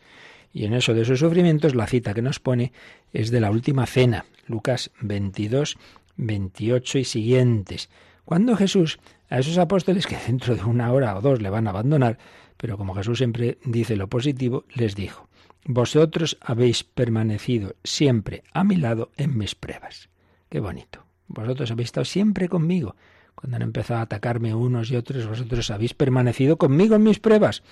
Y 0.53 0.64
en 0.64 0.74
eso 0.74 0.95
de 0.95 1.05
sus 1.05 1.20
sufrimientos, 1.20 1.74
la 1.74 1.87
cita 1.87 2.14
que 2.14 2.22
nos 2.22 2.39
pone 2.39 2.72
es 3.12 3.31
de 3.31 3.41
la 3.41 3.51
última 3.51 3.87
cena, 3.87 4.26
Lucas 4.47 4.91
22, 5.01 5.76
28 6.16 6.99
y 6.99 7.05
siguientes. 7.05 7.89
Cuando 8.24 8.57
Jesús 8.57 9.01
a 9.28 9.39
esos 9.39 9.59
apóstoles 9.59 10.07
que 10.07 10.18
dentro 10.26 10.57
de 10.57 10.64
una 10.64 10.93
hora 10.93 11.16
o 11.16 11.20
dos 11.20 11.41
le 11.41 11.51
van 11.51 11.66
a 11.66 11.70
abandonar, 11.70 12.18
pero 12.57 12.76
como 12.76 12.95
Jesús 12.95 13.18
siempre 13.18 13.59
dice 13.64 13.97
lo 13.97 14.09
positivo, 14.09 14.64
les 14.74 14.95
dijo, 14.95 15.28
Vosotros 15.64 16.39
habéis 16.41 16.85
permanecido 16.85 17.74
siempre 17.85 18.43
a 18.53 18.64
mi 18.64 18.76
lado 18.76 19.11
en 19.16 19.37
mis 19.37 19.55
pruebas. 19.55 20.09
Qué 20.49 20.59
bonito. 20.59 21.05
Vosotros 21.28 21.70
habéis 21.70 21.89
estado 21.89 22.05
siempre 22.05 22.49
conmigo 22.49 22.97
cuando 23.41 23.57
han 23.57 23.62
empezado 23.62 24.01
a 24.01 24.03
atacarme 24.03 24.55
unos 24.55 24.91
y 24.91 24.97
otros, 24.97 25.26
vosotros 25.26 25.70
habéis 25.70 25.95
permanecido 25.95 26.59
conmigo 26.59 26.95
en 26.95 27.05
mis 27.05 27.20
pruebas. 27.20 27.62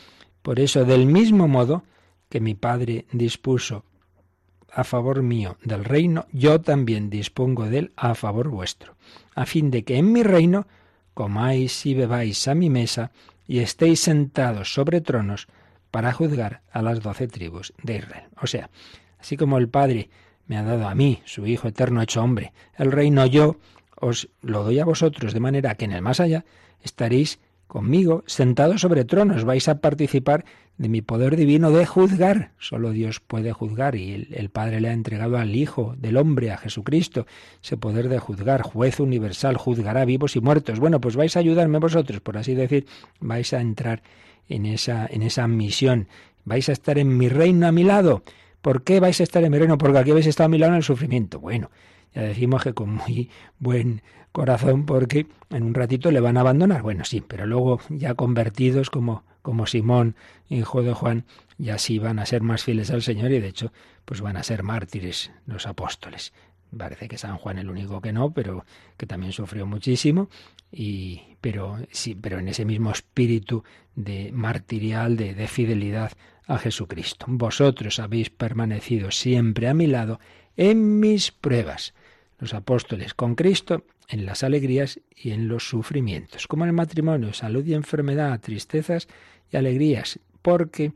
Por 0.40 0.60
eso, 0.60 0.86
del 0.86 1.04
mismo 1.04 1.46
modo 1.46 1.82
que 2.30 2.40
mi 2.40 2.54
Padre 2.54 3.04
dispuso 3.12 3.84
a 4.72 4.84
favor 4.84 5.22
mío 5.22 5.58
del 5.62 5.84
reino, 5.84 6.26
yo 6.32 6.62
también 6.62 7.10
dispongo 7.10 7.66
de 7.66 7.78
él 7.78 7.92
a 7.96 8.14
favor 8.14 8.48
vuestro, 8.48 8.96
a 9.34 9.44
fin 9.44 9.70
de 9.70 9.84
que 9.84 9.98
en 9.98 10.10
mi 10.10 10.22
reino 10.22 10.66
comáis 11.12 11.84
y 11.84 11.92
bebáis 11.92 12.48
a 12.48 12.54
mi 12.54 12.70
mesa 12.70 13.12
y 13.46 13.58
estéis 13.58 14.00
sentados 14.00 14.72
sobre 14.72 15.02
tronos 15.02 15.48
para 15.90 16.12
juzgar 16.12 16.62
a 16.70 16.80
las 16.80 17.02
doce 17.02 17.28
tribus 17.28 17.74
de 17.82 17.96
Israel. 17.96 18.24
O 18.40 18.46
sea, 18.46 18.70
así 19.18 19.36
como 19.36 19.58
el 19.58 19.68
Padre 19.68 20.08
me 20.46 20.56
ha 20.56 20.62
dado 20.62 20.88
a 20.88 20.94
mí, 20.94 21.20
su 21.26 21.46
Hijo 21.46 21.68
eterno 21.68 22.00
hecho 22.00 22.22
hombre, 22.22 22.54
el 22.76 22.90
reino 22.90 23.26
yo 23.26 23.56
os 24.00 24.28
lo 24.42 24.64
doy 24.64 24.78
a 24.78 24.84
vosotros, 24.84 25.32
de 25.32 25.40
manera 25.40 25.74
que 25.74 25.84
en 25.84 25.92
el 25.92 26.02
más 26.02 26.20
allá 26.20 26.44
estaréis 26.82 27.40
conmigo, 27.66 28.24
sentados 28.26 28.80
sobre 28.80 29.04
tronos, 29.04 29.44
vais 29.44 29.68
a 29.68 29.80
participar 29.80 30.44
de 30.78 30.88
mi 30.88 31.02
poder 31.02 31.36
divino 31.36 31.70
de 31.70 31.84
juzgar. 31.86 32.52
Solo 32.58 32.92
Dios 32.92 33.20
puede 33.20 33.52
juzgar 33.52 33.94
y 33.94 34.28
el, 34.30 34.48
Padre 34.48 34.80
le 34.80 34.88
ha 34.88 34.92
entregado 34.92 35.36
al 35.36 35.54
Hijo 35.54 35.94
del 35.98 36.16
hombre, 36.16 36.50
a 36.50 36.56
Jesucristo, 36.56 37.26
ese 37.62 37.76
poder 37.76 38.08
de 38.08 38.18
juzgar, 38.18 38.62
juez 38.62 39.00
universal, 39.00 39.56
juzgará 39.56 40.04
vivos 40.04 40.34
y 40.34 40.40
muertos. 40.40 40.80
Bueno, 40.80 41.00
pues 41.00 41.14
vais 41.14 41.36
a 41.36 41.40
ayudarme 41.40 41.78
vosotros, 41.78 42.20
por 42.20 42.38
así 42.38 42.54
decir, 42.54 42.86
vais 43.20 43.52
a 43.52 43.60
entrar 43.60 44.02
en 44.48 44.64
esa, 44.64 45.06
en 45.06 45.22
esa 45.22 45.46
misión, 45.46 46.08
vais 46.44 46.68
a 46.70 46.72
estar 46.72 46.98
en 46.98 47.16
mi 47.16 47.28
reino 47.28 47.66
a 47.66 47.72
mi 47.72 47.84
lado. 47.84 48.22
¿Por 48.62 48.82
qué 48.82 48.98
vais 48.98 49.20
a 49.20 49.24
estar 49.24 49.44
en 49.44 49.52
mi 49.52 49.58
reino? 49.58 49.78
Porque 49.78 49.98
aquí 49.98 50.10
habéis 50.10 50.26
estado 50.26 50.46
a 50.46 50.48
mi 50.48 50.58
lado 50.58 50.72
en 50.72 50.78
el 50.78 50.82
sufrimiento. 50.82 51.38
Bueno, 51.38 51.70
ya 52.14 52.22
decimos 52.22 52.62
que 52.62 52.74
con 52.74 52.94
muy 52.94 53.30
buen 53.58 54.02
corazón 54.32 54.86
porque 54.86 55.26
en 55.50 55.62
un 55.64 55.74
ratito 55.74 56.10
le 56.10 56.20
van 56.20 56.36
a 56.36 56.40
abandonar. 56.40 56.82
Bueno, 56.82 57.04
sí, 57.04 57.22
pero 57.26 57.46
luego 57.46 57.80
ya 57.88 58.14
convertidos 58.14 58.90
como, 58.90 59.24
como 59.42 59.66
Simón, 59.66 60.16
hijo 60.48 60.82
de 60.82 60.92
Juan, 60.92 61.24
ya 61.58 61.78
sí 61.78 61.98
van 61.98 62.18
a 62.18 62.26
ser 62.26 62.42
más 62.42 62.62
fieles 62.62 62.90
al 62.90 63.02
Señor 63.02 63.32
y 63.32 63.40
de 63.40 63.48
hecho 63.48 63.72
pues 64.04 64.20
van 64.20 64.36
a 64.36 64.42
ser 64.42 64.62
mártires 64.62 65.30
los 65.46 65.66
apóstoles. 65.66 66.32
Parece 66.76 67.08
que 67.08 67.18
San 67.18 67.38
Juan 67.38 67.58
el 67.58 67.70
único 67.70 68.00
que 68.00 68.12
no, 68.12 68.30
pero 68.30 68.64
que 68.96 69.06
también 69.06 69.32
sufrió 69.32 69.66
muchísimo 69.66 70.28
y 70.70 71.22
pero 71.40 71.78
sí, 71.90 72.14
pero 72.14 72.38
en 72.38 72.48
ese 72.48 72.64
mismo 72.64 72.90
espíritu 72.90 73.64
de 73.94 74.30
martirial 74.32 75.16
de, 75.16 75.34
de 75.34 75.48
fidelidad 75.48 76.12
a 76.46 76.58
Jesucristo. 76.58 77.26
Vosotros 77.28 77.98
habéis 77.98 78.30
permanecido 78.30 79.10
siempre 79.10 79.68
a 79.68 79.74
mi 79.74 79.86
lado 79.86 80.20
en 80.56 81.00
mis 81.00 81.30
pruebas. 81.30 81.94
Los 82.38 82.54
apóstoles 82.54 83.14
con 83.14 83.34
Cristo 83.34 83.84
en 84.08 84.24
las 84.24 84.42
alegrías 84.42 85.00
y 85.14 85.32
en 85.32 85.48
los 85.48 85.68
sufrimientos, 85.68 86.46
como 86.46 86.64
en 86.64 86.70
el 86.70 86.74
matrimonio, 86.76 87.32
salud 87.32 87.64
y 87.66 87.74
enfermedad, 87.74 88.40
tristezas 88.40 89.08
y 89.50 89.56
alegrías, 89.56 90.20
porque 90.40 90.92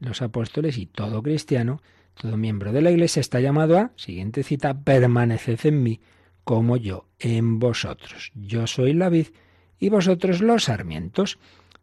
los 0.00 0.22
apóstoles 0.22 0.78
y 0.78 0.86
todo 0.86 1.22
cristiano, 1.22 1.82
todo 2.14 2.36
miembro 2.36 2.72
de 2.72 2.82
la 2.82 2.90
Iglesia 2.90 3.20
está 3.20 3.40
llamado 3.40 3.78
a, 3.78 3.90
siguiente 3.96 4.42
cita, 4.42 4.74
permaneced 4.82 5.58
en 5.64 5.82
mí 5.82 6.00
como 6.44 6.76
yo 6.76 7.06
en 7.18 7.58
vosotros. 7.58 8.30
Yo 8.34 8.66
soy 8.66 8.92
la 8.92 9.08
vid 9.08 9.28
y 9.78 9.88
vosotros 9.88 10.40
los 10.40 10.64
sarmientos. 10.64 11.38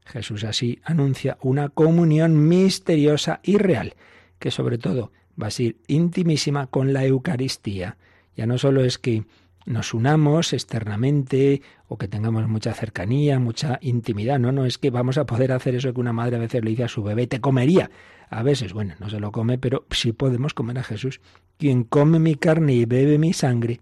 Jesús 0.05 0.43
así 0.43 0.79
anuncia 0.83 1.37
una 1.41 1.69
comunión 1.69 2.47
misteriosa 2.47 3.39
y 3.43 3.57
real, 3.57 3.95
que 4.39 4.51
sobre 4.51 4.77
todo 4.77 5.11
va 5.41 5.47
a 5.47 5.51
ser 5.51 5.75
intimísima 5.87 6.67
con 6.67 6.93
la 6.93 7.05
Eucaristía. 7.05 7.97
Ya 8.35 8.45
no 8.45 8.57
solo 8.57 8.83
es 8.83 8.97
que 8.97 9.23
nos 9.65 9.93
unamos 9.93 10.53
externamente 10.53 11.61
o 11.87 11.97
que 11.97 12.07
tengamos 12.07 12.47
mucha 12.47 12.73
cercanía, 12.73 13.39
mucha 13.39 13.79
intimidad. 13.81 14.39
No, 14.39 14.51
no, 14.51 14.65
es 14.65 14.77
que 14.77 14.89
vamos 14.89 15.17
a 15.17 15.25
poder 15.25 15.51
hacer 15.51 15.75
eso 15.75 15.93
que 15.93 15.99
una 15.99 16.13
madre 16.13 16.37
a 16.37 16.39
veces 16.39 16.63
le 16.63 16.71
dice 16.71 16.85
a 16.85 16.87
su 16.87 17.03
bebé, 17.03 17.27
te 17.27 17.41
comería. 17.41 17.91
A 18.29 18.43
veces, 18.43 18.73
bueno, 18.73 18.95
no 18.99 19.09
se 19.09 19.19
lo 19.19 19.31
come, 19.31 19.57
pero 19.57 19.85
sí 19.91 20.13
podemos 20.13 20.53
comer 20.53 20.79
a 20.79 20.83
Jesús. 20.83 21.19
Quien 21.57 21.83
come 21.83 22.19
mi 22.19 22.35
carne 22.35 22.73
y 22.73 22.85
bebe 22.85 23.17
mi 23.17 23.33
sangre, 23.33 23.81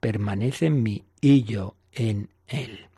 permanece 0.00 0.66
en 0.66 0.82
mí 0.82 1.04
y 1.20 1.44
yo 1.44 1.76
en 1.92 2.28
él. 2.48 2.88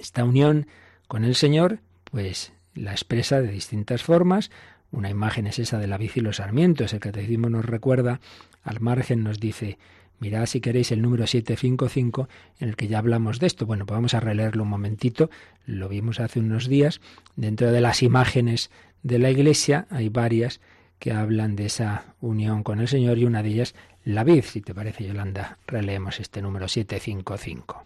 Esta 0.00 0.24
unión 0.24 0.68
con 1.08 1.24
el 1.24 1.34
Señor, 1.34 1.80
pues 2.04 2.52
la 2.74 2.92
expresa 2.92 3.42
de 3.42 3.50
distintas 3.50 4.02
formas. 4.02 4.50
Una 4.90 5.10
imagen 5.10 5.46
es 5.46 5.58
esa 5.58 5.78
de 5.78 5.86
la 5.86 5.98
bici 5.98 6.20
y 6.20 6.22
los 6.22 6.36
sarmientos. 6.36 6.92
El 6.92 7.00
catecismo 7.00 7.50
nos 7.50 7.64
recuerda, 7.64 8.20
al 8.62 8.80
margen 8.80 9.22
nos 9.22 9.40
dice, 9.40 9.78
Mirad 10.20 10.46
si 10.46 10.60
queréis 10.60 10.92
el 10.92 11.02
número 11.02 11.26
755 11.26 12.28
en 12.60 12.68
el 12.68 12.76
que 12.76 12.86
ya 12.86 12.98
hablamos 12.98 13.40
de 13.40 13.46
esto. 13.46 13.66
Bueno, 13.66 13.86
pues 13.86 13.96
vamos 13.96 14.14
a 14.14 14.20
releerlo 14.20 14.62
un 14.62 14.68
momentito. 14.68 15.30
Lo 15.66 15.88
vimos 15.88 16.20
hace 16.20 16.40
unos 16.40 16.68
días. 16.68 17.00
Dentro 17.34 17.72
de 17.72 17.80
las 17.80 18.02
imágenes 18.02 18.70
de 19.02 19.18
la 19.18 19.30
iglesia 19.30 19.86
hay 19.90 20.08
varias 20.08 20.60
que 20.98 21.12
hablan 21.12 21.56
de 21.56 21.66
esa 21.66 22.14
unión 22.20 22.62
con 22.62 22.80
el 22.80 22.86
Señor 22.86 23.18
y 23.18 23.24
una 23.24 23.42
de 23.42 23.48
ellas 23.48 23.74
la 24.04 24.22
vid. 24.22 24.44
Si 24.44 24.60
te 24.60 24.74
parece, 24.74 25.04
Yolanda, 25.04 25.58
releemos 25.66 26.20
este 26.20 26.40
número 26.42 26.68
755. 26.68 27.84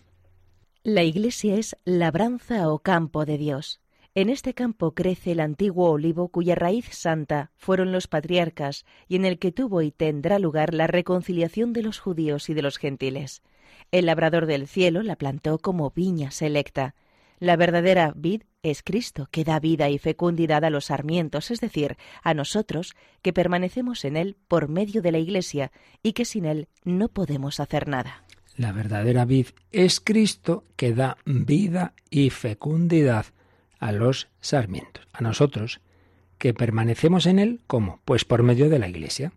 La 0.82 1.02
iglesia 1.02 1.56
es 1.56 1.76
labranza 1.84 2.68
o 2.68 2.78
campo 2.78 3.24
de 3.24 3.38
Dios. 3.38 3.80
En 4.16 4.30
este 4.30 4.54
campo 4.54 4.94
crece 4.94 5.32
el 5.32 5.40
antiguo 5.40 5.90
olivo 5.90 6.28
cuya 6.28 6.54
raíz 6.54 6.86
santa 6.90 7.50
fueron 7.58 7.92
los 7.92 8.06
patriarcas 8.06 8.86
y 9.08 9.16
en 9.16 9.26
el 9.26 9.38
que 9.38 9.52
tuvo 9.52 9.82
y 9.82 9.90
tendrá 9.90 10.38
lugar 10.38 10.72
la 10.72 10.86
reconciliación 10.86 11.74
de 11.74 11.82
los 11.82 11.98
judíos 11.98 12.48
y 12.48 12.54
de 12.54 12.62
los 12.62 12.78
gentiles. 12.78 13.42
El 13.92 14.06
labrador 14.06 14.46
del 14.46 14.68
cielo 14.68 15.02
la 15.02 15.16
plantó 15.16 15.58
como 15.58 15.90
viña 15.90 16.30
selecta. 16.30 16.94
La 17.40 17.56
verdadera 17.56 18.14
vid 18.16 18.44
es 18.62 18.82
Cristo, 18.82 19.28
que 19.30 19.44
da 19.44 19.60
vida 19.60 19.90
y 19.90 19.98
fecundidad 19.98 20.64
a 20.64 20.70
los 20.70 20.86
sarmientos, 20.86 21.50
es 21.50 21.60
decir, 21.60 21.98
a 22.22 22.32
nosotros, 22.32 22.96
que 23.20 23.34
permanecemos 23.34 24.02
en 24.06 24.16
Él 24.16 24.38
por 24.48 24.70
medio 24.70 25.02
de 25.02 25.12
la 25.12 25.18
Iglesia 25.18 25.72
y 26.02 26.14
que 26.14 26.24
sin 26.24 26.46
Él 26.46 26.68
no 26.84 27.08
podemos 27.08 27.60
hacer 27.60 27.86
nada. 27.86 28.24
La 28.56 28.72
verdadera 28.72 29.26
vid 29.26 29.48
es 29.72 30.00
Cristo, 30.00 30.64
que 30.76 30.94
da 30.94 31.18
vida 31.26 31.92
y 32.08 32.30
fecundidad 32.30 33.26
a 33.78 33.92
los 33.92 34.28
sarmientos, 34.40 35.06
a 35.12 35.22
nosotros, 35.22 35.80
que 36.38 36.54
permanecemos 36.54 37.26
en 37.26 37.38
él, 37.38 37.60
¿cómo? 37.66 38.00
Pues 38.04 38.24
por 38.24 38.42
medio 38.42 38.68
de 38.68 38.78
la 38.78 38.88
iglesia. 38.88 39.32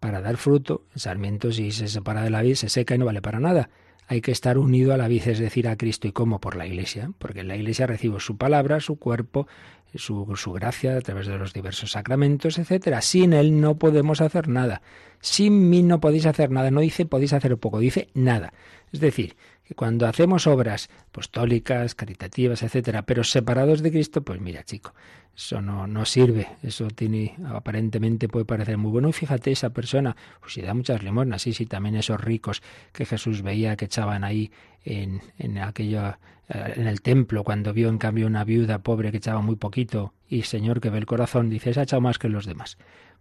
Para 0.00 0.20
dar 0.20 0.36
fruto, 0.36 0.84
el 0.94 1.00
sarmiento 1.00 1.50
si 1.50 1.72
se 1.72 1.88
separa 1.88 2.22
de 2.22 2.30
la 2.30 2.42
vid 2.42 2.54
se 2.54 2.68
seca 2.68 2.94
y 2.94 2.98
no 2.98 3.06
vale 3.06 3.22
para 3.22 3.40
nada. 3.40 3.70
Hay 4.06 4.20
que 4.20 4.30
estar 4.30 4.56
unido 4.56 4.94
a 4.94 4.96
la 4.96 5.08
vid, 5.08 5.26
es 5.26 5.38
decir, 5.38 5.68
a 5.68 5.76
Cristo. 5.76 6.08
¿Y 6.08 6.12
cómo? 6.12 6.40
Por 6.40 6.56
la 6.56 6.66
iglesia. 6.66 7.10
Porque 7.18 7.40
en 7.40 7.48
la 7.48 7.56
iglesia 7.56 7.86
recibo 7.86 8.20
su 8.20 8.38
palabra, 8.38 8.80
su 8.80 8.96
cuerpo, 8.96 9.48
su, 9.94 10.34
su 10.36 10.52
gracia 10.52 10.96
a 10.96 11.00
través 11.00 11.26
de 11.26 11.36
los 11.36 11.52
diversos 11.52 11.90
sacramentos, 11.90 12.58
etcétera. 12.58 13.02
Sin 13.02 13.34
él 13.34 13.60
no 13.60 13.78
podemos 13.78 14.22
hacer 14.22 14.48
nada. 14.48 14.80
Sin 15.20 15.68
mí 15.68 15.82
no 15.82 16.00
podéis 16.00 16.24
hacer 16.24 16.50
nada. 16.50 16.70
No 16.70 16.80
dice 16.80 17.04
podéis 17.04 17.34
hacer 17.34 17.58
poco, 17.58 17.80
dice 17.80 18.08
nada. 18.14 18.54
Es 18.92 19.00
decir, 19.00 19.36
cuando 19.76 20.06
hacemos 20.06 20.46
obras 20.46 20.88
apostólicas, 21.08 21.94
caritativas, 21.94 22.62
etcétera, 22.62 23.02
pero 23.02 23.24
separados 23.24 23.82
de 23.82 23.90
Cristo, 23.90 24.22
pues 24.22 24.40
mira, 24.40 24.62
chico, 24.64 24.94
eso 25.36 25.60
no, 25.60 25.86
no 25.86 26.04
sirve. 26.04 26.48
Eso 26.62 26.88
tiene, 26.88 27.36
aparentemente 27.46 28.28
puede 28.28 28.44
parecer 28.44 28.76
muy 28.78 28.90
bueno. 28.90 29.08
Y 29.08 29.12
fíjate, 29.12 29.52
esa 29.52 29.70
persona, 29.70 30.16
pues 30.40 30.54
si 30.54 30.62
da 30.62 30.74
muchas 30.74 31.02
limosnas, 31.02 31.42
sí, 31.42 31.52
sí, 31.52 31.66
también 31.66 31.96
esos 31.96 32.20
ricos 32.20 32.62
que 32.92 33.04
Jesús 33.04 33.42
veía 33.42 33.76
que 33.76 33.84
echaban 33.84 34.24
ahí 34.24 34.50
en, 34.84 35.20
en 35.38 35.58
aquello, 35.58 36.16
en 36.48 36.86
el 36.86 37.02
templo, 37.02 37.44
cuando 37.44 37.72
vio 37.72 37.88
en 37.88 37.98
cambio 37.98 38.26
una 38.26 38.44
viuda 38.44 38.78
pobre 38.78 39.10
que 39.10 39.18
echaba 39.18 39.40
muy 39.40 39.56
poquito, 39.56 40.12
y 40.28 40.42
Señor 40.42 40.80
que 40.80 40.90
ve 40.90 40.98
el 40.98 41.06
corazón, 41.06 41.50
dice, 41.50 41.70
esa 41.70 41.80
ha 41.80 41.84
echado 41.84 42.00
más 42.00 42.18
que 42.18 42.28
los 42.28 42.46
demás 42.46 42.78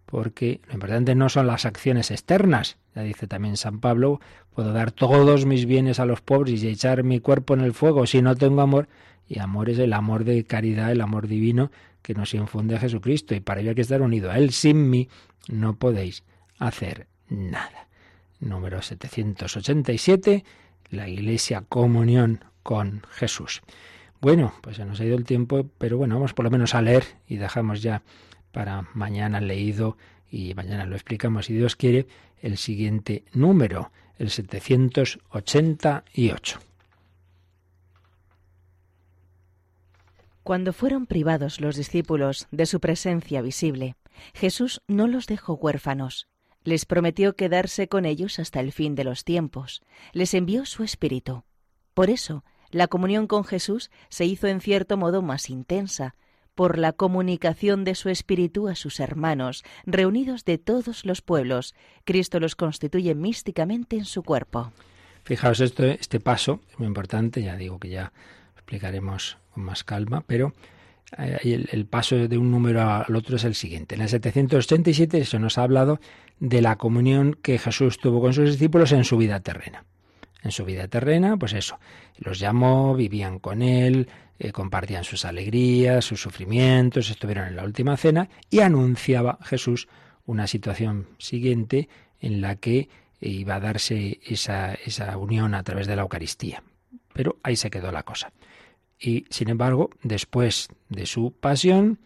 porque 0.08 0.62
lo 0.68 0.74
importante 0.74 1.16
no 1.16 1.28
son 1.30 1.48
las 1.48 1.66
acciones 1.66 2.12
externas. 2.12 2.78
Ya 2.96 3.04
dice 3.04 3.28
también 3.28 3.58
San 3.58 3.80
Pablo, 3.80 4.22
puedo 4.56 4.72
dar 4.72 4.92
todos 4.92 5.46
mis 5.46 5.66
bienes 5.66 6.00
a 6.00 6.06
los 6.06 6.22
pobres 6.22 6.64
y 6.64 6.68
echar 6.70 7.04
mi 7.04 7.20
cuerpo 7.20 7.54
en 7.54 7.62
el 7.62 7.74
fuego 7.74 8.08
si 8.08 8.22
no 8.22 8.36
tengo 8.36 8.62
amor. 8.62 8.88
Y 9.28 9.40
amor 9.40 9.70
es 9.70 9.80
el 9.80 9.92
amor 9.92 10.24
de 10.24 10.46
caridad, 10.46 10.92
el 10.92 11.02
amor 11.02 11.28
divino 11.28 11.72
que 12.02 12.14
nos 12.14 12.34
infunde 12.34 12.78
a 12.78 12.80
Jesucristo. 12.80 13.36
Y 13.36 13.42
para 13.42 13.60
ello 13.60 13.72
hay 13.72 13.76
que 13.76 13.82
estar 13.82 14.02
unido 14.02 14.32
a 14.32 14.38
Él. 14.38 14.52
Sin 14.52 14.90
mí 14.90 15.10
no 15.50 15.76
podéis 15.76 16.24
hacer 16.58 17.08
nada. 17.28 17.88
Número 18.40 18.82
787, 18.82 20.46
la 20.90 21.10
Iglesia 21.10 21.66
Comunión 21.68 22.46
con 22.64 23.02
Jesús. 23.12 23.62
Bueno, 24.22 24.54
pues 24.62 24.78
se 24.78 24.86
nos 24.86 25.02
ha 25.02 25.06
ido 25.06 25.18
el 25.18 25.26
tiempo, 25.26 25.70
pero 25.78 25.98
bueno, 25.98 26.16
vamos 26.16 26.34
por 26.34 26.46
lo 26.46 26.52
menos 26.52 26.76
a 26.76 26.82
leer 26.82 27.04
y 27.28 27.36
dejamos 27.36 27.82
ya 27.82 28.04
para 28.58 28.90
mañana 28.96 29.40
leído 29.40 29.98
y 30.32 30.56
mañana 30.56 30.88
lo 30.88 30.96
explicamos 30.96 31.46
si 31.46 31.54
Dios 31.54 31.76
quiere 31.76 32.08
el 32.42 32.58
siguiente 32.58 33.24
número, 33.32 33.92
el 34.18 34.32
788. 34.32 36.60
Cuando 40.42 40.74
fueron 40.74 41.06
privados 41.06 41.62
los 41.62 41.76
discípulos 41.76 42.48
de 42.50 42.66
su 42.66 42.80
presencia 42.80 43.44
visible, 43.44 43.96
Jesús 44.34 44.82
no 44.88 45.06
los 45.06 45.28
dejó 45.28 45.54
huérfanos. 45.54 46.28
Les 46.64 46.88
prometió 46.88 47.36
quedarse 47.36 47.88
con 47.88 48.06
ellos 48.06 48.40
hasta 48.40 48.60
el 48.60 48.72
fin 48.72 48.96
de 48.96 49.04
los 49.04 49.24
tiempos. 49.24 49.84
Les 50.14 50.34
envió 50.34 50.66
su 50.66 50.82
Espíritu. 50.82 51.44
Por 51.94 52.10
eso 52.10 52.44
La 52.72 52.88
comunión 52.88 53.28
con 53.28 53.44
Jesús 53.44 53.92
se 54.10 54.26
hizo 54.26 54.48
en 54.48 54.62
cierto 54.62 54.98
modo 54.98 55.22
más 55.22 55.52
intensa, 55.52 56.16
por 56.58 56.80
la 56.80 56.92
comunicación 56.92 57.84
de 57.84 57.94
su 57.94 58.10
espíritu 58.10 58.68
a 58.68 58.74
sus 58.74 59.00
hermanos, 59.00 59.64
reunidos 59.86 60.44
de 60.44 60.58
todos 60.58 61.06
los 61.06 61.22
pueblos. 61.22 61.76
Cristo 62.04 62.40
los 62.40 62.56
constituye 62.56 63.14
místicamente 63.14 63.96
en 63.96 64.06
su 64.06 64.24
cuerpo. 64.24 64.72
Fijaos, 65.24 65.62
este 65.62 66.20
paso 66.20 66.62
es 66.72 66.80
muy 66.80 66.88
importante, 66.88 67.44
ya 67.44 67.56
digo 67.56 67.80
que 67.80 67.90
ya 67.90 68.12
explicaremos 68.56 69.38
con 69.54 69.66
más 69.66 69.84
calma, 69.84 70.24
pero 70.26 70.54
eh, 71.20 71.38
el, 71.44 71.70
el, 71.72 71.86
paso 71.86 72.28
de 72.28 72.38
un 72.40 72.50
número 72.50 72.82
al 72.82 73.16
otro 73.16 73.36
es 73.36 73.44
el 73.44 73.54
siguiente. 73.54 73.94
En 73.94 74.02
el 74.02 74.10
787 74.10 75.26
se 75.26 75.38
nos 75.38 75.60
ha 75.60 75.64
hablado 75.64 76.00
de 76.40 76.64
la 76.64 76.78
comunión 76.78 77.38
que 77.40 77.60
Jesús 77.60 78.00
tuvo 78.00 78.20
con 78.20 78.34
sus 78.34 78.50
discípulos 78.50 78.92
en 78.94 79.04
su 79.04 79.18
vida 79.18 79.40
terrena. 79.42 79.86
En 80.48 80.54
su 80.54 80.64
vida 80.64 80.88
terrena, 80.88 81.36
pues 81.36 81.52
eso, 81.52 81.78
los 82.20 82.40
llamó, 82.40 82.96
vivían 82.96 83.38
con 83.38 83.62
él, 83.62 84.08
eh, 84.40 84.54
compartían 84.54 85.04
sus 85.04 85.26
alegrías, 85.26 86.06
sus 86.06 86.22
sufrimientos, 86.22 87.10
estuvieron 87.10 87.50
en 87.50 87.58
la 87.58 87.66
última 87.66 87.98
cena 87.98 88.30
y 88.50 88.62
anunciaba 88.62 89.40
Jesús 89.44 89.90
una 90.26 90.48
situación 90.48 91.08
siguiente 91.18 91.90
en 92.22 92.40
la 92.40 92.56
que 92.56 92.88
iba 93.20 93.56
a 93.56 93.60
darse 93.60 94.22
esa, 94.26 94.74
esa 94.74 95.18
unión 95.18 95.54
a 95.54 95.64
través 95.64 95.86
de 95.86 95.98
la 95.98 96.04
Eucaristía. 96.04 96.64
Pero 97.12 97.40
ahí 97.44 97.58
se 97.58 97.70
quedó 97.70 97.92
la 97.92 98.04
cosa. 98.04 98.32
Y 98.98 99.26
sin 99.30 99.50
embargo, 99.50 99.90
después 100.02 100.70
de 100.88 101.06
su 101.08 101.34
pasión, 101.34 102.00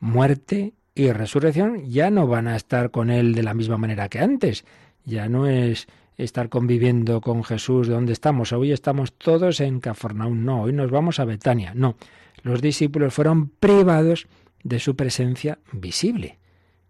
muerte 0.00 0.72
y 0.94 1.12
resurrección, 1.12 1.90
ya 1.90 2.08
no 2.10 2.26
van 2.26 2.48
a 2.48 2.56
estar 2.56 2.90
con 2.90 3.10
él 3.10 3.34
de 3.34 3.42
la 3.42 3.52
misma 3.52 3.76
manera 3.76 4.08
que 4.08 4.20
antes. 4.20 4.64
Ya 5.04 5.28
no 5.28 5.46
es 5.46 5.88
estar 6.16 6.48
conviviendo 6.48 7.20
con 7.20 7.44
Jesús 7.44 7.88
donde 7.88 8.12
estamos. 8.12 8.52
Hoy 8.52 8.72
estamos 8.72 9.12
todos 9.12 9.60
en 9.60 9.80
Cafarnaún. 9.80 10.44
No, 10.44 10.62
hoy 10.62 10.72
nos 10.72 10.90
vamos 10.90 11.20
a 11.20 11.24
Betania. 11.24 11.72
No, 11.74 11.96
los 12.42 12.60
discípulos 12.60 13.14
fueron 13.14 13.48
privados 13.48 14.26
de 14.62 14.78
su 14.78 14.96
presencia 14.96 15.58
visible. 15.72 16.38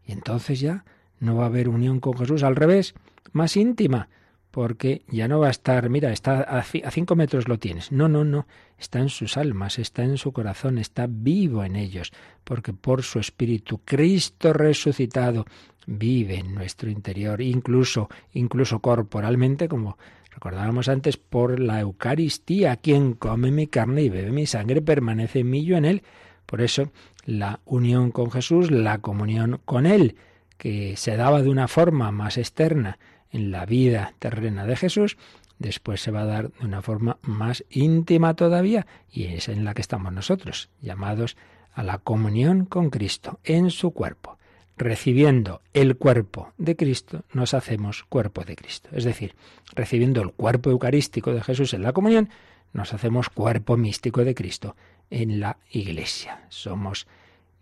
Y 0.07 0.13
entonces 0.13 0.61
ya 0.61 0.85
no 1.21 1.37
va 1.37 1.45
a 1.45 1.47
haber 1.47 1.69
unión 1.69 2.01
con 2.01 2.17
Jesús, 2.17 2.43
al 2.43 2.57
revés, 2.57 2.95
más 3.33 3.57
íntima, 3.57 4.09
porque 4.53 5.03
ya 5.09 5.29
no 5.29 5.41
va 5.41 5.49
a 5.49 5.51
estar, 5.51 5.89
mira, 5.89 6.13
está 6.13 6.43
a, 6.43 6.63
cinco 6.63 7.17
metros 7.17 7.49
lo 7.49 7.59
tienes. 7.59 7.91
No, 7.91 8.07
no, 8.07 8.23
no, 8.23 8.47
está 8.79 9.01
en 9.01 9.09
sus 9.09 9.39
almas, 9.39 9.79
está 9.79 10.05
en 10.05 10.19
su 10.19 10.31
corazón, 10.33 10.77
está 10.77 11.07
vivo 11.09 11.65
en 11.65 11.75
ellos, 11.75 12.13
porque 12.45 12.75
por 12.75 13.03
su 13.03 13.19
espíritu, 13.19 13.81
Cristo 13.83 14.53
resucitado, 14.53 15.47
vive 15.87 16.37
en 16.37 16.55
nuestro 16.55 16.91
interior, 16.91 17.41
incluso, 17.41 18.11
incluso 18.35 18.81
corporalmente, 18.81 19.69
como 19.69 19.97
recordábamos 20.31 20.89
antes, 20.91 21.17
por 21.17 21.59
la 21.59 21.81
Eucaristía. 21.81 22.77
Quien 22.77 23.15
come 23.15 23.51
mi 23.51 23.69
carne 23.69 24.03
y 24.03 24.11
bebe 24.11 24.33
mi 24.33 24.45
sangre 24.45 24.83
permanece 24.83 25.41
en 25.41 25.51
mí 25.51 25.65
yo 25.65 25.79
en 25.79 25.87
él. 25.87 26.03
Por 26.45 26.61
eso, 26.61 26.93
la 27.25 27.61
unión 27.65 28.11
con 28.11 28.31
Jesús, 28.31 28.71
la 28.71 28.99
comunión 28.99 29.61
con 29.65 29.87
Él, 29.87 30.17
que 30.59 30.97
se 30.99 31.17
daba 31.17 31.41
de 31.41 31.49
una 31.49 31.69
forma 31.69 32.13
más 32.13 32.37
externa 32.37 32.99
en 33.33 33.51
la 33.51 33.67
vida 33.67 34.15
terrena 34.19 34.67
de 34.67 34.77
Jesús, 34.77 35.17
después 35.59 36.01
se 36.01 36.11
va 36.11 36.23
a 36.23 36.27
dar 36.27 36.53
de 36.53 36.65
una 36.65 36.83
forma 36.83 37.19
más 37.23 37.65
íntima 37.71 38.35
todavía, 38.35 38.87
y 39.11 39.25
es 39.25 39.49
en 39.49 39.65
la 39.65 39.75
que 39.75 39.83
estamos 39.83 40.13
nosotros, 40.13 40.71
llamados 40.81 41.37
a 41.75 41.83
la 41.83 41.99
comunión 41.99 42.67
con 42.67 42.91
Cristo, 42.91 43.41
en 43.45 43.71
su 43.71 43.93
cuerpo 43.93 44.39
recibiendo 44.77 45.61
el 45.75 45.97
cuerpo 45.97 46.53
de 46.59 46.77
Cristo, 46.77 47.25
nos 47.33 47.55
hacemos 47.55 48.05
cuerpo 48.05 48.45
de 48.45 48.57
Cristo. 48.57 48.89
Es 48.93 49.05
decir, 49.05 49.35
recibiendo 49.75 50.23
el 50.23 50.33
cuerpo 50.33 50.71
eucarístico 50.71 51.33
de 51.33 51.43
Jesús 51.43 51.75
en 51.75 51.83
la 51.83 51.93
comunión, 51.93 52.31
nos 52.73 52.95
hacemos 52.95 53.29
cuerpo 53.29 53.77
místico 53.77 54.25
de 54.25 54.35
Cristo 54.35 54.77
en 55.11 55.41
la 55.41 55.59
iglesia. 55.71 56.47
Somos 56.49 57.07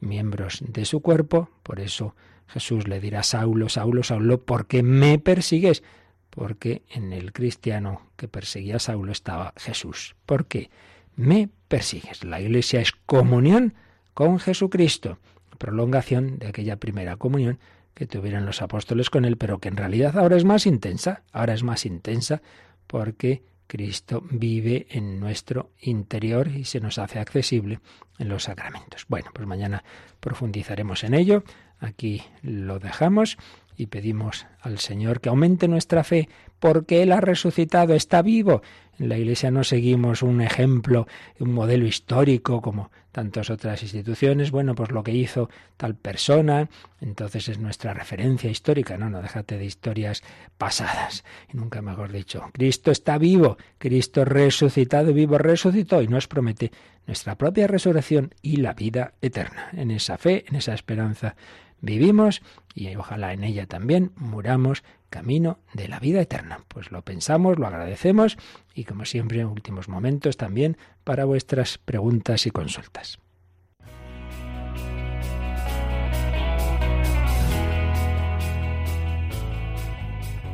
miembros 0.00 0.62
de 0.66 0.84
su 0.84 1.00
cuerpo, 1.00 1.50
por 1.62 1.80
eso 1.80 2.14
Jesús 2.52 2.88
le 2.88 3.00
dirá 3.00 3.22
Saulo, 3.22 3.68
Saulo, 3.68 4.02
Saulo, 4.02 4.44
¿por 4.44 4.66
qué 4.66 4.82
me 4.82 5.18
persigues? 5.18 5.82
Porque 6.30 6.82
en 6.90 7.12
el 7.12 7.32
cristiano 7.32 8.10
que 8.16 8.28
perseguía 8.28 8.76
a 8.76 8.80
Saulo 8.80 9.12
estaba 9.12 9.52
Jesús. 9.56 10.16
¿Por 10.26 10.46
qué 10.46 10.70
me 11.16 11.48
persigues? 11.68 12.24
La 12.24 12.40
iglesia 12.40 12.80
es 12.80 12.92
comunión 12.92 13.74
con 14.14 14.38
Jesucristo 14.38 15.18
prolongación 15.60 16.38
de 16.38 16.48
aquella 16.48 16.76
primera 16.76 17.16
comunión 17.16 17.60
que 17.94 18.06
tuvieron 18.06 18.46
los 18.46 18.62
apóstoles 18.62 19.10
con 19.10 19.24
él, 19.26 19.36
pero 19.36 19.58
que 19.58 19.68
en 19.68 19.76
realidad 19.76 20.18
ahora 20.18 20.36
es 20.36 20.44
más 20.44 20.66
intensa, 20.66 21.22
ahora 21.32 21.52
es 21.52 21.62
más 21.62 21.84
intensa 21.84 22.40
porque 22.86 23.42
Cristo 23.66 24.24
vive 24.30 24.86
en 24.90 25.20
nuestro 25.20 25.70
interior 25.80 26.48
y 26.48 26.64
se 26.64 26.80
nos 26.80 26.98
hace 26.98 27.20
accesible 27.20 27.78
en 28.18 28.28
los 28.28 28.44
sacramentos. 28.44 29.04
Bueno, 29.08 29.30
pues 29.34 29.46
mañana 29.46 29.84
profundizaremos 30.18 31.04
en 31.04 31.14
ello. 31.14 31.44
Aquí 31.80 32.22
lo 32.42 32.78
dejamos 32.78 33.38
y 33.76 33.86
pedimos 33.86 34.46
al 34.60 34.78
Señor 34.78 35.20
que 35.20 35.30
aumente 35.30 35.66
nuestra 35.66 36.04
fe 36.04 36.28
porque 36.58 37.02
Él 37.02 37.12
ha 37.12 37.20
resucitado, 37.20 37.94
está 37.94 38.20
vivo. 38.20 38.62
En 38.98 39.08
la 39.08 39.16
Iglesia 39.16 39.50
no 39.50 39.64
seguimos 39.64 40.22
un 40.22 40.42
ejemplo, 40.42 41.06
un 41.38 41.54
modelo 41.54 41.86
histórico 41.86 42.60
como 42.60 42.90
tantas 43.12 43.48
otras 43.48 43.82
instituciones. 43.82 44.50
Bueno, 44.50 44.74
pues 44.74 44.90
lo 44.90 45.02
que 45.02 45.12
hizo 45.12 45.48
tal 45.78 45.94
persona, 45.94 46.68
entonces 47.00 47.48
es 47.48 47.58
nuestra 47.58 47.94
referencia 47.94 48.50
histórica. 48.50 48.98
No, 48.98 49.08
no, 49.08 49.22
déjate 49.22 49.56
de 49.56 49.64
historias 49.64 50.22
pasadas. 50.58 51.24
Y 51.50 51.56
nunca 51.56 51.80
mejor 51.80 52.12
dicho, 52.12 52.50
Cristo 52.52 52.90
está 52.90 53.16
vivo, 53.16 53.56
Cristo 53.78 54.26
resucitado, 54.26 55.14
vivo, 55.14 55.38
resucitó 55.38 56.02
y 56.02 56.08
nos 56.08 56.28
promete 56.28 56.70
nuestra 57.06 57.36
propia 57.36 57.66
resurrección 57.66 58.34
y 58.42 58.56
la 58.56 58.74
vida 58.74 59.14
eterna. 59.22 59.70
En 59.72 59.90
esa 59.90 60.18
fe, 60.18 60.44
en 60.46 60.56
esa 60.56 60.74
esperanza 60.74 61.34
vivimos 61.80 62.42
y 62.74 62.94
ojalá 62.96 63.32
en 63.32 63.44
ella 63.44 63.66
también 63.66 64.12
muramos 64.16 64.84
camino 65.10 65.58
de 65.74 65.88
la 65.88 65.98
vida 65.98 66.20
eterna. 66.20 66.60
Pues 66.68 66.92
lo 66.92 67.02
pensamos, 67.02 67.58
lo 67.58 67.66
agradecemos 67.66 68.38
y 68.74 68.84
como 68.84 69.04
siempre 69.04 69.40
en 69.40 69.46
últimos 69.46 69.88
momentos 69.88 70.36
también 70.36 70.76
para 71.04 71.24
vuestras 71.24 71.78
preguntas 71.78 72.46
y 72.46 72.50
consultas. 72.50 73.18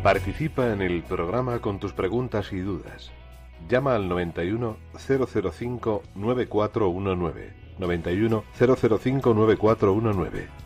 Participa 0.03 0.73
en 0.73 0.83
el 0.83 1.03
programa 1.03 1.59
con 1.61 1.81
tus 1.81 1.93
preguntas 1.93 2.53
y 2.53 2.61
dudas. 2.61 3.11
Llama 3.69 3.97
al 3.97 4.09
91 4.09 4.77
005 4.97 6.03
9419. 6.15 7.53
91 7.79 8.45
005 8.57 9.35
9419 9.35 10.66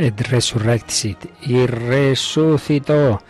et 0.00 0.18
resurrexit 0.28 1.18
y 1.42 1.66
resucitó. 1.66 3.22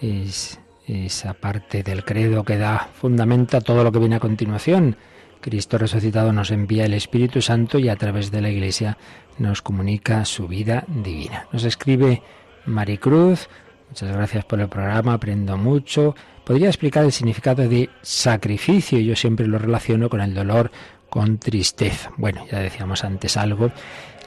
Es 0.00 0.58
esa 0.86 1.32
parte 1.32 1.84
del 1.84 2.04
credo 2.04 2.42
que 2.42 2.58
da 2.58 2.88
fundamento 2.92 3.56
a 3.56 3.60
todo 3.60 3.84
lo 3.84 3.92
que 3.92 4.00
viene 4.00 4.16
a 4.16 4.20
continuación. 4.20 4.96
Cristo 5.40 5.78
resucitado 5.78 6.32
nos 6.32 6.50
envía 6.50 6.86
el 6.86 6.94
Espíritu 6.94 7.40
Santo 7.40 7.78
y 7.78 7.88
a 7.88 7.96
través 7.96 8.32
de 8.32 8.40
la 8.40 8.50
Iglesia 8.50 8.98
nos 9.38 9.62
comunica 9.62 10.24
su 10.24 10.48
vida 10.48 10.84
divina. 10.88 11.46
Nos 11.52 11.64
escribe 11.64 12.22
Maricruz, 12.66 13.48
muchas 13.88 14.12
gracias 14.12 14.44
por 14.44 14.60
el 14.60 14.68
programa, 14.68 15.14
aprendo 15.14 15.56
mucho. 15.56 16.16
Podría 16.44 16.68
explicar 16.68 17.04
el 17.04 17.12
significado 17.12 17.68
de 17.68 17.90
sacrificio, 18.02 18.98
yo 18.98 19.14
siempre 19.14 19.46
lo 19.46 19.58
relaciono 19.58 20.08
con 20.08 20.20
el 20.20 20.34
dolor, 20.34 20.72
con 21.08 21.38
tristeza. 21.38 22.10
Bueno, 22.16 22.44
ya 22.50 22.58
decíamos 22.58 23.04
antes 23.04 23.36
algo 23.36 23.70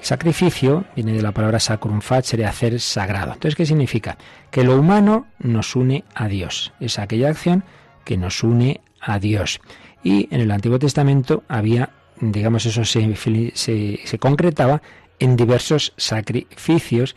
Sacrificio 0.06 0.86
viene 0.95 1.14
de 1.14 1.24
la 1.24 1.32
palabra 1.32 1.60
sacrum 1.60 1.99
facere, 1.99 2.45
hacer 2.45 2.80
sagrado. 2.80 3.34
Entonces, 3.34 3.56
¿qué 3.56 3.66
significa? 3.66 4.20
Que 4.51 4.64
lo 4.64 4.78
humano 4.78 5.26
nos 5.39 5.76
une 5.76 6.03
a 6.14 6.28
Dios. 6.28 6.74
Es 6.80 6.99
aquella 6.99 7.30
acción 7.30 7.64
que 8.03 8.16
nos 8.16 8.43
une 8.43 8.82
a 9.01 9.18
Dios. 9.18 9.62
Y 10.03 10.28
en 10.30 10.41
el 10.41 10.51
Antiguo 10.51 10.78
Testamento 10.78 11.43
había, 11.47 11.89
digamos, 12.22 12.68
eso 12.68 12.86
se, 12.86 13.16
se, 13.56 14.20
concretaba 14.20 14.84
en 15.18 15.36
diversos 15.36 15.91
sacrificios, 15.97 17.16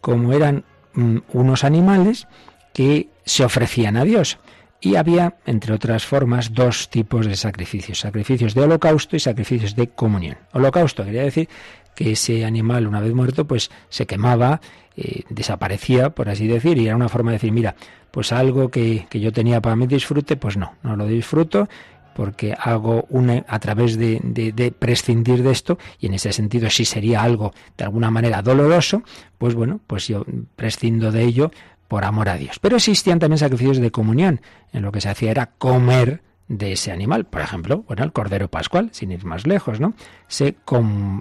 como 0.00 0.32
eran 0.32 0.64
mm, 0.94 1.18
unos 1.34 1.64
animales 1.64 2.28
que 2.72 3.10
se 3.26 3.44
ofrecían 3.44 3.98
a 3.98 4.04
Dios. 4.04 4.38
Y 4.80 4.96
había, 4.96 5.36
entre 5.44 5.74
otras 5.74 6.06
formas, 6.06 6.54
dos 6.54 6.88
tipos 6.88 7.26
de 7.26 7.36
sacrificios, 7.36 8.00
sacrificios 8.00 8.54
de 8.54 8.62
holocausto 8.62 9.16
y 9.16 9.20
sacrificios 9.20 9.76
de 9.76 9.88
comunión. 9.90 10.38
Holocausto 10.52 11.04
quería 11.04 11.22
decir 11.22 11.48
que 11.94 12.12
ese 12.12 12.44
animal, 12.44 12.86
una 12.86 13.00
vez 13.00 13.12
muerto, 13.14 13.46
pues 13.46 13.70
se 13.88 14.06
quemaba, 14.06 14.60
eh, 14.96 15.22
desaparecía, 15.28 16.10
por 16.10 16.28
así 16.28 16.46
decir, 16.46 16.78
y 16.78 16.86
era 16.86 16.96
una 16.96 17.08
forma 17.08 17.30
de 17.30 17.36
decir, 17.36 17.52
mira, 17.52 17.74
pues 18.10 18.32
algo 18.32 18.70
que, 18.70 19.06
que 19.08 19.20
yo 19.20 19.32
tenía 19.32 19.60
para 19.60 19.76
mi 19.76 19.86
disfrute, 19.86 20.36
pues 20.36 20.56
no, 20.56 20.74
no 20.82 20.96
lo 20.96 21.06
disfruto, 21.06 21.68
porque 22.14 22.54
hago 22.58 23.06
una, 23.08 23.44
a 23.48 23.58
través 23.58 23.96
de, 23.96 24.20
de, 24.22 24.52
de, 24.52 24.70
prescindir 24.70 25.42
de 25.42 25.50
esto, 25.50 25.78
y 25.98 26.06
en 26.06 26.14
ese 26.14 26.32
sentido 26.32 26.68
si 26.70 26.84
sería 26.84 27.22
algo 27.22 27.52
de 27.76 27.84
alguna 27.84 28.10
manera 28.10 28.42
doloroso, 28.42 29.02
pues 29.38 29.54
bueno, 29.54 29.80
pues 29.86 30.08
yo 30.08 30.24
prescindo 30.56 31.10
de 31.10 31.24
ello 31.24 31.50
por 31.88 32.04
amor 32.04 32.28
a 32.28 32.36
Dios. 32.36 32.58
Pero 32.60 32.76
existían 32.76 33.18
también 33.18 33.38
sacrificios 33.38 33.78
de 33.78 33.90
comunión, 33.90 34.40
en 34.72 34.82
lo 34.82 34.92
que 34.92 35.00
se 35.00 35.08
hacía 35.08 35.30
era 35.30 35.46
comer 35.46 36.22
de 36.52 36.72
ese 36.72 36.92
animal. 36.92 37.24
Por 37.24 37.40
ejemplo, 37.40 37.84
bueno, 37.88 38.04
el 38.04 38.12
cordero 38.12 38.48
pascual, 38.48 38.90
sin 38.92 39.10
ir 39.10 39.24
más 39.24 39.46
lejos, 39.46 39.80
¿no? 39.80 39.94
Se, 40.28 40.56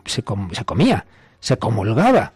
se, 0.05 0.23
se 0.51 0.65
comía, 0.65 1.05
se 1.39 1.57
comulgaba, 1.57 2.33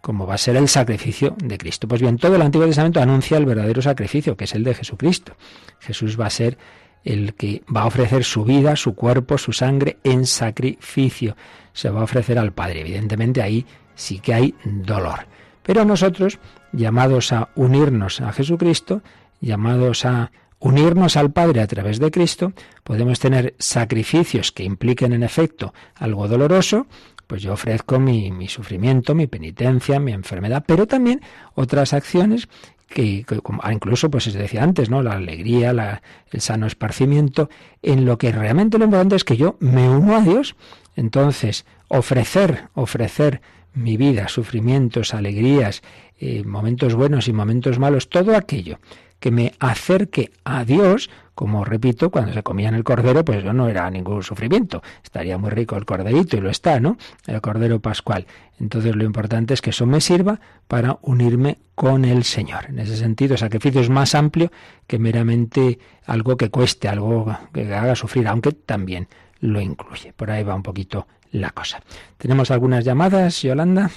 como 0.00 0.26
va 0.26 0.34
a 0.34 0.38
ser 0.38 0.56
el 0.56 0.68
sacrificio 0.68 1.34
de 1.42 1.58
Cristo. 1.58 1.88
Pues 1.88 2.00
bien, 2.00 2.18
todo 2.18 2.36
el 2.36 2.42
Antiguo 2.42 2.66
Testamento 2.66 3.00
anuncia 3.00 3.38
el 3.38 3.46
verdadero 3.46 3.82
sacrificio, 3.82 4.36
que 4.36 4.44
es 4.44 4.54
el 4.54 4.64
de 4.64 4.74
Jesucristo. 4.74 5.36
Jesús 5.80 6.20
va 6.20 6.26
a 6.26 6.30
ser 6.30 6.58
el 7.04 7.34
que 7.34 7.62
va 7.74 7.82
a 7.82 7.86
ofrecer 7.86 8.24
su 8.24 8.44
vida, 8.44 8.76
su 8.76 8.94
cuerpo, 8.94 9.38
su 9.38 9.52
sangre 9.52 9.98
en 10.04 10.26
sacrificio. 10.26 11.36
Se 11.72 11.88
va 11.88 12.00
a 12.00 12.04
ofrecer 12.04 12.38
al 12.38 12.52
Padre. 12.52 12.82
Evidentemente 12.82 13.42
ahí 13.42 13.64
sí 13.94 14.20
que 14.20 14.34
hay 14.34 14.54
dolor. 14.64 15.20
Pero 15.62 15.84
nosotros, 15.84 16.38
llamados 16.72 17.32
a 17.32 17.48
unirnos 17.54 18.20
a 18.20 18.32
Jesucristo, 18.32 19.02
llamados 19.40 20.04
a 20.04 20.30
unirnos 20.60 21.16
al 21.16 21.32
Padre 21.32 21.60
a 21.60 21.66
través 21.66 21.98
de 21.98 22.10
Cristo, 22.10 22.52
podemos 22.84 23.18
tener 23.18 23.54
sacrificios 23.58 24.52
que 24.52 24.62
impliquen 24.62 25.12
en 25.12 25.22
efecto 25.22 25.74
algo 25.96 26.28
doloroso, 26.28 26.86
pues 27.26 27.42
yo 27.42 27.52
ofrezco 27.52 27.98
mi, 27.98 28.30
mi 28.30 28.48
sufrimiento, 28.48 29.14
mi 29.14 29.26
penitencia, 29.26 29.98
mi 30.00 30.12
enfermedad, 30.12 30.64
pero 30.66 30.86
también 30.86 31.20
otras 31.54 31.92
acciones 31.92 32.48
que, 32.90 33.24
ah, 33.62 33.72
incluso, 33.72 34.10
pues 34.10 34.24
se 34.24 34.32
decía 34.36 34.64
antes, 34.64 34.90
¿no? 34.90 35.02
La 35.02 35.12
alegría, 35.12 36.02
el 36.30 36.40
sano 36.40 36.66
esparcimiento, 36.66 37.48
en 37.82 38.04
lo 38.04 38.18
que 38.18 38.32
realmente 38.32 38.78
lo 38.78 38.84
importante 38.84 39.16
es 39.16 39.24
que 39.24 39.36
yo 39.36 39.56
me 39.60 39.88
uno 39.88 40.16
a 40.16 40.20
Dios. 40.20 40.56
Entonces, 40.96 41.64
ofrecer, 41.88 42.64
ofrecer 42.74 43.40
mi 43.72 43.96
vida, 43.96 44.26
sufrimientos, 44.26 45.14
alegrías, 45.14 45.82
eh, 46.18 46.42
momentos 46.44 46.94
buenos 46.94 47.28
y 47.28 47.32
momentos 47.32 47.78
malos, 47.78 48.08
todo 48.08 48.36
aquello 48.36 48.80
que 49.20 49.30
me 49.30 49.52
acerque 49.60 50.32
a 50.44 50.64
Dios, 50.64 51.10
como 51.34 51.64
repito, 51.64 52.10
cuando 52.10 52.32
se 52.32 52.42
comían 52.42 52.74
el 52.74 52.84
cordero, 52.84 53.24
pues 53.24 53.38
eso 53.38 53.52
no 53.52 53.68
era 53.68 53.90
ningún 53.90 54.22
sufrimiento. 54.22 54.82
Estaría 55.04 55.38
muy 55.38 55.50
rico 55.50 55.76
el 55.76 55.84
corderito 55.84 56.36
y 56.36 56.40
lo 56.40 56.50
está, 56.50 56.80
¿no? 56.80 56.96
El 57.26 57.40
cordero 57.40 57.80
pascual. 57.80 58.26
Entonces 58.58 58.96
lo 58.96 59.04
importante 59.04 59.54
es 59.54 59.62
que 59.62 59.70
eso 59.70 59.86
me 59.86 60.00
sirva 60.00 60.40
para 60.68 60.98
unirme 61.02 61.58
con 61.74 62.04
el 62.04 62.24
Señor. 62.24 62.66
En 62.68 62.78
ese 62.78 62.96
sentido, 62.96 63.34
el 63.34 63.38
sacrificio 63.38 63.80
es 63.80 63.88
más 63.88 64.14
amplio 64.14 64.50
que 64.86 64.98
meramente 64.98 65.78
algo 66.04 66.36
que 66.36 66.50
cueste, 66.50 66.88
algo 66.88 67.34
que 67.52 67.72
haga 67.72 67.94
sufrir, 67.94 68.26
aunque 68.26 68.52
también 68.52 69.08
lo 69.40 69.60
incluye. 69.60 70.12
Por 70.12 70.30
ahí 70.30 70.42
va 70.42 70.54
un 70.54 70.62
poquito 70.62 71.06
la 71.32 71.50
cosa. 71.50 71.80
¿Tenemos 72.18 72.50
algunas 72.50 72.84
llamadas, 72.84 73.42
Yolanda? 73.42 73.90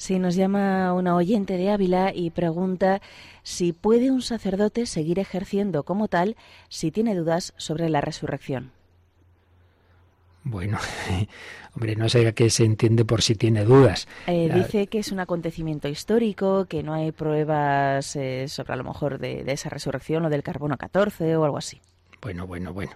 Sí, 0.00 0.18
nos 0.18 0.34
llama 0.34 0.94
una 0.94 1.14
oyente 1.14 1.58
de 1.58 1.70
Ávila 1.70 2.10
y 2.14 2.30
pregunta 2.30 3.02
si 3.42 3.74
puede 3.74 4.10
un 4.10 4.22
sacerdote 4.22 4.86
seguir 4.86 5.18
ejerciendo 5.18 5.82
como 5.82 6.08
tal 6.08 6.36
si 6.70 6.90
tiene 6.90 7.14
dudas 7.14 7.52
sobre 7.58 7.90
la 7.90 8.00
resurrección. 8.00 8.72
Bueno, 10.42 10.78
hombre, 11.76 11.96
no 11.96 12.08
sé 12.08 12.32
qué 12.32 12.48
se 12.48 12.64
entiende 12.64 13.04
por 13.04 13.20
si 13.20 13.34
tiene 13.34 13.66
dudas. 13.66 14.08
Eh, 14.26 14.50
dice 14.54 14.86
que 14.86 15.00
es 15.00 15.12
un 15.12 15.20
acontecimiento 15.20 15.86
histórico, 15.86 16.64
que 16.64 16.82
no 16.82 16.94
hay 16.94 17.12
pruebas 17.12 18.16
eh, 18.16 18.48
sobre 18.48 18.72
a 18.72 18.76
lo 18.76 18.84
mejor 18.84 19.18
de, 19.18 19.44
de 19.44 19.52
esa 19.52 19.68
resurrección 19.68 20.24
o 20.24 20.30
del 20.30 20.42
carbono 20.42 20.78
14 20.78 21.36
o 21.36 21.44
algo 21.44 21.58
así. 21.58 21.78
Bueno, 22.22 22.46
bueno, 22.46 22.72
bueno. 22.72 22.92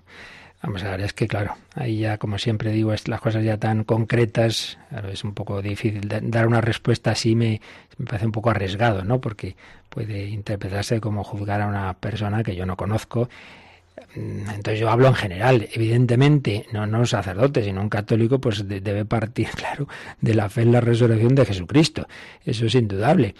Vamos 0.64 0.82
a 0.82 0.92
ver, 0.92 1.02
es 1.02 1.12
que 1.12 1.28
claro, 1.28 1.56
ahí 1.74 1.98
ya, 1.98 2.16
como 2.16 2.38
siempre 2.38 2.70
digo, 2.70 2.94
las 3.06 3.20
cosas 3.20 3.44
ya 3.44 3.58
tan 3.58 3.84
concretas, 3.84 4.78
es 5.12 5.22
un 5.22 5.34
poco 5.34 5.60
difícil 5.60 6.08
dar 6.08 6.46
una 6.46 6.62
respuesta 6.62 7.10
así, 7.10 7.36
me, 7.36 7.60
me 7.98 8.06
parece 8.06 8.24
un 8.24 8.32
poco 8.32 8.48
arriesgado, 8.48 9.04
¿no? 9.04 9.20
Porque 9.20 9.56
puede 9.90 10.26
interpretarse 10.26 11.02
como 11.02 11.22
juzgar 11.22 11.60
a 11.60 11.66
una 11.66 11.92
persona 11.92 12.42
que 12.42 12.56
yo 12.56 12.64
no 12.64 12.78
conozco 12.78 13.28
Mm, 14.16 14.48
entonces 14.50 14.80
yo 14.80 14.90
hablo 14.90 15.08
en 15.08 15.14
general, 15.14 15.68
evidentemente, 15.72 16.66
no, 16.72 16.86
no 16.86 17.00
un 17.00 17.06
sacerdote, 17.06 17.64
sino 17.64 17.80
un 17.80 17.88
católico, 17.88 18.40
pues 18.40 18.66
debe 18.68 19.04
partir, 19.04 19.48
claro, 19.56 19.88
de 20.20 20.34
la 20.34 20.48
fe 20.48 20.62
en 20.62 20.72
la 20.72 20.80
resurrección 20.80 21.34
de 21.34 21.44
Jesucristo. 21.44 22.06
Eso 22.44 22.66
es 22.66 22.74
indudable. 22.74 23.34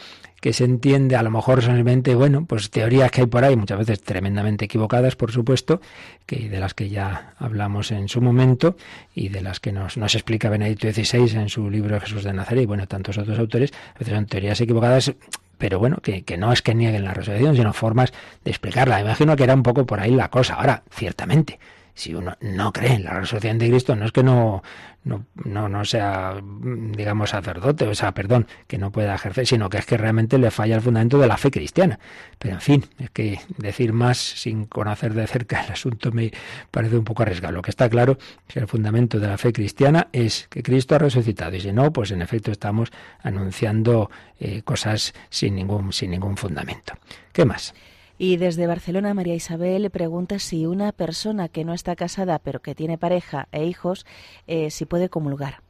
Que 0.45 0.53
se 0.53 0.65
entiende, 0.65 1.17
a 1.17 1.23
lo 1.23 1.31
mejor 1.31 1.63
solamente, 1.63 2.15
bueno, 2.15 2.45
pues 2.45 2.69
teorías 2.69 3.11
que 3.11 3.23
hay 3.23 3.27
por 3.27 3.43
ahí, 3.45 3.57
muchas 3.57 3.79
veces 3.79 4.03
tremendamente 4.03 4.67
equivocadas, 4.67 5.17
por 5.17 5.33
supuesto, 5.33 5.81
que 6.27 6.51
de 6.51 6.61
las 6.61 6.75
que 6.75 6.91
ya 6.91 7.33
hablamos 7.39 7.91
en 7.93 8.11
su 8.11 8.21
momento 8.21 8.77
y 9.15 9.31
de 9.31 9.41
las 9.41 9.59
que 9.59 9.73
nos, 9.73 9.97
nos 9.97 10.15
explica 10.15 10.51
Benedicto 10.51 10.93
XVI 10.93 11.39
en 11.39 11.49
su 11.49 11.71
libro 11.71 11.99
Jesús 11.99 12.25
de 12.25 12.35
Nazaret 12.35 12.65
y 12.65 12.67
bueno, 12.67 12.87
tantos 12.87 13.17
otros 13.17 13.39
autores, 13.39 13.73
a 13.95 14.01
veces 14.01 14.13
son 14.13 14.27
teorías 14.27 14.61
equivocadas 14.61 15.15
pero 15.57 15.79
bueno, 15.79 15.97
que, 16.03 16.25
que, 16.25 16.37
no 16.37 16.53
es 16.53 16.61
que 16.61 16.75
nieguen 16.75 17.05
la 17.05 17.15
resurrección, 17.15 17.57
sino 17.57 17.73
formas 17.73 18.13
de 18.45 18.51
explicarla. 18.51 19.01
Imagino 19.01 19.37
que 19.37 19.45
era 19.45 19.55
un 19.55 19.63
poco 19.63 19.87
por 19.87 19.99
ahí 19.99 20.11
la 20.11 20.29
cosa. 20.29 20.57
Ahora, 20.57 20.83
ciertamente, 20.91 21.59
si 21.95 22.15
uno 22.15 22.37
no 22.41 22.73
cree 22.73 22.95
en 22.95 23.05
la 23.05 23.21
resurrección 23.21 23.59
de 23.59 23.69
Cristo, 23.69 23.95
no 23.95 24.05
es 24.05 24.13
que 24.13 24.23
no, 24.23 24.63
no, 25.05 25.27
no, 25.45 25.69
no 25.69 25.85
sea, 25.85 26.41
digamos, 26.43 27.31
sacerdote, 27.31 27.87
o 27.87 27.95
sea, 27.95 28.13
perdón, 28.13 28.47
que 28.67 28.79
no 28.79 28.91
pueda 28.91 29.15
ejercer, 29.15 29.47
sino 29.47 29.69
que 29.69 29.79
es 29.79 29.87
que 29.87 29.97
realmente 29.97 30.39
le 30.39 30.51
falla 30.51 30.75
el 30.75 30.81
fundamento 30.83 31.19
de 31.19 31.29
la 31.29 31.37
fe 31.37 31.51
cristiana. 31.51 32.01
Pero 32.39 32.55
en 32.55 32.61
fin, 32.61 32.85
es 32.99 33.11
que 33.11 33.39
decir 33.59 33.93
más 33.93 34.19
sin 34.19 34.65
conocer 34.65 35.15
de 35.15 35.27
cerca 35.27 35.63
el 35.65 35.73
asunto 35.73 36.11
me 36.11 36.33
parece 36.71 36.97
un 36.97 37.05
poco 37.05 37.23
arriesgado. 37.23 37.55
Lo 37.55 37.63
que 37.63 37.71
está 37.71 37.89
claro 37.89 38.19
es 38.49 38.55
que 38.55 38.61
el 38.61 38.67
fundamento 38.67 39.21
de 39.21 39.29
la 39.29 39.39
fe 39.39 39.53
cristiana 39.53 40.09
es 40.13 40.49
que 40.49 40.63
Cristo 40.63 40.97
ha 40.97 40.99
resucitado, 40.99 41.55
y 41.55 41.61
si 41.61 41.73
no, 41.73 41.93
pues 41.93 42.11
en 42.11 42.23
efecto 42.23 42.51
estamos 42.51 42.91
anunciando 43.23 44.11
eh, 44.41 44.63
cosas 44.63 45.15
sin 45.31 45.55
ningún, 45.55 45.93
sin 45.93 46.11
ningún 46.11 46.37
fundamento. 46.37 46.95
¿Qué 47.33 47.45
más? 47.45 47.75
Y 48.17 48.37
desde 48.37 48.67
Barcelona, 48.67 49.15
María 49.15 49.35
Isabel 49.35 49.91
pregunta 49.91 50.39
si 50.39 50.67
una 50.67 50.93
persona 50.93 51.49
que 51.49 51.65
no 51.65 51.75
está 51.75 51.97
casada 51.97 52.39
pero 52.39 52.61
que 52.61 52.75
tiene 52.75 52.99
pareja 52.99 53.49
e 53.53 53.65
hijos, 53.65 54.07
eh, 54.47 54.71
si 54.71 54.85
puede 54.85 55.09
comulgar. 55.09 55.61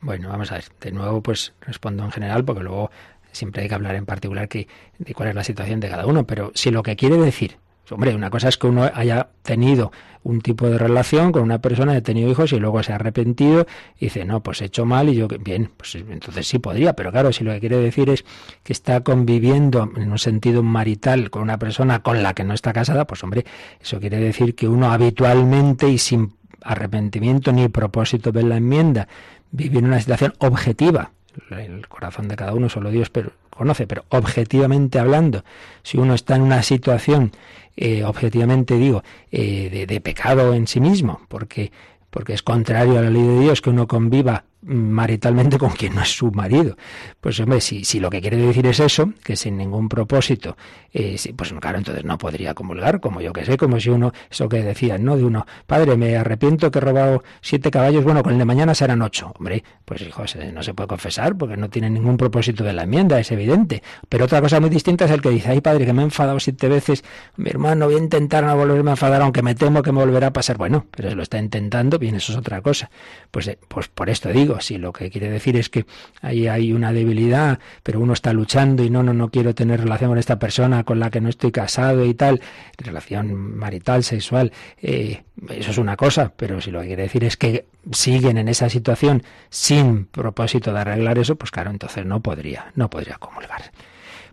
Bueno, 0.00 0.28
vamos 0.28 0.50
a 0.52 0.56
ver. 0.56 0.64
De 0.80 0.92
nuevo, 0.92 1.22
pues 1.22 1.54
respondo 1.60 2.04
en 2.04 2.10
general 2.10 2.44
porque 2.44 2.62
luego 2.62 2.90
siempre 3.30 3.62
hay 3.62 3.68
que 3.68 3.74
hablar 3.74 3.94
en 3.94 4.04
particular 4.04 4.48
que, 4.48 4.68
de 4.98 5.14
cuál 5.14 5.30
es 5.30 5.34
la 5.34 5.44
situación 5.44 5.80
de 5.80 5.88
cada 5.88 6.06
uno. 6.06 6.26
Pero 6.26 6.52
si 6.54 6.70
lo 6.70 6.82
que 6.82 6.96
quiere 6.96 7.16
decir 7.16 7.56
Hombre, 7.90 8.14
una 8.14 8.30
cosa 8.30 8.48
es 8.48 8.56
que 8.56 8.66
uno 8.66 8.90
haya 8.94 9.28
tenido 9.42 9.92
un 10.22 10.40
tipo 10.40 10.68
de 10.68 10.78
relación 10.78 11.32
con 11.32 11.42
una 11.42 11.60
persona, 11.60 11.92
haya 11.92 12.02
tenido 12.02 12.30
hijos 12.30 12.52
y 12.52 12.58
luego 12.58 12.82
se 12.82 12.92
ha 12.92 12.94
arrepentido 12.94 13.66
y 13.98 14.06
dice, 14.06 14.24
no, 14.24 14.42
pues 14.42 14.62
he 14.62 14.66
hecho 14.66 14.86
mal 14.86 15.08
y 15.08 15.16
yo, 15.16 15.28
bien, 15.28 15.70
pues 15.76 15.96
entonces 15.96 16.46
sí 16.46 16.58
podría, 16.58 16.94
pero 16.94 17.10
claro, 17.10 17.32
si 17.32 17.44
lo 17.44 17.52
que 17.52 17.60
quiere 17.60 17.78
decir 17.78 18.08
es 18.08 18.24
que 18.62 18.72
está 18.72 19.00
conviviendo 19.00 19.90
en 19.96 20.10
un 20.10 20.18
sentido 20.18 20.62
marital 20.62 21.30
con 21.30 21.42
una 21.42 21.58
persona 21.58 22.02
con 22.02 22.22
la 22.22 22.34
que 22.34 22.44
no 22.44 22.54
está 22.54 22.72
casada, 22.72 23.06
pues 23.06 23.22
hombre, 23.24 23.44
eso 23.80 24.00
quiere 24.00 24.18
decir 24.18 24.54
que 24.54 24.68
uno 24.68 24.92
habitualmente 24.92 25.88
y 25.88 25.98
sin 25.98 26.34
arrepentimiento 26.62 27.52
ni 27.52 27.68
propósito 27.68 28.30
de 28.30 28.44
la 28.44 28.56
enmienda. 28.56 29.08
Vive 29.50 29.80
en 29.80 29.86
una 29.86 29.98
situación 29.98 30.34
objetiva, 30.38 31.10
el 31.50 31.88
corazón 31.88 32.28
de 32.28 32.36
cada 32.36 32.54
uno 32.54 32.68
solo 32.68 32.90
Dios 32.90 33.10
pero, 33.10 33.32
conoce, 33.50 33.86
pero 33.86 34.04
objetivamente 34.08 34.98
hablando, 34.98 35.44
si 35.82 35.98
uno 35.98 36.14
está 36.14 36.36
en 36.36 36.42
una 36.42 36.62
situación, 36.62 37.32
eh, 37.76 38.04
objetivamente 38.04 38.76
digo, 38.76 39.02
eh, 39.30 39.68
de, 39.70 39.86
de, 39.86 40.00
pecado 40.00 40.54
en 40.54 40.66
sí 40.66 40.80
mismo, 40.80 41.20
porque, 41.28 41.72
porque 42.10 42.34
es 42.34 42.42
contrario 42.42 42.98
a 42.98 43.02
la 43.02 43.10
ley 43.10 43.22
de 43.22 43.40
Dios 43.40 43.60
que 43.60 43.70
uno 43.70 43.86
conviva 43.86 44.44
maritalmente 44.62 45.58
con 45.58 45.70
quien 45.70 45.94
no 45.94 46.02
es 46.02 46.16
su 46.16 46.30
marido. 46.30 46.76
Pues 47.20 47.38
hombre, 47.40 47.60
si, 47.60 47.84
si 47.84 48.00
lo 48.00 48.10
que 48.10 48.20
quiere 48.20 48.36
decir 48.36 48.66
es 48.66 48.80
eso, 48.80 49.12
que 49.22 49.36
sin 49.36 49.56
ningún 49.56 49.88
propósito, 49.88 50.56
eh, 50.92 51.16
pues 51.36 51.52
claro, 51.60 51.78
entonces 51.78 52.04
no 52.04 52.18
podría 52.18 52.54
comulgar, 52.54 53.00
como 53.00 53.20
yo 53.20 53.32
que 53.32 53.44
sé, 53.44 53.56
como 53.56 53.80
si 53.80 53.90
uno, 53.90 54.12
eso 54.30 54.48
que 54.48 54.62
decían, 54.62 55.04
¿no? 55.04 55.16
De 55.16 55.24
uno, 55.24 55.46
padre, 55.66 55.96
me 55.96 56.16
arrepiento 56.16 56.70
que 56.70 56.78
he 56.78 56.82
robado 56.82 57.22
siete 57.40 57.70
caballos, 57.70 58.04
bueno, 58.04 58.22
con 58.22 58.32
el 58.32 58.38
de 58.38 58.44
mañana 58.44 58.74
serán 58.74 59.02
ocho. 59.02 59.32
Hombre, 59.38 59.64
pues 59.84 60.00
hijo, 60.02 60.24
no 60.52 60.62
se 60.62 60.74
puede 60.74 60.88
confesar 60.88 61.36
porque 61.36 61.56
no 61.56 61.68
tiene 61.68 61.90
ningún 61.90 62.16
propósito 62.16 62.64
de 62.64 62.72
la 62.72 62.84
enmienda, 62.84 63.18
es 63.18 63.30
evidente. 63.32 63.82
Pero 64.08 64.24
otra 64.26 64.40
cosa 64.40 64.60
muy 64.60 64.70
distinta 64.70 65.04
es 65.04 65.10
el 65.10 65.20
que 65.20 65.30
dice, 65.30 65.50
ay 65.50 65.60
padre, 65.60 65.86
que 65.86 65.92
me 65.92 66.02
he 66.02 66.04
enfadado 66.04 66.38
siete 66.40 66.68
veces, 66.68 67.04
mi 67.36 67.50
hermano, 67.50 67.86
voy 67.86 67.96
a 67.96 67.98
intentar 67.98 68.44
no 68.44 68.56
volverme 68.56 68.90
a 68.90 68.94
enfadar, 68.94 69.22
aunque 69.22 69.42
me 69.42 69.54
temo 69.54 69.82
que 69.82 69.92
me 69.92 69.98
volverá 69.98 70.28
a 70.28 70.32
pasar. 70.32 70.56
Bueno, 70.56 70.86
pero 70.90 71.10
se 71.10 71.16
lo 71.16 71.22
está 71.22 71.38
intentando, 71.38 71.98
bien, 71.98 72.14
eso 72.14 72.32
es 72.32 72.38
otra 72.38 72.60
cosa. 72.60 72.90
Pues, 73.30 73.48
eh, 73.48 73.58
pues 73.68 73.88
por 73.88 74.10
esto 74.10 74.28
digo, 74.30 74.51
si 74.60 74.78
lo 74.78 74.92
que 74.92 75.10
quiere 75.10 75.30
decir 75.30 75.56
es 75.56 75.68
que 75.68 75.86
ahí 76.20 76.48
hay 76.48 76.72
una 76.72 76.92
debilidad, 76.92 77.58
pero 77.82 78.00
uno 78.00 78.12
está 78.12 78.32
luchando 78.32 78.84
y 78.84 78.90
no, 78.90 79.02
no, 79.02 79.12
no 79.12 79.30
quiero 79.30 79.54
tener 79.54 79.80
relación 79.80 80.10
con 80.10 80.18
esta 80.18 80.38
persona 80.38 80.84
con 80.84 81.00
la 81.00 81.10
que 81.10 81.20
no 81.20 81.28
estoy 81.28 81.52
casado 81.52 82.04
y 82.04 82.14
tal, 82.14 82.40
relación 82.78 83.56
marital, 83.56 84.04
sexual, 84.04 84.52
eh, 84.80 85.22
eso 85.50 85.70
es 85.70 85.78
una 85.78 85.96
cosa, 85.96 86.32
pero 86.36 86.60
si 86.60 86.70
lo 86.70 86.80
que 86.80 86.88
quiere 86.88 87.02
decir 87.04 87.24
es 87.24 87.36
que 87.36 87.66
siguen 87.90 88.38
en 88.38 88.48
esa 88.48 88.68
situación 88.68 89.22
sin 89.50 90.06
propósito 90.06 90.72
de 90.72 90.80
arreglar 90.80 91.18
eso, 91.18 91.36
pues 91.36 91.50
claro, 91.50 91.70
entonces 91.70 92.04
no 92.06 92.20
podría, 92.20 92.72
no 92.74 92.90
podría 92.90 93.16
comulgar. 93.16 93.72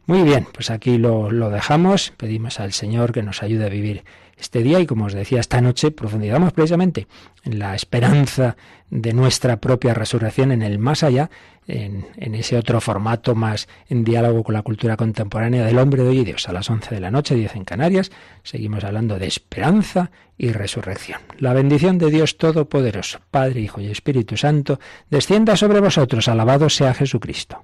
Muy 0.06 0.24
bien, 0.24 0.48
pues 0.52 0.72
aquí 0.72 0.98
lo, 0.98 1.30
lo 1.30 1.50
dejamos, 1.52 2.14
pedimos 2.18 2.60
al 2.60 2.74
Señor 2.74 3.12
que 3.12 3.22
nos 3.22 3.44
ayude 3.44 3.66
a 3.66 3.70
vivir 3.70 4.04
este 4.40 4.64
día 4.64 4.80
y 4.80 4.86
como 4.86 5.06
os 5.06 5.14
decía 5.14 5.40
esta 5.40 5.62
noche 5.62 5.92
profundizamos 5.92 6.54
precisamente 6.54 7.08
en 7.44 7.60
la 7.60 7.76
esperanza 7.76 8.56
de 8.90 9.14
nuestra 9.14 9.58
propia 9.58 9.94
resurrección 9.94 10.52
en 10.52 10.62
el 10.62 10.80
más 10.80 11.04
allá, 11.04 11.30
en, 11.68 12.06
ese 12.18 12.58
otro 12.58 12.82
formato 12.82 13.36
más 13.36 13.68
en 13.88 14.04
diálogo 14.04 14.44
con 14.44 14.56
la 14.56 14.64
cultura 14.64 14.98
contemporánea 14.98 15.64
del 15.64 15.78
hombre 15.78 16.04
de 16.04 16.10
hoy 16.10 16.20
y 16.20 16.26
Dios. 16.26 16.50
A 16.50 16.54
las 16.54 16.70
11 16.70 16.96
de 16.96 17.02
la 17.02 17.12
noche, 17.12 17.36
10 17.36 17.56
en 17.56 17.66
Canarias, 17.66 18.12
seguimos 18.44 18.84
hablando 18.84 19.20
de 19.20 19.28
esperanza 19.28 20.12
y 20.38 20.52
resurrección. 20.52 21.22
La 21.38 21.54
bendición 21.54 21.98
de 21.98 22.10
Dios 22.10 22.38
Todopoderoso, 22.38 23.20
Padre, 23.30 23.62
Hijo 23.62 23.82
y 23.82 23.92
Espíritu 23.92 24.38
Santo, 24.38 24.80
descienda 25.10 25.56
sobre 25.56 25.80
vosotros. 25.80 26.28
Alabado 26.28 26.70
sea 26.70 26.94
Jesucristo. 26.94 27.64